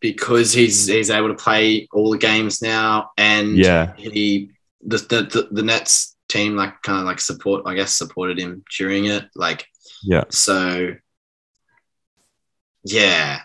because 0.00 0.52
he's 0.52 0.86
he's 0.86 1.10
able 1.10 1.28
to 1.28 1.34
play 1.34 1.88
all 1.92 2.10
the 2.10 2.18
games 2.18 2.60
now, 2.62 3.10
and 3.16 3.56
Yeah, 3.56 3.94
he 3.96 4.50
the, 4.82 4.98
the, 4.98 5.48
the 5.50 5.62
Nets 5.62 6.16
team 6.28 6.56
like 6.56 6.80
kind 6.82 7.00
of 7.00 7.04
like 7.06 7.20
support 7.20 7.62
I 7.66 7.74
guess 7.74 7.92
supported 7.92 8.38
him 8.38 8.62
during 8.76 9.06
it, 9.06 9.24
like 9.34 9.66
yeah, 10.02 10.24
so. 10.30 10.94
Yeah, 12.84 13.40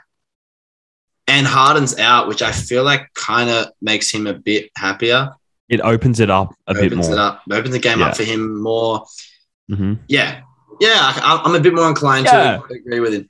and 1.27 1.47
Harden's 1.47 1.97
out, 1.99 2.27
which 2.27 2.41
I 2.41 2.51
feel 2.51 2.83
like 2.83 3.07
kind 3.15 3.49
of 3.49 3.67
makes 3.81 4.09
him 4.11 4.27
a 4.27 4.33
bit 4.33 4.69
happier. 4.77 5.31
it 5.69 5.81
opens 5.81 6.19
it 6.19 6.29
up 6.29 6.53
a 6.67 6.73
bit 6.73 6.91
opens 6.93 7.07
more. 7.07 7.15
it 7.17 7.19
up, 7.19 7.41
opens 7.51 7.71
the 7.71 7.79
game 7.79 7.99
Yeah. 7.99 8.07
up 8.07 8.17
for 8.17 8.23
him 8.23 8.61
more. 8.61 9.05
Mhm. 9.71 9.99
Yeah, 10.07 10.41
yeah, 10.79 10.99
I, 11.15 11.41
I'm 11.43 11.55
a 11.55 11.59
bit 11.59 11.73
more 11.73 11.87
inclined 11.89 12.25
Yeah. 12.25 12.57
to 12.57 12.73
agree 12.73 12.99
with 12.99 13.13
him. 13.13 13.29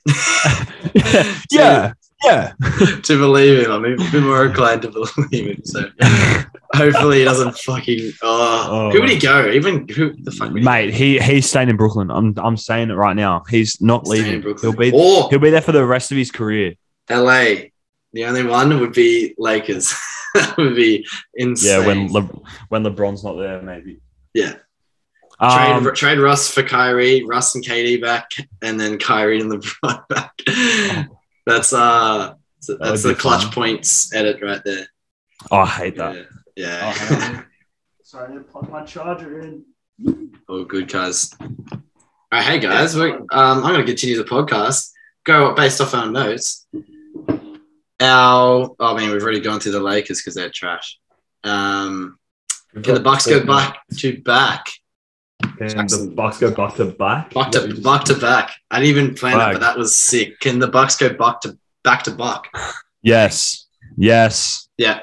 yeah, 1.50 1.92
yeah. 2.24 2.52
to 3.02 3.18
believe 3.18 3.64
him. 3.64 3.70
I'm 3.72 3.84
a 3.84 3.96
bit 4.10 4.22
more 4.22 4.46
inclined 4.46 4.82
to 4.82 4.90
believe 4.90 5.46
him. 5.56 5.60
So 5.64 5.88
hopefully 6.74 7.18
he 7.20 7.24
doesn't 7.24 7.56
fucking. 7.58 8.12
Oh, 8.22 8.66
Oh. 8.70 8.90
who 8.92 9.00
would 9.00 9.10
he 9.10 9.18
go? 9.18 9.48
Even 9.50 9.88
who 9.88 10.12
the 10.22 10.30
fuck? 10.30 10.50
would 10.52 10.60
he 10.62 10.64
Mate, 10.64 10.92
he 10.94 11.18
he's 11.20 11.48
staying 11.48 11.68
in 11.70 11.76
Brooklyn. 11.76 12.10
I'm 12.10 12.34
I'm 12.38 12.56
saying 12.56 12.90
it 12.90 12.94
right 12.94 13.16
now. 13.16 13.42
He's 13.48 13.80
not 13.80 14.04
in 14.06 14.10
leaving. 14.10 14.40
Brooklyn? 14.40 14.72
He'll 14.72 14.78
be 14.78 14.92
or 14.92 15.28
he'll 15.30 15.38
be 15.38 15.50
there 15.50 15.60
for 15.62 15.72
the 15.72 15.84
rest 15.84 16.10
of 16.12 16.18
his 16.18 16.30
career. 16.30 16.74
LA. 17.10 17.70
The 18.12 18.24
only 18.26 18.44
one 18.44 18.78
would 18.80 18.92
be 18.92 19.34
Lakers. 19.38 19.92
that 20.34 20.56
would 20.56 20.76
be 20.76 21.06
insane. 21.34 21.80
Yeah, 21.80 21.86
when 21.86 22.12
Le- 22.12 22.40
when 22.68 22.82
LeBron's 22.84 23.24
not 23.24 23.34
there, 23.36 23.60
maybe. 23.62 24.00
Yeah. 24.34 24.54
Um, 25.40 25.82
trade, 25.82 25.94
trade 25.96 26.18
Russ 26.20 26.48
for 26.48 26.62
Kyrie, 26.62 27.24
Russ 27.24 27.56
and 27.56 27.64
KD 27.64 28.00
back, 28.00 28.30
and 28.62 28.78
then 28.78 28.98
Kyrie 28.98 29.40
and 29.40 29.50
LeBron 29.50 30.08
back. 30.08 30.32
That's 31.44 31.72
uh, 31.72 32.34
that's 32.66 32.68
would 33.02 33.10
the 33.10 33.14
be 33.14 33.20
clutch 33.20 33.42
fun. 33.44 33.52
points 33.52 34.14
edit 34.14 34.40
right 34.42 34.62
there. 34.64 34.86
oh, 35.50 35.58
I 35.58 35.66
hate 35.66 35.96
that. 35.96 36.14
Yeah, 36.16 36.22
yeah. 36.56 36.92
Sorry, 38.02 38.28
I 38.28 38.32
didn't 38.32 38.48
plug 38.50 38.70
my 38.70 38.84
charger 38.84 39.40
in. 39.40 39.64
Oh, 40.48 40.64
good, 40.64 40.88
guys. 40.88 41.32
All 41.40 41.50
right, 42.32 42.42
hey 42.44 42.58
guys, 42.58 42.96
we're, 42.96 43.16
um, 43.16 43.28
I'm 43.32 43.62
going 43.62 43.80
to 43.80 43.84
continue 43.84 44.16
the 44.16 44.24
podcast. 44.24 44.90
Go 45.24 45.54
based 45.54 45.80
off 45.80 45.94
our 45.94 46.10
notes. 46.10 46.66
Our, 48.00 48.74
I 48.80 48.96
mean, 48.96 49.10
we've 49.10 49.22
already 49.22 49.40
gone 49.40 49.60
through 49.60 49.72
the 49.72 49.80
Lakers 49.80 50.20
because 50.20 50.34
they're 50.34 50.50
trash. 50.50 50.98
Um, 51.44 52.18
can 52.82 52.94
the 52.94 53.00
Bucks 53.00 53.26
go 53.26 53.44
back 53.46 53.78
to 53.98 54.20
back, 54.22 54.66
Can 55.58 55.86
the 55.86 56.12
Bucks 56.14 56.38
go 56.38 56.50
back 56.50 56.74
to 56.74 56.86
back? 56.86 57.32
back 57.32 57.52
to 57.52 57.80
back 57.80 58.04
to 58.04 58.14
back? 58.18 58.50
I 58.70 58.80
didn't 58.80 58.90
even 58.98 59.14
plan 59.14 59.38
that, 59.38 59.44
Back. 59.44 59.52
but 59.54 59.60
that 59.60 59.78
was 59.78 59.94
sick. 59.94 60.40
Can 60.40 60.58
the 60.58 60.66
Bucks 60.68 60.96
go 60.96 61.12
back 61.14 61.40
to 61.42 61.56
back 61.84 62.02
to 62.04 62.10
back? 62.10 62.50
Yes, 63.02 63.66
yes, 63.96 64.68
Yeah, 64.76 65.00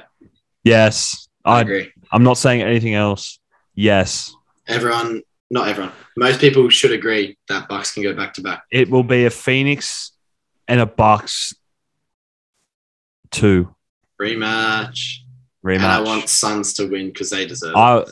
yes. 0.63 1.29
I 1.45 1.57
I 1.57 1.61
agree. 1.61 1.91
I'm 2.11 2.23
not 2.23 2.37
saying 2.37 2.61
anything 2.61 2.93
else. 2.93 3.39
Yes, 3.75 4.35
Everyone, 4.67 5.21
not 5.49 5.67
everyone, 5.69 5.91
most 6.17 6.39
people 6.39 6.69
should 6.69 6.91
agree 6.91 7.37
that 7.49 7.67
Bucks 7.69 7.93
can 7.93 8.03
go 8.03 8.13
back 8.13 8.33
to 8.35 8.41
back. 8.41 8.63
it 8.71 8.89
will 8.89 9.03
be 9.03 9.25
a 9.25 9.29
Phoenix 9.29 10.11
and 10.67 10.79
a 10.81 10.85
Bucks 10.85 11.53
two 13.31 13.73
Rematch. 14.21 15.17
rematch. 15.65 15.75
And 15.75 15.83
I 15.85 16.01
want 16.01 16.29
Suns 16.29 16.73
to 16.75 16.87
win 16.87 17.07
because 17.07 17.29
they 17.29 17.45
deserve 17.47 17.71
it. 17.71 17.77
I 17.77 18.03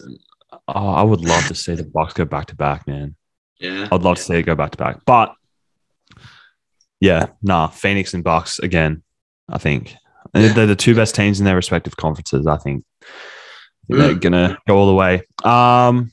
oh, 0.69 0.89
I 0.89 1.03
would 1.03 1.21
love 1.21 1.45
to 1.47 1.55
see 1.55 1.75
the 1.75 1.83
Bucks 1.83 2.13
go 2.13 2.25
back 2.25 2.47
to 2.47 2.55
back, 2.55 2.87
man. 2.87 3.15
Yeah. 3.59 3.87
I'd 3.91 4.01
love 4.01 4.15
to 4.17 4.23
see 4.23 4.35
it 4.35 4.43
go 4.43 4.55
back 4.55 4.71
to 4.71 4.77
back, 4.77 4.99
but 5.05 5.35
yeah, 6.99 7.27
nah, 7.41 7.67
Phoenix 7.67 8.13
and 8.13 8.23
Bucks 8.23 8.59
again. 8.59 9.03
I 9.47 9.57
think 9.57 9.95
Yeah. 10.33 10.53
they're 10.53 10.65
the 10.67 10.75
two 10.75 10.95
best 10.95 11.15
teams 11.15 11.39
in 11.39 11.45
their 11.45 11.55
respective 11.55 11.95
conferences. 11.97 12.45
I 12.47 12.57
think 12.57 12.83
they're 13.87 14.15
Mm. 14.15 14.21
gonna 14.21 14.57
go 14.67 14.77
all 14.77 14.87
the 14.87 14.93
way. 14.93 15.23
Um, 15.43 16.11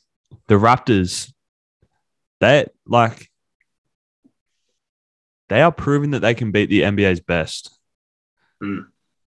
the 0.48 0.54
Raptors, 0.54 1.32
they 2.40 2.66
like 2.86 3.30
they 5.48 5.62
are 5.62 5.72
proving 5.72 6.10
that 6.10 6.20
they 6.20 6.34
can 6.34 6.50
beat 6.50 6.68
the 6.70 6.82
NBA's 6.82 7.20
best. 7.20 7.70
Mm. 8.62 8.86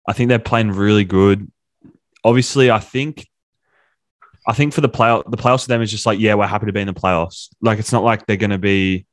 I 0.09 0.12
think 0.12 0.29
they're 0.29 0.38
playing 0.38 0.73
really 0.73 1.05
good. 1.05 1.51
Obviously, 2.25 2.70
I 2.70 2.79
think 2.81 3.27
I 4.46 4.53
think 4.55 4.73
for 4.73 4.81
the 4.81 4.88
play 4.88 5.23
the 5.29 5.37
playoffs 5.37 5.62
for 5.62 5.68
them 5.68 5.83
is 5.83 5.90
just 5.90 6.07
like, 6.07 6.18
yeah, 6.18 6.35
we're 6.35 6.47
happy 6.47 6.66
to 6.66 6.72
be 6.72 6.80
in 6.80 6.87
the 6.87 6.95
playoffs. 6.95 7.49
Like 7.61 7.78
it's 7.78 7.93
not 7.93 8.03
like 8.03 8.26
they're 8.26 8.37
gonna 8.37 8.59
be 8.59 9.07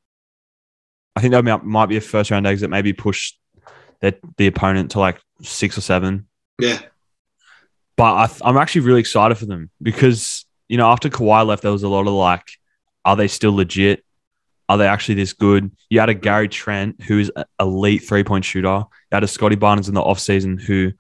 I 1.16 1.22
think 1.22 1.32
that 1.32 1.44
might- 1.64 1.88
be 1.88 1.98
a 1.98 2.02
first 2.02 2.30
round 2.32 2.46
exit, 2.46 2.70
maybe 2.70 2.94
push 2.94 3.34
their, 4.02 4.14
the 4.38 4.46
opponent 4.48 4.92
to 4.92 5.00
like 5.00 5.20
six 5.42 5.76
or 5.78 5.82
seven. 5.82 6.28
Yeah. 6.60 6.80
But 7.98 8.14
I 8.14 8.30
I'm 8.48 8.58
actually 8.58 8.82
really 8.82 9.00
excited 9.00 9.36
for 9.36 9.46
them 9.46 9.70
because, 9.82 10.46
you 10.70 10.78
know, 10.78 10.88
after 10.88 11.10
Kawhi 11.10 11.46
left, 11.46 11.64
there 11.64 11.72
was 11.72 11.84
a 11.84 11.90
lot 11.90 12.08
of 12.08 12.14
like, 12.14 12.46
are 13.04 13.16
they 13.16 13.28
still 13.28 13.54
legit? 13.54 14.06
Are 14.70 14.78
they 14.78 14.88
actually 14.88 15.16
this 15.16 15.34
good? 15.34 15.72
You 15.90 16.00
had 16.00 16.10
a 16.10 16.14
Gary 16.14 16.48
Trent, 16.48 17.02
who 17.04 17.20
is 17.20 17.32
an 17.36 17.46
elite 17.60 18.04
three 18.04 18.24
point 18.24 18.46
shooter. 18.46 18.68
You 18.68 18.86
had 19.12 19.24
a 19.24 19.28
Scottie 19.28 19.56
Barnes 19.56 19.88
in 19.88 19.96
the 19.96 20.02
offseason 20.02 20.62
who 20.62 20.92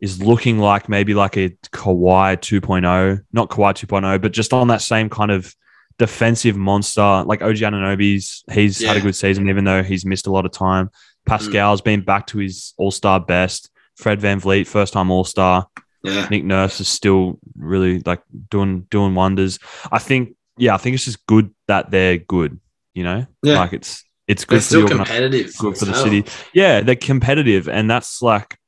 is 0.00 0.22
looking 0.22 0.58
like 0.58 0.88
maybe 0.88 1.14
like 1.14 1.36
a 1.36 1.50
Kawhi 1.72 2.36
2.0, 2.36 3.24
not 3.32 3.50
Kawhi 3.50 3.74
2.0, 3.74 4.22
but 4.22 4.32
just 4.32 4.52
on 4.52 4.68
that 4.68 4.80
same 4.80 5.10
kind 5.10 5.30
of 5.30 5.54
defensive 5.98 6.56
monster. 6.56 7.24
Like 7.26 7.42
OG 7.42 7.56
Anunoby's, 7.56 8.44
he's 8.52 8.82
had 8.82 8.96
a 8.96 9.00
good 9.00 9.16
season, 9.16 9.48
even 9.48 9.64
though 9.64 9.82
he's 9.82 10.06
missed 10.06 10.28
a 10.28 10.32
lot 10.32 10.46
of 10.46 10.52
time. 10.52 10.86
Mm. 10.86 10.90
Pascal's 11.26 11.80
been 11.80 12.02
back 12.02 12.28
to 12.28 12.38
his 12.38 12.74
all 12.78 12.90
star 12.90 13.20
best. 13.20 13.70
Fred 13.96 14.20
VanVleet, 14.20 14.68
first 14.68 14.92
time 14.92 15.10
all 15.10 15.24
star. 15.24 15.66
Yeah. 16.02 16.28
Nick 16.30 16.44
Nurse 16.44 16.80
is 16.80 16.88
still 16.88 17.38
really 17.56 18.00
like 18.06 18.22
doing 18.50 18.82
doing 18.90 19.14
wonders. 19.14 19.58
I 19.90 19.98
think, 19.98 20.36
yeah, 20.56 20.74
I 20.74 20.76
think 20.78 20.94
it's 20.94 21.04
just 21.04 21.26
good 21.26 21.52
that 21.66 21.90
they're 21.90 22.18
good. 22.18 22.60
You 22.94 23.04
know, 23.04 23.26
Yeah. 23.42 23.58
like 23.58 23.72
it's 23.72 24.04
it's 24.26 24.44
They're 24.44 24.56
good 24.58 24.62
for 24.62 24.66
still 24.68 24.82
the 24.88 24.94
competitive. 24.94 25.56
good 25.58 25.76
for 25.76 25.84
the 25.86 25.94
city. 25.94 26.24
Yeah, 26.52 26.80
they're 26.82 26.94
competitive, 26.96 27.68
and 27.68 27.90
that's 27.90 28.20
like, 28.22 28.58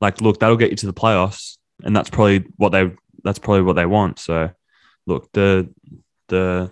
like, 0.00 0.20
look, 0.20 0.40
that'll 0.40 0.56
get 0.56 0.70
you 0.70 0.76
to 0.76 0.86
the 0.86 0.92
playoffs, 0.94 1.56
and 1.82 1.94
that's 1.94 2.10
probably 2.10 2.44
what 2.56 2.70
they 2.70 2.92
that's 3.24 3.38
probably 3.38 3.62
what 3.62 3.74
they 3.76 3.86
want. 3.86 4.18
So, 4.18 4.50
look, 5.06 5.30
the 5.32 5.72
the 6.28 6.70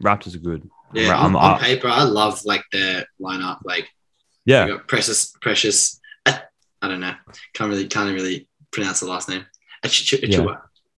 Raptors 0.00 0.34
are 0.34 0.38
good. 0.38 0.68
Yeah, 0.92 1.16
on, 1.16 1.34
I'm- 1.34 1.36
on 1.36 1.54
I- 1.54 1.58
paper, 1.58 1.88
I 1.88 2.04
love 2.04 2.44
like 2.44 2.64
their 2.72 3.04
lineup. 3.20 3.58
Like 3.64 3.88
yeah, 4.44 4.68
got 4.68 4.88
Precious, 4.88 5.32
Precious. 5.40 6.00
I, 6.84 6.88
don't 6.88 7.00
know. 7.00 7.14
Can't 7.54 7.70
really, 7.70 7.86
can't 7.88 8.14
really 8.14 8.48
pronounce 8.70 9.00
the 9.00 9.06
last 9.06 9.28
name. 9.28 9.44
Ach- 9.82 10.12
Ach- 10.14 10.22
Yeah. 10.22 10.56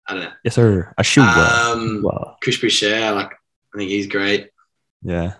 I 0.08 0.14
don't 0.14 0.22
know. 0.24 0.32
yes, 0.44 0.54
sir. 0.54 0.92
I 0.96 1.02
should. 1.02 1.24
Um, 1.24 2.02
well, 2.04 2.36
Chris 2.42 2.58
Boucher, 2.58 3.10
like 3.12 3.32
I 3.74 3.78
think 3.78 3.90
he's 3.90 4.06
great. 4.06 4.50
yeah, 5.02 5.34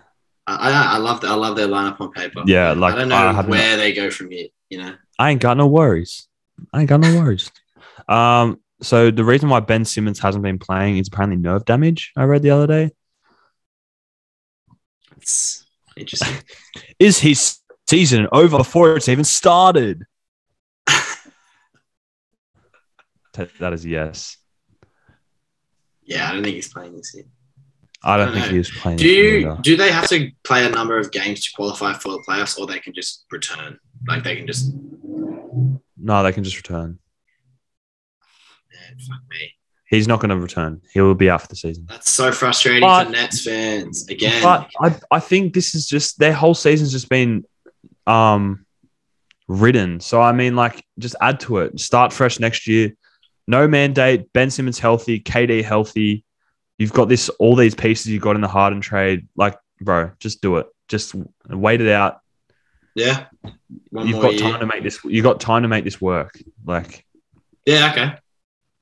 I, 0.45 0.55
I, 0.69 0.95
I 0.95 0.97
love, 0.97 1.23
I 1.23 1.35
love 1.35 1.55
their 1.55 1.67
lineup 1.69 2.01
on 2.01 2.11
paper. 2.11 2.43
Yeah, 2.45 2.73
like, 2.73 2.95
I 2.95 2.99
don't 2.99 3.09
know 3.09 3.15
I 3.15 3.31
have 3.31 3.45
no- 3.45 3.51
where 3.51 3.77
they 3.77 3.93
go 3.93 4.09
from 4.09 4.29
here. 4.31 4.47
You 4.69 4.79
know. 4.79 4.95
I 5.17 5.31
ain't 5.31 5.41
got 5.41 5.55
no 5.57 5.67
worries. 5.67 6.27
I 6.73 6.81
ain't 6.81 6.89
got 6.89 6.99
no 7.01 7.15
worries. 7.19 7.51
Um, 8.09 8.61
so 8.81 9.11
the 9.11 9.25
reason 9.25 9.49
why 9.49 9.59
Ben 9.59 9.83
Simmons 9.83 10.19
hasn't 10.19 10.41
been 10.41 10.59
playing 10.59 10.97
is 10.97 11.09
apparently 11.09 11.35
nerve 11.35 11.65
damage. 11.65 12.13
I 12.15 12.23
read 12.23 12.41
the 12.41 12.51
other 12.51 12.67
day. 12.67 12.91
It's 15.17 15.65
interesting. 15.97 16.33
Is 16.99 17.19
his 17.19 17.57
season 17.89 18.27
over 18.31 18.57
before 18.57 18.95
it's 18.95 19.09
even 19.09 19.25
started? 19.25 20.03
That 23.59 23.73
is 23.73 23.85
yes. 23.85 24.37
yeah, 26.03 26.29
I 26.29 26.33
don't 26.33 26.43
think 26.43 26.55
he's 26.55 26.71
playing 26.71 26.95
this 26.95 27.13
year. 27.15 27.25
I 28.03 28.17
don't 28.17 28.29
I 28.29 28.33
think 28.33 28.45
know. 28.45 28.51
he 28.51 28.57
was 28.59 28.69
playing. 28.71 28.97
Do 28.97 29.07
you 29.07 29.57
do 29.61 29.75
they 29.75 29.91
have 29.91 30.07
to 30.09 30.29
play 30.43 30.65
a 30.65 30.69
number 30.69 30.97
of 30.99 31.11
games 31.11 31.43
to 31.45 31.49
qualify 31.55 31.93
for 31.93 32.09
the 32.13 32.23
playoffs, 32.27 32.57
or 32.59 32.67
they 32.67 32.79
can 32.79 32.93
just 32.93 33.25
return? 33.31 33.79
Like 34.07 34.23
they 34.23 34.35
can 34.35 34.45
just 34.47 34.71
No, 35.97 36.21
they 36.23 36.31
can 36.31 36.43
just 36.43 36.57
return. 36.57 36.99
man, 38.71 38.97
fuck 38.99 39.19
me. 39.29 39.53
He's 39.89 40.07
not 40.07 40.19
going 40.19 40.29
to 40.31 40.37
return. 40.37 40.81
He 40.93 40.99
will 40.99 41.15
be 41.15 41.29
out 41.29 41.41
for 41.43 41.47
the 41.47 41.55
season. 41.55 41.85
That's 41.89 42.09
so 42.11 42.31
frustrating 42.31 42.81
But- 42.81 43.05
for 43.05 43.11
Nets 43.11 43.43
fans. 43.43 44.07
Again, 44.09 44.43
But 44.43 44.69
I, 44.81 44.99
I 45.11 45.19
think 45.21 45.53
this 45.53 45.73
is 45.75 45.87
just 45.87 46.19
their 46.19 46.33
whole 46.33 46.53
season's 46.53 46.91
just 46.91 47.09
been 47.09 47.45
um 48.05 48.65
ridden. 49.47 49.99
So 50.01 50.21
I 50.21 50.33
mean, 50.33 50.55
like, 50.55 50.83
just 50.99 51.15
add 51.21 51.39
to 51.41 51.57
it. 51.59 51.79
Start 51.79 52.11
fresh 52.13 52.39
next 52.39 52.67
year. 52.67 52.93
No 53.47 53.67
mandate. 53.67 54.31
Ben 54.33 54.49
Simmons 54.49 54.79
healthy. 54.79 55.19
KD 55.19 55.63
healthy. 55.63 56.23
You've 56.77 56.93
got 56.93 57.09
this 57.09 57.29
all 57.29 57.55
these 57.55 57.73
pieces 57.75 58.07
you 58.07 58.19
got 58.19 58.35
in 58.35 58.41
the 58.41 58.47
Harden 58.47 58.81
trade. 58.81 59.27
Like, 59.35 59.57
bro, 59.81 60.11
just 60.19 60.41
do 60.41 60.57
it. 60.57 60.67
Just 60.87 61.15
wait 61.49 61.81
it 61.81 61.89
out. 61.89 62.19
yeah, 62.95 63.25
one 63.89 64.07
You've 64.07 64.21
got 64.21 64.33
year. 64.33 64.41
time 64.41 64.59
to 64.59 64.65
make 64.65 64.83
this. 64.83 65.03
You 65.03 65.21
got 65.23 65.39
time 65.39 65.63
to 65.63 65.67
make 65.67 65.83
this 65.83 65.99
work. 65.99 66.39
Like, 66.65 67.05
Yeah, 67.65 67.91
okay. 67.91 68.17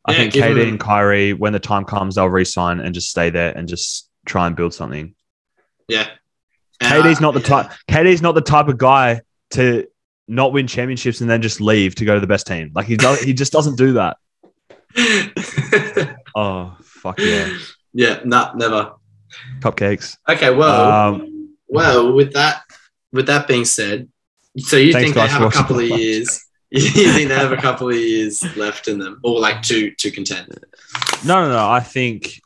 I 0.07 0.11
Yeah, 0.11 0.18
think 0.18 0.34
KD 0.34 0.68
and 0.70 0.80
Kyrie, 0.80 1.34
when 1.34 1.53
the 1.53 1.59
time 1.59 1.84
comes, 1.86 2.16
they'll 2.16 2.28
re-sign 2.30 2.80
and 2.80 2.93
just 2.93 3.09
stay 3.09 3.30
there 3.32 3.57
and 3.57 3.68
just 3.68 4.09
try 4.26 4.45
and 4.45 4.55
build 4.55 4.74
something. 4.74 5.16
Yeah. 5.88 6.07
And 6.80 7.03
KD's 7.03 7.22
not 7.22 7.34
the 7.34 7.39
yeah. 7.39 7.63
type. 7.63 7.72
KD's 7.89 8.22
not 8.22 8.36
the 8.36 8.41
type 8.41 8.68
of 8.68 8.78
guy 8.78 9.22
to 9.51 9.88
not 10.28 10.53
win 10.53 10.68
championships 10.68 11.22
and 11.22 11.30
then 11.30 11.41
just 11.41 11.61
leave 11.61 11.95
to 11.95 12.05
go 12.05 12.13
to 12.16 12.20
the 12.20 12.28
best 12.28 12.45
team. 12.45 12.72
Like 12.76 12.86
he 12.86 12.97
does, 12.97 13.22
he 13.22 13.34
just 13.34 13.51
doesn't 13.53 13.78
do 13.78 13.93
that. 13.93 14.18
Oh 16.38 16.76
fuck 16.84 17.18
yeah, 17.20 17.50
yeah, 17.93 18.20
no, 18.26 18.52
never. 18.56 18.93
cupcakes. 19.60 20.18
Okay, 20.28 20.54
well, 20.54 20.91
Um, 20.91 21.56
well, 21.68 22.14
with 22.14 22.34
that, 22.34 22.64
with 23.14 23.28
that 23.28 23.48
being 23.48 23.64
said, 23.66 24.10
so 24.58 24.76
you 24.76 24.91
think 24.93 25.16
they 25.16 25.28
have 25.28 25.41
a 25.43 25.50
couple 25.50 25.80
of 25.80 25.88
years? 25.88 26.41
You 26.72 26.82
think 27.14 27.30
they 27.30 27.36
have 27.36 27.54
a 27.54 27.58
couple 27.58 27.88
of 27.89 27.96
years 27.96 28.43
left 28.58 28.89
in 28.89 29.00
them, 29.00 29.22
or 29.24 29.39
like 29.39 29.62
to 29.64 29.91
to 29.91 30.12
contend? 30.12 30.50
no, 31.26 31.43
no, 31.46 31.50
no. 31.50 31.70
I 31.70 31.80
think, 31.80 32.41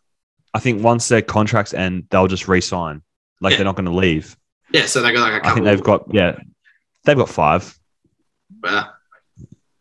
I 0.54 0.60
think 0.60 0.84
once 0.84 1.08
their 1.08 1.24
contracts 1.24 1.74
end, 1.74 2.04
they'll 2.12 2.28
just 2.28 2.48
re-sign. 2.48 3.02
Like 3.42 3.52
Yeah. 3.52 3.58
they're 3.58 3.66
not 3.66 3.76
going 3.76 3.86
to 3.86 3.96
leave. 3.96 4.38
Yeah, 4.72 4.86
so 4.86 5.02
they 5.02 5.14
got 5.14 5.22
like 5.22 5.34
a 5.34 5.40
couple. 5.40 5.50
I 5.50 5.54
think 5.56 5.66
they've 5.66 5.84
got 5.84 6.14
yeah, 6.14 6.38
they've 7.06 7.18
got 7.18 7.30
five. 7.30 7.76
Wow. 8.62 8.90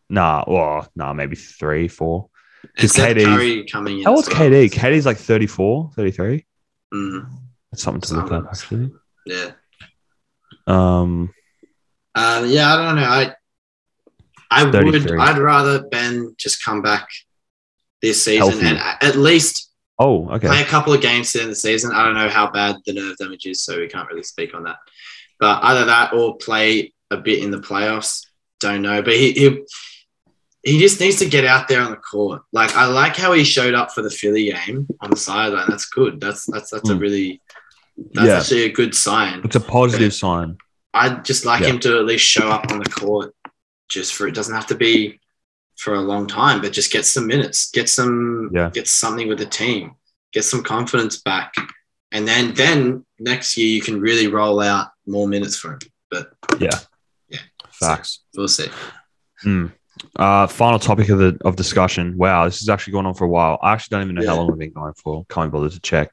Nah, 0.09 0.45
or 0.47 0.87
nah, 0.97 1.13
maybe 1.13 1.37
three, 1.37 1.89
four. 1.89 2.31
And 2.63 2.73
'Cause 2.77 2.93
Seth 2.93 3.17
KD 3.17 3.71
coming 3.71 3.99
in. 3.99 4.05
How 4.05 4.15
old's 4.15 4.29
well. 4.29 4.37
KD? 4.39 4.71
KD's 4.71 5.07
like 5.07 5.17
34, 5.17 5.91
33. 5.95 6.45
Mm, 6.93 7.29
That's 7.71 7.83
something 7.83 8.01
to 8.01 8.15
look 8.15 8.33
up 8.33 8.55
Something. 8.57 8.91
actually. 9.27 9.37
yeah. 9.37 9.51
Um, 10.67 11.33
Um, 12.15 12.47
yeah, 12.49 12.75
I 12.75 12.77
don't 12.85 12.97
know. 12.97 13.03
I 13.05 13.35
I 14.51 14.65
would 14.65 14.75
I'd 15.21 15.39
rather 15.39 15.83
Ben 15.89 16.35
just 16.39 16.65
come 16.65 16.81
back 16.83 17.09
this 18.01 18.25
season 18.25 18.49
Healthy. 18.51 18.67
and 18.67 18.79
at 18.79 19.17
least 19.17 19.71
oh, 19.99 20.29
okay. 20.31 20.47
play 20.49 20.63
a 20.63 20.67
couple 20.67 20.93
of 20.95 21.01
games 21.03 21.35
in 21.37 21.49
the 21.49 21.55
season. 21.55 21.93
I 21.93 22.05
don't 22.05 22.15
know 22.15 22.29
how 22.31 22.51
bad 22.51 22.77
the 22.87 22.95
nerve 22.95 23.17
damage 23.19 23.45
is, 23.47 23.61
so 23.63 23.79
we 23.79 23.89
can't 23.89 24.09
really 24.09 24.23
speak 24.23 24.55
on 24.55 24.65
that. 24.65 24.79
But 25.39 25.63
either 25.65 25.85
that 25.85 26.13
or 26.15 26.37
play 26.39 26.95
a 27.11 27.17
bit 27.19 27.43
in 27.43 27.51
the 27.51 27.59
playoffs. 27.59 28.25
Don't 28.61 28.83
know. 28.83 29.03
But 29.03 29.15
he 29.15 29.33
he, 29.33 29.63
he 30.63 30.79
just 30.79 31.01
needs 31.01 31.17
to 31.17 31.27
get 31.29 31.45
out 31.45 31.69
there 31.69 31.81
on 31.83 31.91
the 31.91 31.97
court. 31.97 32.43
Like 32.53 32.75
I 32.77 32.87
like 32.87 33.17
how 33.17 33.33
he 33.33 33.45
showed 33.45 33.75
up 33.75 33.93
for 33.93 34.03
the 34.03 34.11
Philly 34.11 34.51
game 34.51 34.87
on 35.01 35.11
the 35.11 35.17
sideline. 35.17 35.67
That's 35.69 35.87
good. 35.87 36.21
That's 36.21 36.47
that's 36.47 36.71
that's 36.71 36.89
a 36.91 36.95
Mm. 36.95 37.01
really 37.01 37.43
that's 38.13 38.27
Yeah. 38.27 38.39
actually 38.39 38.63
a 38.65 38.73
good 38.73 38.95
sign. 38.95 39.41
It's 39.45 39.57
a 39.57 39.61
positive 39.61 40.15
sign. 40.15 40.59
I'd 40.95 41.25
just 41.25 41.45
like 41.45 41.63
Yeah. 41.63 41.69
him 41.69 41.79
to 41.81 41.99
at 41.99 42.05
least 42.07 42.25
show 42.25 42.49
up 42.49 42.71
on 42.71 42.79
the 42.81 42.91
court 42.91 43.35
just 43.89 44.15
for 44.15 44.27
it 44.27 44.35
doesn't 44.35 44.55
have 44.55 44.67
to 44.69 44.75
be 44.75 45.21
for 45.77 45.95
a 45.95 46.01
long 46.01 46.27
time, 46.27 46.61
but 46.61 46.73
just 46.73 46.91
get 46.93 47.07
some 47.07 47.27
minutes, 47.27 47.71
get 47.71 47.89
some 47.89 48.51
Yeah. 48.53 48.71
get 48.71 48.89
something 48.89 49.29
with 49.29 49.39
the 49.39 49.47
team, 49.47 49.93
get 50.33 50.45
some 50.45 50.63
confidence 50.63 51.19
back. 51.19 51.55
And 52.11 52.27
then 52.27 52.55
then 52.55 53.05
next 53.19 53.57
year 53.57 53.69
you 53.69 53.81
can 53.83 54.01
really 54.01 54.27
roll 54.29 54.61
out 54.61 54.89
more 55.07 55.29
minutes 55.29 55.57
for 55.57 55.73
him. 55.75 55.79
But 56.11 56.33
Yeah. 56.59 56.79
Yeah. 57.29 57.41
Facts. 57.71 58.21
we'll 58.37 58.49
see. 58.49 58.69
Hmm. 59.43 59.67
Uh, 60.17 60.47
final 60.47 60.79
topic 60.79 61.09
of 61.09 61.19
the 61.19 61.39
of 61.45 61.57
discussion. 61.57 62.17
Wow, 62.17 62.45
this 62.45 62.59
has 62.61 62.69
actually 62.69 62.93
gone 62.95 63.07
on 63.07 63.15
for 63.15 63.25
a 63.25 63.29
while. 63.29 63.59
I 63.63 63.73
actually 63.73 63.97
don't 63.97 64.03
even 64.05 64.15
know 64.17 64.23
Yeah. 64.23 64.31
how 64.31 64.37
long 64.37 64.49
we've 64.49 64.59
been 64.59 64.73
going 64.73 64.95
for. 64.95 65.25
Can't 65.29 65.51
bother 65.53 65.71
to 65.71 65.81
check. 65.81 66.11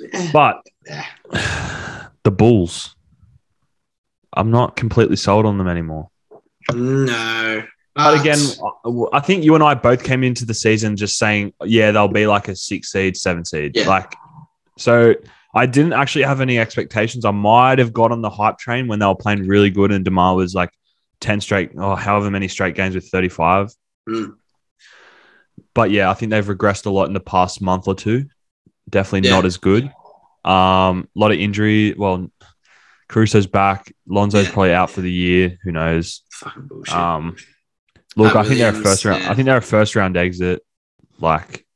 But 0.32 0.62
the 2.22 2.30
Bulls, 2.30 2.94
I'm 4.32 4.50
not 4.50 4.76
completely 4.76 5.16
sold 5.16 5.46
on 5.46 5.58
them 5.58 5.68
anymore. 5.68 6.08
No. 6.72 7.62
But 7.94 8.20
again, 8.20 8.38
I- 8.84 9.16
I 9.16 9.20
think 9.20 9.42
you 9.44 9.54
and 9.56 9.64
I 9.64 9.74
both 9.74 10.04
came 10.04 10.22
into 10.22 10.44
the 10.44 10.54
season 10.54 10.96
just 10.96 11.18
saying, 11.18 11.52
yeah, 11.64 11.90
they'll 11.90 12.06
be 12.08 12.26
like 12.28 12.46
a 12.48 12.54
six 12.54 12.92
seed, 12.92 13.16
seven 13.16 13.44
seed. 13.44 13.72
Yeah. 13.74 13.88
Like, 13.88 14.14
so 14.76 15.14
I 15.54 15.66
didn't 15.66 15.94
actually 15.94 16.22
have 16.24 16.40
any 16.40 16.58
expectations. 16.60 17.24
I 17.24 17.32
might 17.32 17.78
have 17.80 17.92
got 17.92 18.12
on 18.12 18.22
the 18.22 18.30
hype 18.30 18.58
train 18.58 18.86
when 18.86 19.00
they 19.00 19.06
were 19.06 19.16
playing 19.16 19.48
really 19.48 19.70
good 19.70 19.90
and 19.90 20.04
DeMar 20.04 20.36
was 20.36 20.54
like 20.54 20.70
10 21.20 21.40
straight, 21.40 21.70
or 21.76 21.96
however 21.96 22.30
many 22.30 22.48
straight 22.48 22.74
games 22.74 22.94
with 22.94 23.08
35. 23.08 23.70
Mm. 24.08 24.34
But 25.74 25.90
yeah, 25.90 26.10
I 26.10 26.14
think 26.14 26.30
they've 26.30 26.44
regressed 26.44 26.86
a 26.86 26.90
lot 26.90 27.06
in 27.06 27.12
the 27.14 27.20
past 27.20 27.60
month 27.60 27.88
or 27.88 27.94
two. 27.94 28.26
Definitely 28.88 29.28
Yeah. 29.28 29.36
not 29.36 29.44
as 29.44 29.56
good. 29.56 29.84
Um, 30.44 31.08
a 31.14 31.18
lot 31.18 31.32
of 31.32 31.38
injury. 31.38 31.94
Well, 31.94 32.30
Caruso's 33.08 33.46
back. 33.46 33.92
Lonzo's 34.08 34.46
Yeah. 34.46 34.52
probably 34.52 34.72
out 34.72 34.90
for 34.90 35.00
the 35.00 35.10
year. 35.12 35.58
Who 35.64 35.72
knows? 35.72 36.22
fucking 36.30 36.68
bullshit. 36.68 36.94
Um, 36.94 37.34
look, 38.16 38.32
Pat 38.32 38.44
I 38.44 38.48
think 38.48 38.58
they're 38.58 38.70
a 38.70 38.82
first 38.82 39.04
round. 39.04 39.24
I 39.24 39.34
think 39.34 39.46
they're 39.46 39.56
a 39.56 39.62
first 39.62 39.96
round 39.96 40.16
exit. 40.16 40.62
Like, 41.18 41.66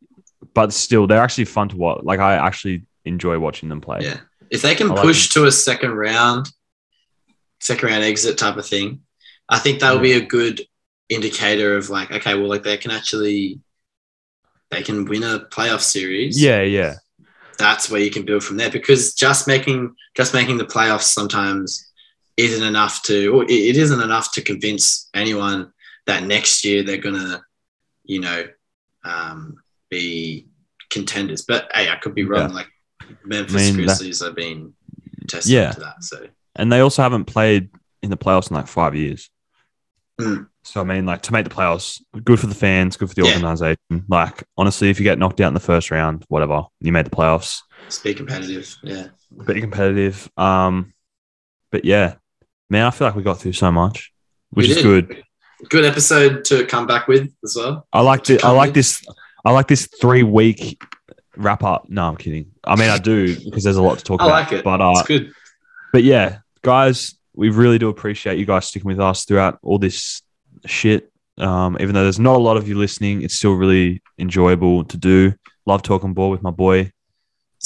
but 0.54 0.72
still, 0.72 1.06
they're 1.08 1.22
actually 1.22 1.46
fun 1.46 1.68
to 1.70 1.76
watch. 1.76 2.02
Like, 2.04 2.20
I 2.20 2.34
actually 2.34 2.84
enjoy 3.04 3.38
watching 3.40 3.68
them 3.68 3.80
play. 3.80 3.98
Yeah. 4.02 4.20
If 4.50 4.62
they 4.62 4.74
can 4.76 4.90
I 4.90 4.94
like 4.94 5.02
push 5.02 5.30
to 5.30 5.46
a 5.46 5.50
second 5.52 5.92
round, 5.92 6.48
second 7.60 7.88
round 7.88 8.04
exit 8.04 8.38
type 8.38 8.56
of 8.56 8.64
thing, 8.66 9.00
I 9.52 9.58
think 9.58 9.80
that 9.80 9.92
would 9.92 10.02
be 10.02 10.14
a 10.14 10.24
good 10.24 10.62
indicator 11.08 11.76
of 11.76 11.90
like, 11.90 12.10
okay, 12.10 12.34
well, 12.34 12.48
like 12.48 12.62
they 12.62 12.76
can 12.78 12.90
actually 12.90 13.60
they 14.70 14.82
can 14.82 15.04
win 15.04 15.22
a 15.22 15.40
playoff 15.54 15.80
series. 15.82 16.40
yeah, 16.42 16.62
yeah, 16.62 16.94
That's 17.58 17.90
where 17.90 18.00
you 18.00 18.10
can 18.10 18.24
build 18.24 18.42
from 18.42 18.56
there 18.56 18.70
because 18.70 19.14
just 19.14 19.46
making 19.46 19.94
just 20.16 20.32
making 20.32 20.56
the 20.58 20.64
playoffs 20.64 21.02
sometimes 21.18 21.90
isn't 22.38 22.66
enough 22.66 23.02
to 23.04 23.42
it- 23.48 23.76
isn't 23.76 24.00
enough 24.00 24.32
to 24.32 24.40
convince 24.42 25.10
anyone 25.12 25.70
that 26.06 26.22
next 26.24 26.64
year 26.64 26.82
they're 26.82 26.96
gonna, 27.08 27.44
you 28.04 28.20
know, 28.20 28.46
um, 29.04 29.56
be 29.90 30.46
contenders. 30.90 31.42
But 31.42 31.70
hey, 31.74 31.90
I 31.90 31.96
could 31.96 32.14
be 32.14 32.24
wrong. 32.24 32.48
Yeah. 32.50 32.54
Like 32.56 32.68
Memphis 33.24 33.54
I 33.54 33.58
mean, 33.58 33.76
that- 33.76 33.98
Grizzlies 33.98 34.22
have 34.24 34.34
been 34.34 34.72
tested 35.28 35.52
Yeah. 35.52 35.72
to 35.72 35.80
that. 35.80 36.02
So 36.02 36.26
And 36.56 36.72
they 36.72 36.80
also 36.80 37.02
haven't 37.02 37.26
played 37.26 37.68
in 38.02 38.08
the 38.10 38.16
playoffs 38.16 38.50
in 38.50 38.56
like 38.56 38.66
five 38.66 38.96
years. 38.96 39.28
Mm. 40.20 40.48
So 40.64 40.80
I 40.80 40.84
mean, 40.84 41.06
like 41.06 41.22
to 41.22 41.32
make 41.32 41.44
the 41.44 41.50
playoffs, 41.54 42.00
good 42.24 42.38
for 42.38 42.46
the 42.46 42.54
fans, 42.54 42.96
good 42.96 43.08
for 43.08 43.14
the 43.14 43.22
Yeah. 43.26 43.34
organization. 43.34 44.04
Like 44.08 44.44
honestly, 44.56 44.90
if 44.90 44.98
you 45.00 45.04
get 45.04 45.18
knocked 45.18 45.40
out 45.40 45.48
in 45.48 45.54
the 45.54 45.60
first 45.60 45.90
round, 45.90 46.24
whatever, 46.28 46.62
you 46.80 46.92
made 46.92 47.06
the 47.06 47.10
playoffs. 47.10 47.60
Just 47.86 48.04
be 48.04 48.14
competitive. 48.14 48.76
Yeah. 48.82 49.08
Pretty 49.44 49.60
competitive. 49.60 50.30
Um, 50.36 50.92
but 51.70 51.84
yeah, 51.84 52.14
man, 52.70 52.84
I 52.86 52.90
feel 52.90 53.08
like 53.08 53.16
we 53.16 53.22
got 53.22 53.40
through 53.40 53.54
so 53.54 53.72
much, 53.72 54.12
which 54.50 54.66
We 54.66 54.70
is 54.72 54.76
did. 54.82 55.08
good. 55.08 55.22
Good 55.68 55.84
episode 55.84 56.44
to 56.46 56.66
come 56.66 56.86
back 56.86 57.08
with 57.08 57.32
as 57.44 57.56
well. 57.56 57.86
I 57.92 58.00
like 58.02 58.24
To 58.24 58.38
I 58.44 58.50
like 58.50 58.68
in. 58.68 58.74
this. 58.74 59.02
I 59.44 59.50
like 59.52 59.66
this 59.68 59.88
three 60.00 60.22
week 60.22 60.80
wrap 61.36 61.64
up. 61.64 61.88
No, 61.88 62.06
I'm 62.06 62.16
kidding. 62.16 62.52
I 62.64 62.76
mean, 62.76 62.90
I 62.90 62.98
do 62.98 63.34
because 63.44 63.64
there's 63.64 63.76
a 63.76 63.82
lot 63.82 63.98
to 63.98 64.04
talk 64.04 64.20
I 64.20 64.26
about. 64.26 64.34
like 64.34 64.52
it. 64.52 64.64
But 64.64 64.80
uh, 64.80 64.92
It's 64.96 65.08
good. 65.08 65.32
but 65.92 66.04
yeah, 66.04 66.38
guys, 66.62 67.14
we 67.34 67.50
really 67.50 67.78
do 67.78 67.88
appreciate 67.88 68.38
you 68.38 68.46
guys 68.46 68.66
sticking 68.66 68.88
with 68.88 69.00
us 69.00 69.24
throughout 69.24 69.58
all 69.62 69.78
this 69.78 70.22
shit. 70.66 71.10
Um, 71.38 71.76
even 71.80 71.94
though 71.94 72.02
there's 72.02 72.18
not 72.18 72.36
a 72.36 72.38
lot 72.38 72.56
of 72.56 72.68
you 72.68 72.76
listening, 72.76 73.22
it's 73.22 73.34
still 73.34 73.54
really 73.54 74.02
enjoyable 74.18 74.84
to 74.84 74.96
do. 74.96 75.34
Love 75.64 75.82
talking 75.82 76.12
ball 76.12 76.30
with 76.30 76.42
my 76.42 76.50
boy, 76.50 76.92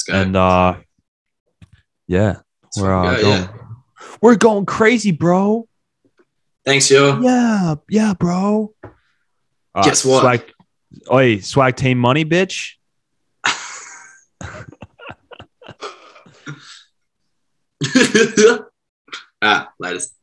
and 0.07 0.37
uh, 0.37 0.77
yeah, 2.07 2.37
Let's 2.63 2.79
we're 2.79 2.93
uh, 2.93 3.15
go, 3.15 3.21
going, 3.21 3.41
yeah. 3.41 3.53
we're 4.21 4.35
going 4.35 4.65
crazy, 4.65 5.11
bro. 5.11 5.67
Thanks, 6.63 6.89
yo. 6.89 7.19
Yeah, 7.19 7.75
yeah, 7.89 8.13
bro. 8.13 8.73
All 9.75 9.83
Guess 9.83 10.05
what? 10.05 10.21
Swag, 10.21 10.53
oi, 11.11 11.39
swag 11.39 11.75
team 11.75 11.97
money, 11.97 12.23
bitch. 12.23 12.75
ah, 19.41 19.73
latest. 19.79 20.16